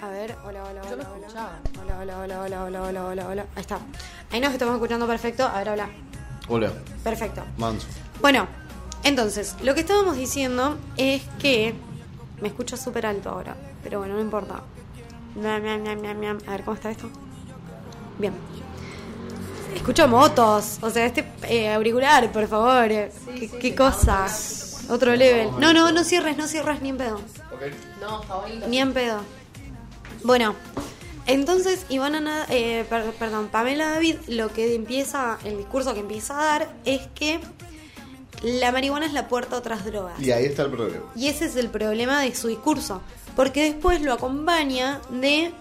[0.02, 1.20] A ver, hola, hola, Yo hola, lo hola.
[1.28, 1.60] escuchaba.
[1.82, 3.46] Hola, hola, hola, hola, hola, hola, hola, hola.
[3.56, 3.80] Ahí está.
[4.32, 5.46] Ahí nos estamos escuchando perfecto.
[5.46, 5.90] A ver, hola.
[6.48, 6.72] Hola.
[7.04, 7.44] Perfecto.
[7.58, 7.88] Manso.
[8.22, 8.48] Bueno,
[9.04, 11.74] entonces, lo que estábamos diciendo es que.
[12.42, 14.62] Me escucho súper alto ahora, pero bueno, no importa.
[15.36, 16.38] Miam, miam, miam, miam, miam.
[16.46, 17.10] A ver, ¿cómo está esto?
[18.20, 18.34] Bien.
[19.76, 22.88] Escucho motos, o sea, este eh, auricular, por favor.
[22.90, 24.28] ¿Qué, sí, qué sí, cosa?
[24.28, 24.86] sí.
[24.90, 25.50] Otro level.
[25.60, 27.16] No, no, no cierres, no cierres ni en pedo.
[27.16, 27.62] Ok.
[28.02, 28.68] No, está bonito.
[28.68, 29.22] Ni en pedo.
[30.24, 30.56] Bueno,
[31.26, 36.38] entonces Ivana, Na- eh, per- perdón, Pamela David, lo que empieza, el discurso que empieza
[36.40, 37.40] a dar es que
[38.44, 40.20] la marihuana es la puerta a otras drogas.
[40.20, 41.06] Y ahí está el problema.
[41.16, 43.02] Y ese es el problema de su discurso.
[43.36, 45.52] Porque después lo acompaña de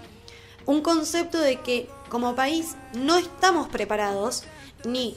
[0.66, 4.44] un concepto de que como país no estamos preparados
[4.84, 5.14] ni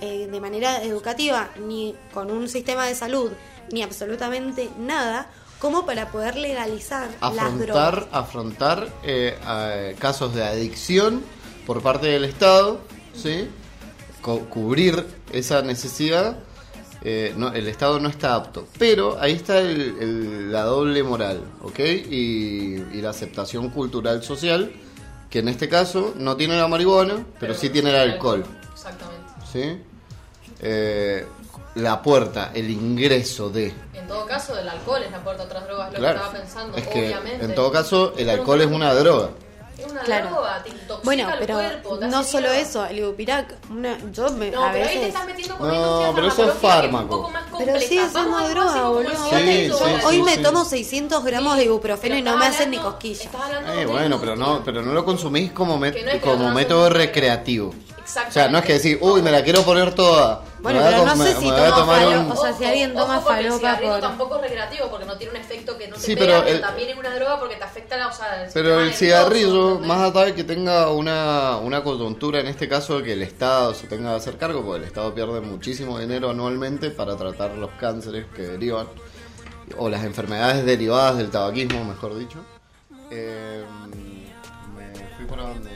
[0.00, 3.30] eh, de manera educativa, ni con un sistema de salud,
[3.70, 7.86] ni absolutamente nada, como para poder legalizar las drogas.
[7.94, 11.22] Afrontar, afrontar eh, a- casos de adicción
[11.66, 12.80] por parte del Estado,
[13.14, 13.48] ¿sí?
[14.20, 16.38] Co- cubrir esa necesidad.
[17.04, 18.66] Eh, no, el Estado no está apto.
[18.78, 21.78] Pero ahí está el- el- la doble moral, ¿ok?
[21.80, 24.72] Y, y la aceptación cultural social,
[25.30, 28.44] que en este caso no tiene la marihuana, pero, sí tiene el alcohol.
[28.72, 29.22] Exactamente.
[29.52, 29.78] ¿sí?
[30.60, 31.26] Eh,
[31.76, 33.72] la puerta, el ingreso de...
[33.94, 36.42] En todo caso, el alcohol es la puerta a otras drogas, lo Claro, que estaba
[36.44, 37.44] pensando, es que obviamente.
[37.46, 39.30] en todo caso el alcohol es una droga.
[39.84, 40.28] Es una Claro.
[40.30, 41.98] droga, te intoxica Bueno, el pero cuerpo.
[41.98, 42.58] te no solo mierda.
[42.60, 45.08] eso, el ibupirac, una, yo me, No, a pero ahí te veces...
[45.08, 47.02] estás metiendo con No, una pero eso es fármaco.
[47.02, 48.08] un poco más Pero compleja.
[48.12, 49.30] Vamos siendo al droga, boludo.
[49.30, 50.04] Sí, sí.
[50.06, 50.42] Hoy sí, me sí.
[50.42, 53.28] tomo 600 gramos de ibuprofeno y no me hacen ni cosquillas.
[53.76, 57.74] Eh, bueno, pero no, pero no lo consumís como, es como método recreativo.
[58.28, 60.42] O sea, no es que decir, uy, me la quiero poner toda.
[60.60, 63.18] Bueno, me pero no sé me- si me toma un- o sea, si alguien toma
[63.18, 65.96] ojo, el falopa cigarrillo por- tampoco es recreativo porque no tiene un efecto que no
[65.96, 68.12] te Sí, pega, pero pero, el- también es una droga porque te afecta la, o
[68.12, 72.68] sea, Pero sistema el cigarrillo, más allá de que tenga una, una coyuntura, en este
[72.68, 75.98] caso de que el Estado se tenga que hacer cargo, porque el Estado pierde muchísimo
[75.98, 78.86] dinero anualmente para tratar los cánceres que derivan,
[79.78, 82.38] o las enfermedades derivadas del tabaquismo, mejor dicho.
[83.10, 83.64] Eh,
[84.76, 85.70] me fui por donde.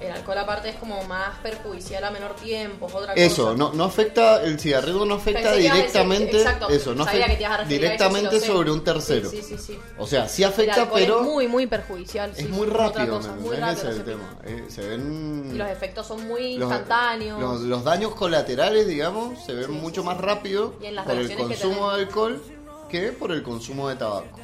[0.00, 3.56] El alcohol aparte es como más perjudicial a menor tiempo, es otra Eso, cosa.
[3.58, 7.26] no, no afecta, el cigarrillo no afecta Pensé a decir- directamente, exacto, eso, no sabía
[7.26, 8.46] afecta eso, directamente sí sé.
[8.46, 9.28] sobre un tercero.
[9.30, 9.58] Sí, sí, sí.
[9.58, 9.78] sí.
[9.98, 12.32] O sea, sí El afecta, alcohol pero es muy, muy perjudicial.
[12.34, 14.38] sí, es sí, muy rápido, cosa, ¿me muy rápido Ese es el tema.
[14.44, 17.40] Eh, se ven Y los efectos son muy los- instantáneos.
[17.40, 20.22] Los, los daños colaterales, digamos, se ven Sí, mucho sí, más sí.
[20.22, 20.74] rápido
[21.04, 22.42] por el consumo de alcohol
[22.88, 24.38] que por el consumo de tabaco.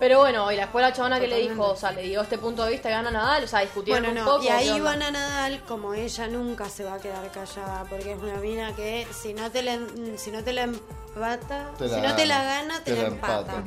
[0.00, 2.64] Pero bueno, y la escuela chabona que le dijo, o sea, le dio este punto
[2.64, 4.44] de vista y gana Nadal, o sea, discutieron Bueno, un no, poco.
[4.44, 4.84] y ahí ¿qué onda?
[4.84, 8.74] van a Nadal, como ella nunca se va a quedar callada, porque es una mina
[8.74, 9.78] que si no te la,
[10.16, 13.62] si no te la empata, Te si no te la gana, te, la empata.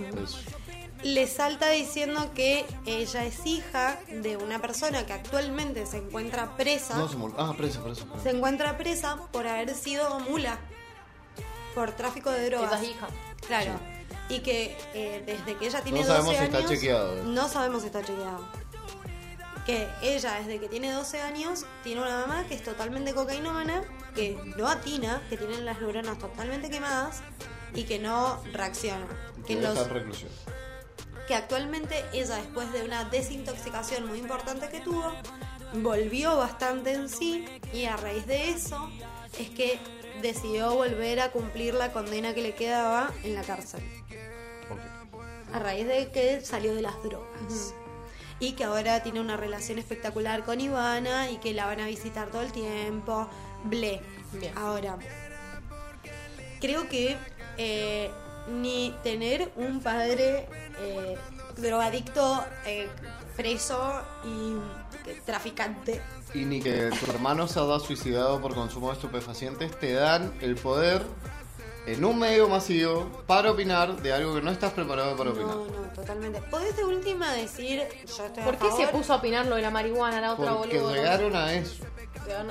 [1.04, 6.96] Le salta diciendo que ella es hija de una persona que actualmente se encuentra presa,
[6.96, 8.06] No se mol- Ah, preso, preso.
[8.08, 8.24] preso.
[8.24, 10.58] se encuentra presa por haber sido mula,
[11.76, 12.72] por tráfico de drogas.
[12.74, 13.08] Esa es hija.
[13.46, 13.72] Claro.
[14.34, 17.24] Y que eh, desde que ella tiene No 12 sabemos si está años, chequeado.
[17.26, 18.48] No sabemos si está chequeado.
[19.66, 23.84] Que ella, desde que tiene 12 años, tiene una mamá que es totalmente cocainómana,
[24.16, 27.22] que no atina, que tiene las neuronas totalmente quemadas
[27.74, 29.06] y que no reacciona.
[29.46, 30.32] Que, Que los, está en reclusión.
[31.28, 35.14] que actualmente ella, después de una desintoxicación muy importante que tuvo,
[35.76, 38.90] volvió bastante en sí y a raíz de eso
[39.40, 39.80] es que
[40.22, 43.82] decidió volver a cumplir la condena que le quedaba en la cárcel.
[45.54, 47.74] A raíz de que salió de las drogas.
[48.40, 52.30] Y que ahora tiene una relación espectacular con Ivana y que la van a visitar
[52.30, 53.28] todo el tiempo.
[53.64, 54.02] Ble.
[54.34, 54.58] Bien.
[54.58, 54.98] Ahora,
[56.60, 57.16] creo que
[57.58, 58.10] eh,
[58.48, 60.48] ni tener un padre
[60.80, 61.18] eh,
[61.58, 62.90] drogadicto, eh,
[63.36, 66.02] preso y traficante.
[66.34, 70.56] Y ni que tu hermano se haya suicidado por consumo de estupefacientes te dan el
[70.56, 71.04] poder
[71.86, 75.48] en un medio masivo para opinar de algo que no estás preparado para opinar.
[75.56, 76.42] No, no, totalmente.
[76.50, 79.62] ¿Podés de última decir, yo estoy a ¿Por qué se puso a opinar lo de
[79.62, 80.94] la marihuana, la otra Porque boludo?
[80.96, 81.84] llegaron a eso.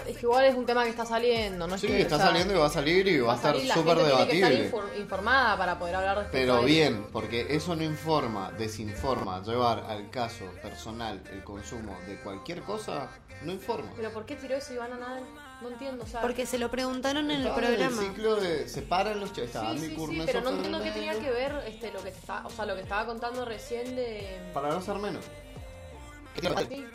[0.07, 1.77] Es que igual es un tema que está saliendo, ¿no?
[1.77, 3.55] Es Sí, que, está o sea, saliendo y va a salir y va a estar
[3.59, 4.05] súper gente tiene que
[4.37, 4.67] debatible.
[4.67, 9.43] estar infor- informada para poder hablar respecto a Pero bien, porque eso no informa, desinforma,
[9.43, 13.09] llevar al caso personal el consumo de cualquier cosa,
[13.45, 13.91] no informa.
[13.97, 15.23] Pero ¿por qué tiró eso Ivana Nadal?
[15.62, 16.20] No entiendo, o sea...
[16.20, 18.02] Porque se lo preguntaron en el Estaba programa.
[18.02, 21.18] el ciclo de separan los chicos, estaba Sí, sí, sí, pero no entiendo qué tenía
[21.18, 24.40] que ver este, lo que está, o sea, lo que estaba contando recién de...
[24.52, 25.24] Para no ser menos.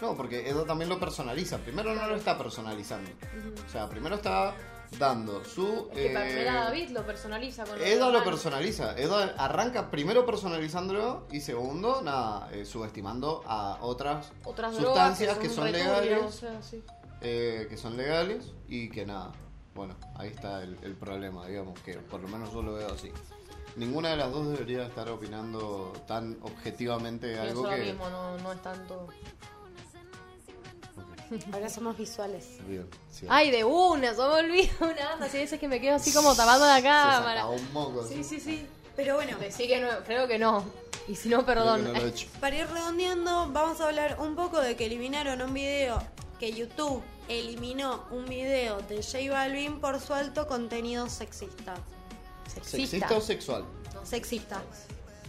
[0.01, 1.57] No, porque Edo también lo personaliza.
[1.59, 3.09] Primero no lo está personalizando.
[3.67, 4.55] O sea, primero está
[4.97, 5.89] dando su...
[5.91, 8.61] Es que eh, Pamela David lo personaliza con Edo lo personal.
[8.63, 8.97] personaliza.
[8.97, 15.49] Edo arranca primero personalizándolo y segundo, nada, eh, subestimando a otras, Otras drogas sustancias que
[15.49, 16.23] son, legales.
[16.23, 16.83] o sea, sí.
[17.21, 19.31] Eh, que son legales y que nada.
[19.75, 23.11] Bueno, ahí está el, el problema, digamos, que por lo menos yo lo veo así.
[23.75, 27.83] Ninguna de las dos debería estar opinando tan objetivamente Pienso algo lo que...
[27.83, 29.07] mismo, no, no es tanto...
[31.51, 32.57] Ahora somos visuales.
[32.67, 33.25] Bien, sí.
[33.29, 35.29] Ay, de una, se me olvida una banda.
[35.29, 37.47] Si veces que me quedo así como tapando la Se cámara.
[37.47, 38.05] un moco.
[38.07, 38.65] Sí, sí, sí.
[38.95, 40.63] Pero bueno, Decí que no, creo que no.
[41.07, 41.83] Y si no, perdón.
[41.83, 46.01] no he para ir redondeando, vamos a hablar un poco de que eliminaron un video,
[46.39, 51.75] que YouTube eliminó un video de J Balvin por su alto contenido sexista.
[52.63, 53.65] ¿Sexista o sexual?
[54.03, 54.61] Sexista.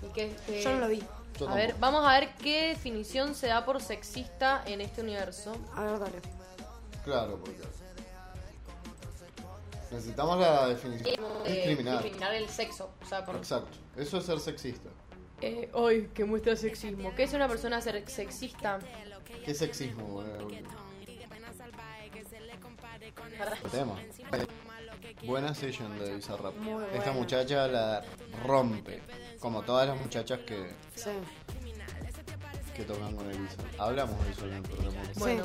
[0.08, 1.02] ¿Y qué- qué- Yo no lo vi.
[1.38, 5.56] Yo A ver, vamos a ver qué definición se da por sexista en este universo.
[5.74, 6.20] A ver, dale.
[7.04, 7.58] Claro, porque.
[9.90, 11.14] Necesitamos la definición.
[11.46, 11.94] Eh, Discriminar.
[12.02, 12.90] discriminar el sexo.
[13.02, 13.78] O sea, por, Exacto.
[13.96, 14.90] Eso es ser sexista.
[15.40, 17.14] Eh, ay, que muestra sexismo.
[17.14, 18.78] ¿Qué es una persona ser sexista?
[19.44, 20.22] ¿Qué sexismo?
[20.22, 20.62] eh?
[23.70, 23.96] Tema.
[25.24, 26.54] Buena session de Bizarrap.
[26.56, 27.12] Muy Esta buena.
[27.12, 28.02] muchacha la
[28.44, 29.02] rompe.
[29.40, 31.10] Como todas las muchachas que, Sí.
[32.74, 33.80] que tocan con el Bizarrap.
[33.80, 34.96] Hablamos de eso en el programa.
[35.16, 35.44] Bueno,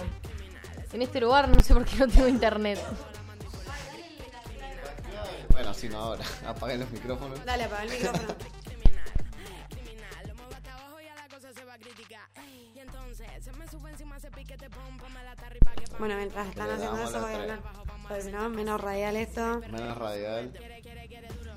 [0.92, 2.80] en este lugar no sé por qué no tengo internet.
[5.52, 6.26] Bueno, si no ahora.
[6.48, 7.44] Apaguen los micrófonos.
[7.46, 8.36] Dale, apaga el micrófono.
[16.00, 17.60] Bueno, mientras están Le haciendo damos eso, voy a hablar.
[18.22, 19.60] Si no, menos radial esto.
[19.72, 20.52] Menos radial.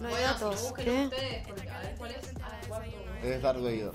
[0.01, 0.73] No hay datos.
[0.77, 1.05] ¿Qué?
[1.05, 1.12] es.
[2.43, 3.93] Ah, Darth Vader.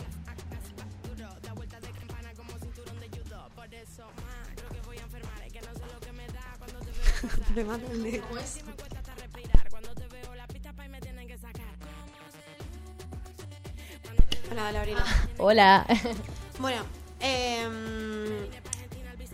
[7.55, 8.25] Le mando el dedo.
[14.47, 15.01] Bueno, dale, abrilo.
[15.37, 15.85] Hola.
[16.59, 16.83] Bueno,
[17.19, 18.10] em,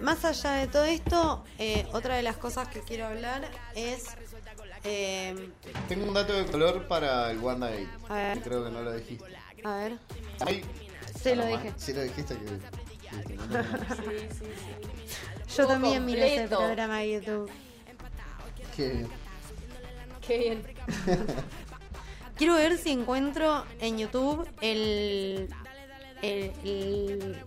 [0.01, 4.05] más allá de todo esto, eh, otra de las cosas que quiero hablar es.
[4.83, 5.51] em,
[5.87, 7.87] Tengo un dato de color para el WandaGate.
[8.09, 8.41] A ver.
[8.41, 9.25] Creo que no lo dijiste.
[9.63, 9.97] a ver.
[10.45, 10.63] Ay.
[11.21, 11.73] Sí, lo Ah, dije.
[11.77, 12.45] Sí lo dijiste que...
[13.27, 13.63] que no, no, no.
[15.47, 16.57] Yo Todo también miré ese completo.
[16.57, 17.51] programa de YouTube.
[18.75, 19.05] Que-
[20.25, 20.63] Qué bien.
[22.37, 25.49] Quiero ver si encuentro en YouTube el,
[26.21, 27.41] el, el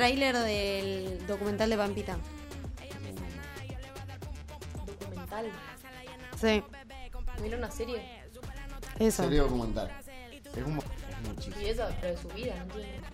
[0.00, 2.18] tráiler del documental de Pampita.
[5.00, 5.50] Documental.
[6.38, 6.62] Sí,
[7.40, 8.02] Mira una serie.
[8.98, 9.22] eso.
[9.22, 9.90] Serie documental.
[10.54, 11.62] Es un, es chiste.
[11.62, 13.06] Y esa, pero de su vida, no entiendo.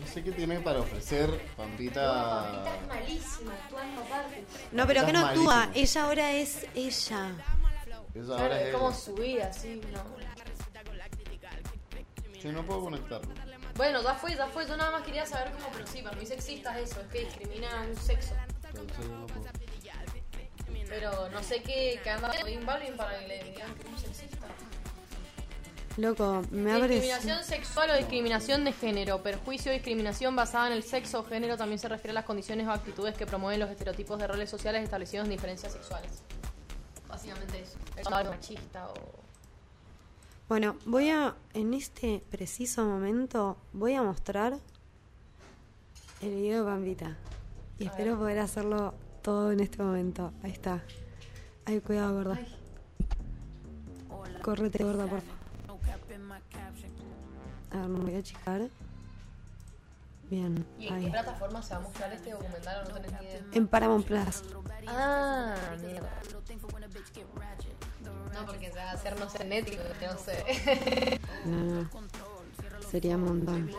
[0.00, 2.64] No sé qué tiene para ofrecer Pampita.
[2.80, 4.44] es malísima, actuando aparte.
[4.72, 5.70] No, pero que no actúa.
[5.74, 7.32] Ella ahora es ella.
[8.14, 8.74] Eso Claro, ahora es es.
[8.74, 10.02] como su vida, sí, no.
[12.40, 13.30] Yo no puedo conectarlo.
[13.76, 14.66] Bueno, ya fue, ya fue.
[14.66, 17.20] Yo nada más quería saber cómo, pero sí, para mí sexista es eso, es que
[17.24, 18.34] discrimina un sexo.
[20.88, 23.98] Pero no sé qué, qué anda Balvin Balvin para que le digan que es un
[23.98, 24.46] sexista.
[25.96, 26.94] Loco, me abre.
[26.94, 29.22] Discriminación sexual o discriminación de género.
[29.22, 32.66] Perjuicio o discriminación basada en el sexo o género también se refiere a las condiciones
[32.66, 36.22] o actitudes que promueven los estereotipos de roles sociales establecidos en diferencias sexuales.
[37.08, 37.76] Básicamente eso.
[37.96, 39.19] Es machista o...
[40.50, 41.36] Bueno, voy a.
[41.54, 44.58] En este preciso momento, voy a mostrar
[46.22, 47.16] el video de Pampita.
[47.78, 48.18] Y A espero ver.
[48.18, 50.32] poder hacerlo todo en este momento.
[50.42, 50.82] Ahí está.
[51.66, 52.40] Ay, cuidado, gorda.
[54.42, 55.40] Correte, gorda, por favor.
[57.70, 58.68] A ver, me voy a achicar.
[60.28, 61.10] Bien, ¿Y en qué ahí.
[61.12, 63.44] plataforma se va a mostrar este documental o no tenés ni idea?
[63.52, 64.42] En Paramount Plus.
[64.88, 66.10] Ah, mierda.
[68.32, 71.20] No, porque se va a hacer, no sé, Netflix, no sé.
[71.44, 71.90] No, no.
[72.90, 73.70] Sería un montón.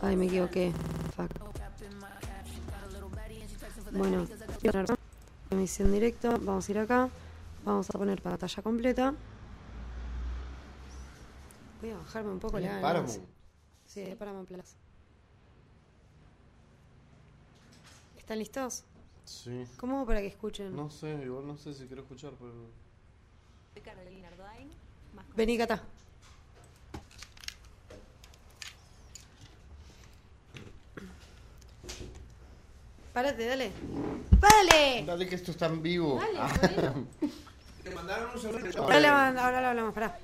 [0.00, 0.72] Ay, me equivoqué.
[1.16, 1.30] Fuck.
[3.92, 4.26] Bueno,
[5.50, 6.38] emisión directo.
[6.40, 7.08] Vamos a ir acá.
[7.64, 9.14] Vamos a poner pantalla completa.
[11.80, 13.20] Voy a bajarme un poco la Paramount.
[13.86, 14.76] Sí, de Paramount Plus.
[18.18, 18.84] ¿Están listos?
[19.24, 19.64] Sí.
[19.78, 20.74] ¿Cómo para que escuchen?
[20.76, 22.52] No sé, igual no sé si quiero escuchar, pero.
[25.36, 25.82] Vení, Cata.
[33.12, 33.70] Párate, dale.
[34.40, 35.04] ¡Dale!
[35.06, 36.20] Dale que esto está en vivo.
[36.36, 36.52] Ah,
[37.82, 38.82] Te mandaron un saludo.
[38.82, 40.18] Ahora, ahora lo hablamos, pará.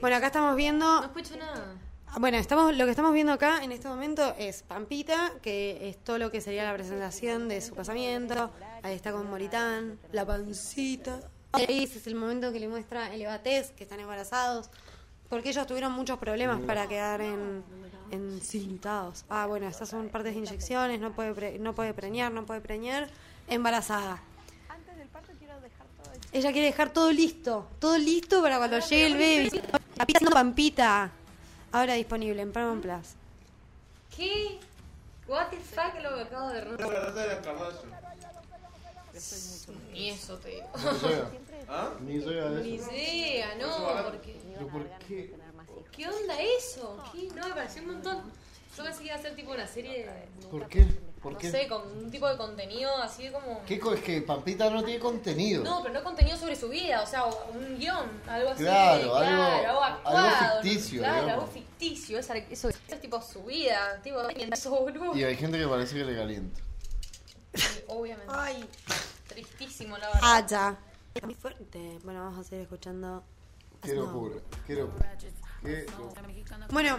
[0.00, 1.02] Bueno, acá estamos No viendo.
[1.04, 1.74] escucho nada.
[2.20, 6.18] Bueno, estamos, lo que estamos viendo acá en este momento es Pampita, que es todo
[6.18, 8.50] lo que sería la presentación de su casamiento.
[8.82, 11.20] Ahí está con Moritán, la pancita.
[11.58, 14.68] Ese es el momento que le muestra el Ebatés, que están embarazados.
[15.30, 17.64] Porque ellos tuvieron muchos problemas para quedar en,
[18.10, 19.24] encintados.
[19.30, 22.60] Ah, bueno, estas son partes de inyecciones, no puede, pre- no puede preñar, no puede
[22.60, 23.08] preñar.
[23.48, 24.22] Embarazada.
[26.32, 29.62] Ella quiere dejar todo listo, todo listo para cuando llegue el
[29.98, 31.10] haciendo Pampita.
[31.72, 33.14] Ahora disponible en Paramount Plus.
[34.14, 34.58] ¿Qué?
[35.26, 37.82] What the fuck lo que acabo de caballo.
[39.92, 40.66] Ni eso te digo.
[41.68, 41.90] ¿Ah?
[42.00, 42.90] Ni llega Ni eso.
[42.92, 44.40] idea, no, porque...
[44.54, 45.34] ¿Pero por qué?
[45.92, 47.02] ¿Qué onda eso?
[47.12, 47.28] ¿Qué?
[47.34, 48.32] No, me pareció un montón.
[48.76, 50.48] Yo pensé que iba a ser tipo una serie de...
[50.48, 50.86] ¿Por qué?
[51.22, 51.50] ¿Por No qué?
[51.52, 53.62] sé, con un tipo de contenido así como...
[53.64, 55.62] ¿Qué co- es que Pampita no tiene contenido?
[55.62, 58.64] No, pero no contenido sobre su vida, o sea, un guion, algo así.
[58.64, 60.18] Claro, algo- algo actuado.
[60.18, 61.42] algo ficticio, Claro, digamos.
[61.44, 64.18] algo ficticio, eso, eso, eso es tipo su vida, tipo.
[65.14, 66.60] Y hay gente que parece que le calienta.
[67.54, 68.32] Sí, Obviamente.
[68.36, 68.64] Ay,
[69.28, 70.20] Tristísimo, la verdad.
[70.24, 70.78] ah, ya.
[71.22, 71.98] Muy fuerte.
[72.02, 73.22] Bueno, vamos a seguir escuchando.
[73.82, 74.36] Qué locura,
[74.66, 75.16] qué locura.
[76.70, 76.98] Bueno,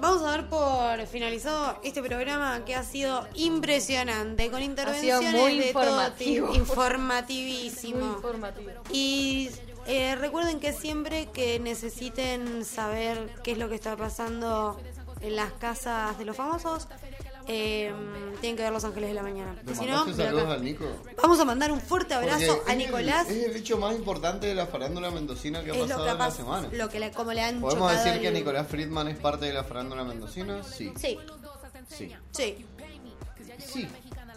[0.00, 5.72] vamos a dar por finalizado este programa que ha sido impresionante, con intervenciones muy de
[5.72, 8.06] todo tipo, informativísimo.
[8.06, 8.70] Muy informativo.
[8.90, 9.50] Y
[9.86, 14.80] eh, recuerden que siempre que necesiten saber qué es lo que está pasando
[15.20, 16.88] en las casas de los famosos,
[17.48, 17.92] eh,
[18.40, 19.56] tienen que ver Los Ángeles de la Mañana.
[19.66, 20.84] ¿Le Y si no, saludos al Nico?
[21.20, 23.28] vamos a mandar un fuerte abrazo Porque a Nicolás.
[23.28, 26.30] Es el hecho más importante de la farándula mendocina que ha pasado que en la
[26.30, 26.68] semana.
[26.72, 29.52] lo que le, como le han ¿Podemos decir que el- Nicolás Friedman es parte de
[29.54, 30.62] la farándula mendocina?
[30.62, 30.92] Sí.
[30.96, 31.18] Sí,
[31.88, 32.14] Sí.
[32.32, 32.64] sí.
[33.66, 33.88] Sí.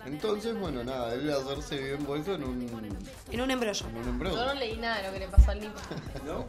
[0.05, 2.97] Entonces, bueno, nada, él ayer se vio envuelto en un,
[3.31, 3.85] En un embrollo.
[3.87, 4.45] en un Yo embrollo.
[4.45, 5.73] no leí nada de lo que le pasó al Nico.
[6.25, 6.45] ¿No?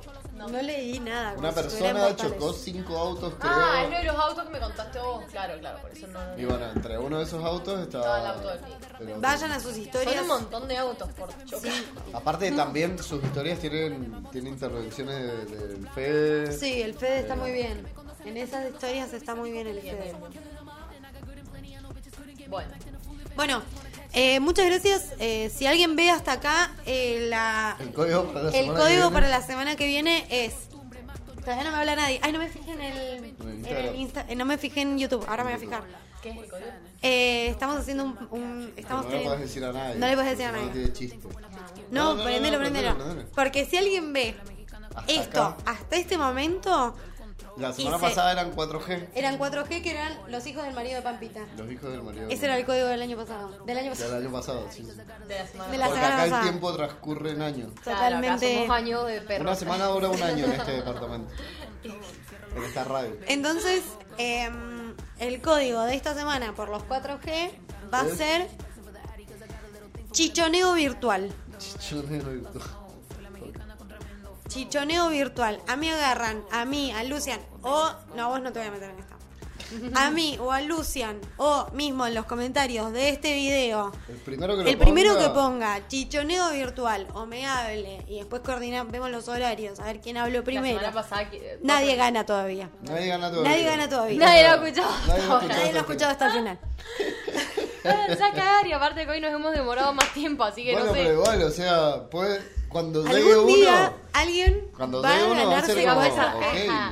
[0.49, 1.35] No, leí nada.
[1.37, 3.53] Una como si estuvieran persona chocó cinco autos, creo.
[3.55, 5.24] Ah, es lo de los autos que me contaste vos.
[5.31, 6.19] Claro, claro, por eso no.
[6.39, 8.05] Y bueno, entre uno de esos autos estaba...
[8.05, 8.87] Estaba el auto del Nico.
[9.01, 9.20] el auto.
[9.20, 10.23] Vayan a sus Son historias.
[10.23, 11.73] un montón de autos por chocar.
[12.15, 16.53] Aparte también sus historias tienen, tienen intervenciones de- del Fede.
[16.59, 17.87] Sí, el Fede está muy bien.
[18.24, 20.12] En esas historias está muy bien el Bien, Fede.
[20.12, 20.43] bien, bien.
[22.51, 22.70] Bueno,
[23.37, 23.63] Bueno,
[24.13, 25.13] eh, muchas gracias.
[25.19, 28.81] Eh, si alguien ve hasta acá, eh, la, El código para la el semana que
[28.83, 29.13] código viene.
[29.15, 30.55] para la semana que viene es.
[31.41, 32.21] Todavía no me habla nadie.
[32.23, 33.95] Ay, no me fijé en el, En el.
[33.97, 35.25] Insta- eh, no me fijé en YouTube.
[35.29, 35.83] Ahora me voy a fijar.
[36.23, 36.67] ¿qué es el código?
[37.03, 39.97] Eh, estamos haciendo un, un- estamos no le puedes decir a nadie.
[39.99, 40.67] No le puedes decir a nadie.
[40.67, 41.19] No tiene chiste.
[41.21, 41.33] No,
[41.91, 42.89] No, no, no, prendelo, prendelo.
[42.91, 43.29] prendelo, prendelo.
[43.35, 44.37] Porque si alguien ve
[44.95, 45.57] Hasta esto acá.
[45.73, 46.95] hasta este momento,
[47.57, 49.09] La semana pasada eran 4G.
[49.15, 51.41] eran 4G que eran los hijos del marido de Pampita.
[51.57, 52.29] Los hijos del marido.
[52.29, 53.49] Ese era el código del año pasado.
[53.65, 54.17] Del año Del pasado.
[54.17, 54.83] año pasado, sí.
[54.83, 54.95] De
[55.39, 57.75] la semana De la Porque semana acá el tiempo transcurre en años.
[57.85, 58.67] Totalmente.
[58.69, 59.43] años de perro.
[59.45, 61.31] Una semana dura un año en este departamento.
[61.85, 63.17] En esta radio.
[63.29, 63.83] Entonces,
[64.19, 67.51] em, el código de esta semana por los 4G
[67.93, 68.17] va a ¿Es?
[68.17, 68.49] ser
[70.13, 71.31] chichoneo virtual.
[71.59, 72.65] Chichoneo virtual.
[74.53, 75.61] Chichoneo virtual.
[75.66, 77.91] A mí agarran, a mí, a Lucian, o.
[78.16, 79.16] No, vos no te voy a meter en esta.
[79.95, 84.55] A mí o a Lucian, o mismo en los comentarios de este video, El primero
[84.55, 88.93] que lo el primero ponga- que ponga chichoneo virtual o me hable y después coordinamos,
[88.93, 90.79] vemos los horarios, a ver quién habló La primero.
[90.79, 91.27] semana pasada
[91.62, 92.69] Nadie gana todavía.
[92.83, 93.49] Nadie gana todavía.
[93.51, 94.19] Nadie gana todavía.
[94.19, 94.91] Nadie lo ha escuchado.
[95.07, 96.59] Nadie lo ha hasta Nadie lo ha hasta escuchado hasta el final.
[97.85, 100.93] Ya cagar y aparte que hoy nos hemos demorado más tiempo, así que Bueno, no
[100.95, 100.99] sé.
[101.01, 102.41] pero igual, o sea, puede,
[102.73, 106.03] cuando llegue Algún uno, día alguien cuando va llegue a uno va a ser como
[106.03, 106.36] esa.
[106.36, 106.44] ok,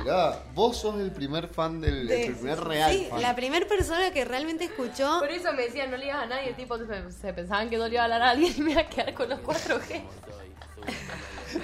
[0.03, 3.21] mirá, vos sos el primer fan del, de- el primer real Sí, fan.
[3.21, 5.19] la primera persona que realmente escuchó.
[5.19, 7.87] Por eso me decían, no le digas a nadie, tipo, se, se pensaban que no
[7.87, 10.01] le iba a hablar a alguien y me iba a quedar con los 4G.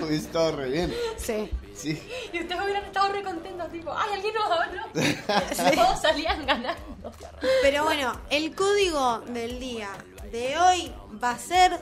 [0.02, 0.94] Hubiese estado re bien.
[1.18, 1.50] Sí.
[1.76, 1.92] Sí.
[2.34, 4.82] Y ustedes hubieran estado re contentos, tipo, ¡ay, alguien nos habló!
[5.76, 7.12] Todos salían ganando.
[7.62, 9.90] Pero bueno, el código del día
[10.32, 10.92] de hoy
[11.24, 11.80] va a ser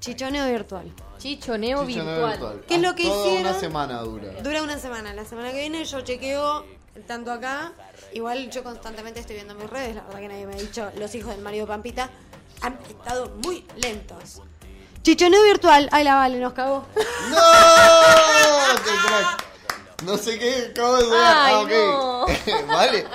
[0.00, 0.92] chichoneo virtual.
[1.18, 2.64] Chichoneo Chichoneo virtual.
[2.66, 3.50] ¿Qué es lo que Toda hicieron?
[3.50, 4.32] una semana dura.
[4.42, 5.12] Dura una semana.
[5.14, 6.64] La semana que viene yo chequeo
[7.06, 7.72] tanto acá.
[8.12, 9.94] Igual yo constantemente estoy viendo mis redes.
[9.96, 10.90] La verdad que nadie me ha dicho.
[10.96, 12.10] Los hijos del marido Pampita
[12.62, 14.40] han estado muy lentos.
[15.02, 15.88] Chichoneo virtual.
[15.92, 16.84] Ay, la vale, nos cagó.
[17.30, 17.36] ¡No!
[18.84, 19.44] ¡Qué crack!
[20.04, 21.20] No sé qué acabo de ver.
[21.22, 22.66] Ay, ah, ok.
[22.68, 23.06] vale.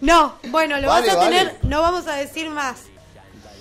[0.00, 1.36] No, bueno, lo Vale, vas a vale.
[1.38, 1.58] tener.
[1.64, 2.82] No vamos a decir más.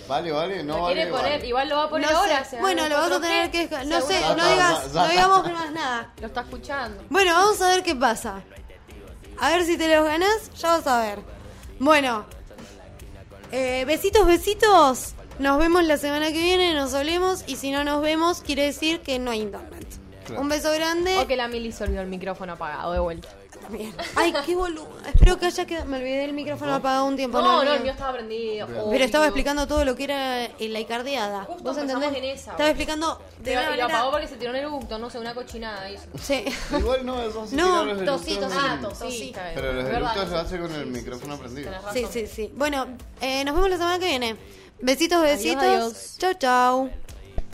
[0.08, 0.96] Vale, vale, no Lo vale.
[0.96, 1.48] quiere poner, vale.
[1.48, 2.44] igual lo va a poner No ahora.
[2.46, 2.60] sé.
[2.60, 3.86] Bueno, lo vas a 4G, tener que.
[3.86, 6.14] No sé, no digas, no digamos más nada.
[6.20, 7.04] Lo está escuchando.
[7.10, 8.42] Bueno, vamos a ver qué pasa.
[9.40, 11.20] A ver si te los ganás, ya vas a ver.
[11.80, 12.26] Bueno,
[13.52, 15.14] eh, besitos, besitos.
[15.40, 17.44] Nos vemos la semana que viene, nos hablemos.
[17.48, 19.88] Y si no nos vemos, quiere decir que no hay internet.
[20.26, 20.42] Claro.
[20.42, 21.18] Un beso grande.
[21.20, 23.28] O que la Mili se olvidó el micrófono apagado de vuelta.
[23.70, 23.94] Bien.
[24.16, 24.88] Ay, qué boludo.
[25.08, 25.86] Espero que haya quedado.
[25.86, 27.42] Me olvidé el micrófono apagado un tiempo.
[27.42, 27.92] No, no, el mío.
[27.92, 28.68] estaba prendido.
[28.90, 31.44] Pero estaba explicando todo lo que era eh, la icardiada.
[31.46, 32.14] Justo ¿Vos entendés?
[32.16, 35.10] en esa, Estaba explicando de y lo apagó porque se tiró en el eructo, no
[35.10, 36.06] sé, una cochinada hizo.
[36.22, 36.46] Sí.
[36.78, 39.36] Igual no, eso se No, tosí, tosí, en- tosí.
[39.56, 41.72] Pero los eructos sí, hace con sí, el sí, micrófono sí, prendido.
[41.94, 42.52] Sí, sí, sí.
[42.56, 42.88] Bueno,
[43.22, 44.36] eh, nos vemos la semana que viene.
[44.82, 45.64] Besitos, besitos.
[45.64, 46.16] adiós.
[46.18, 46.90] Chau, chau.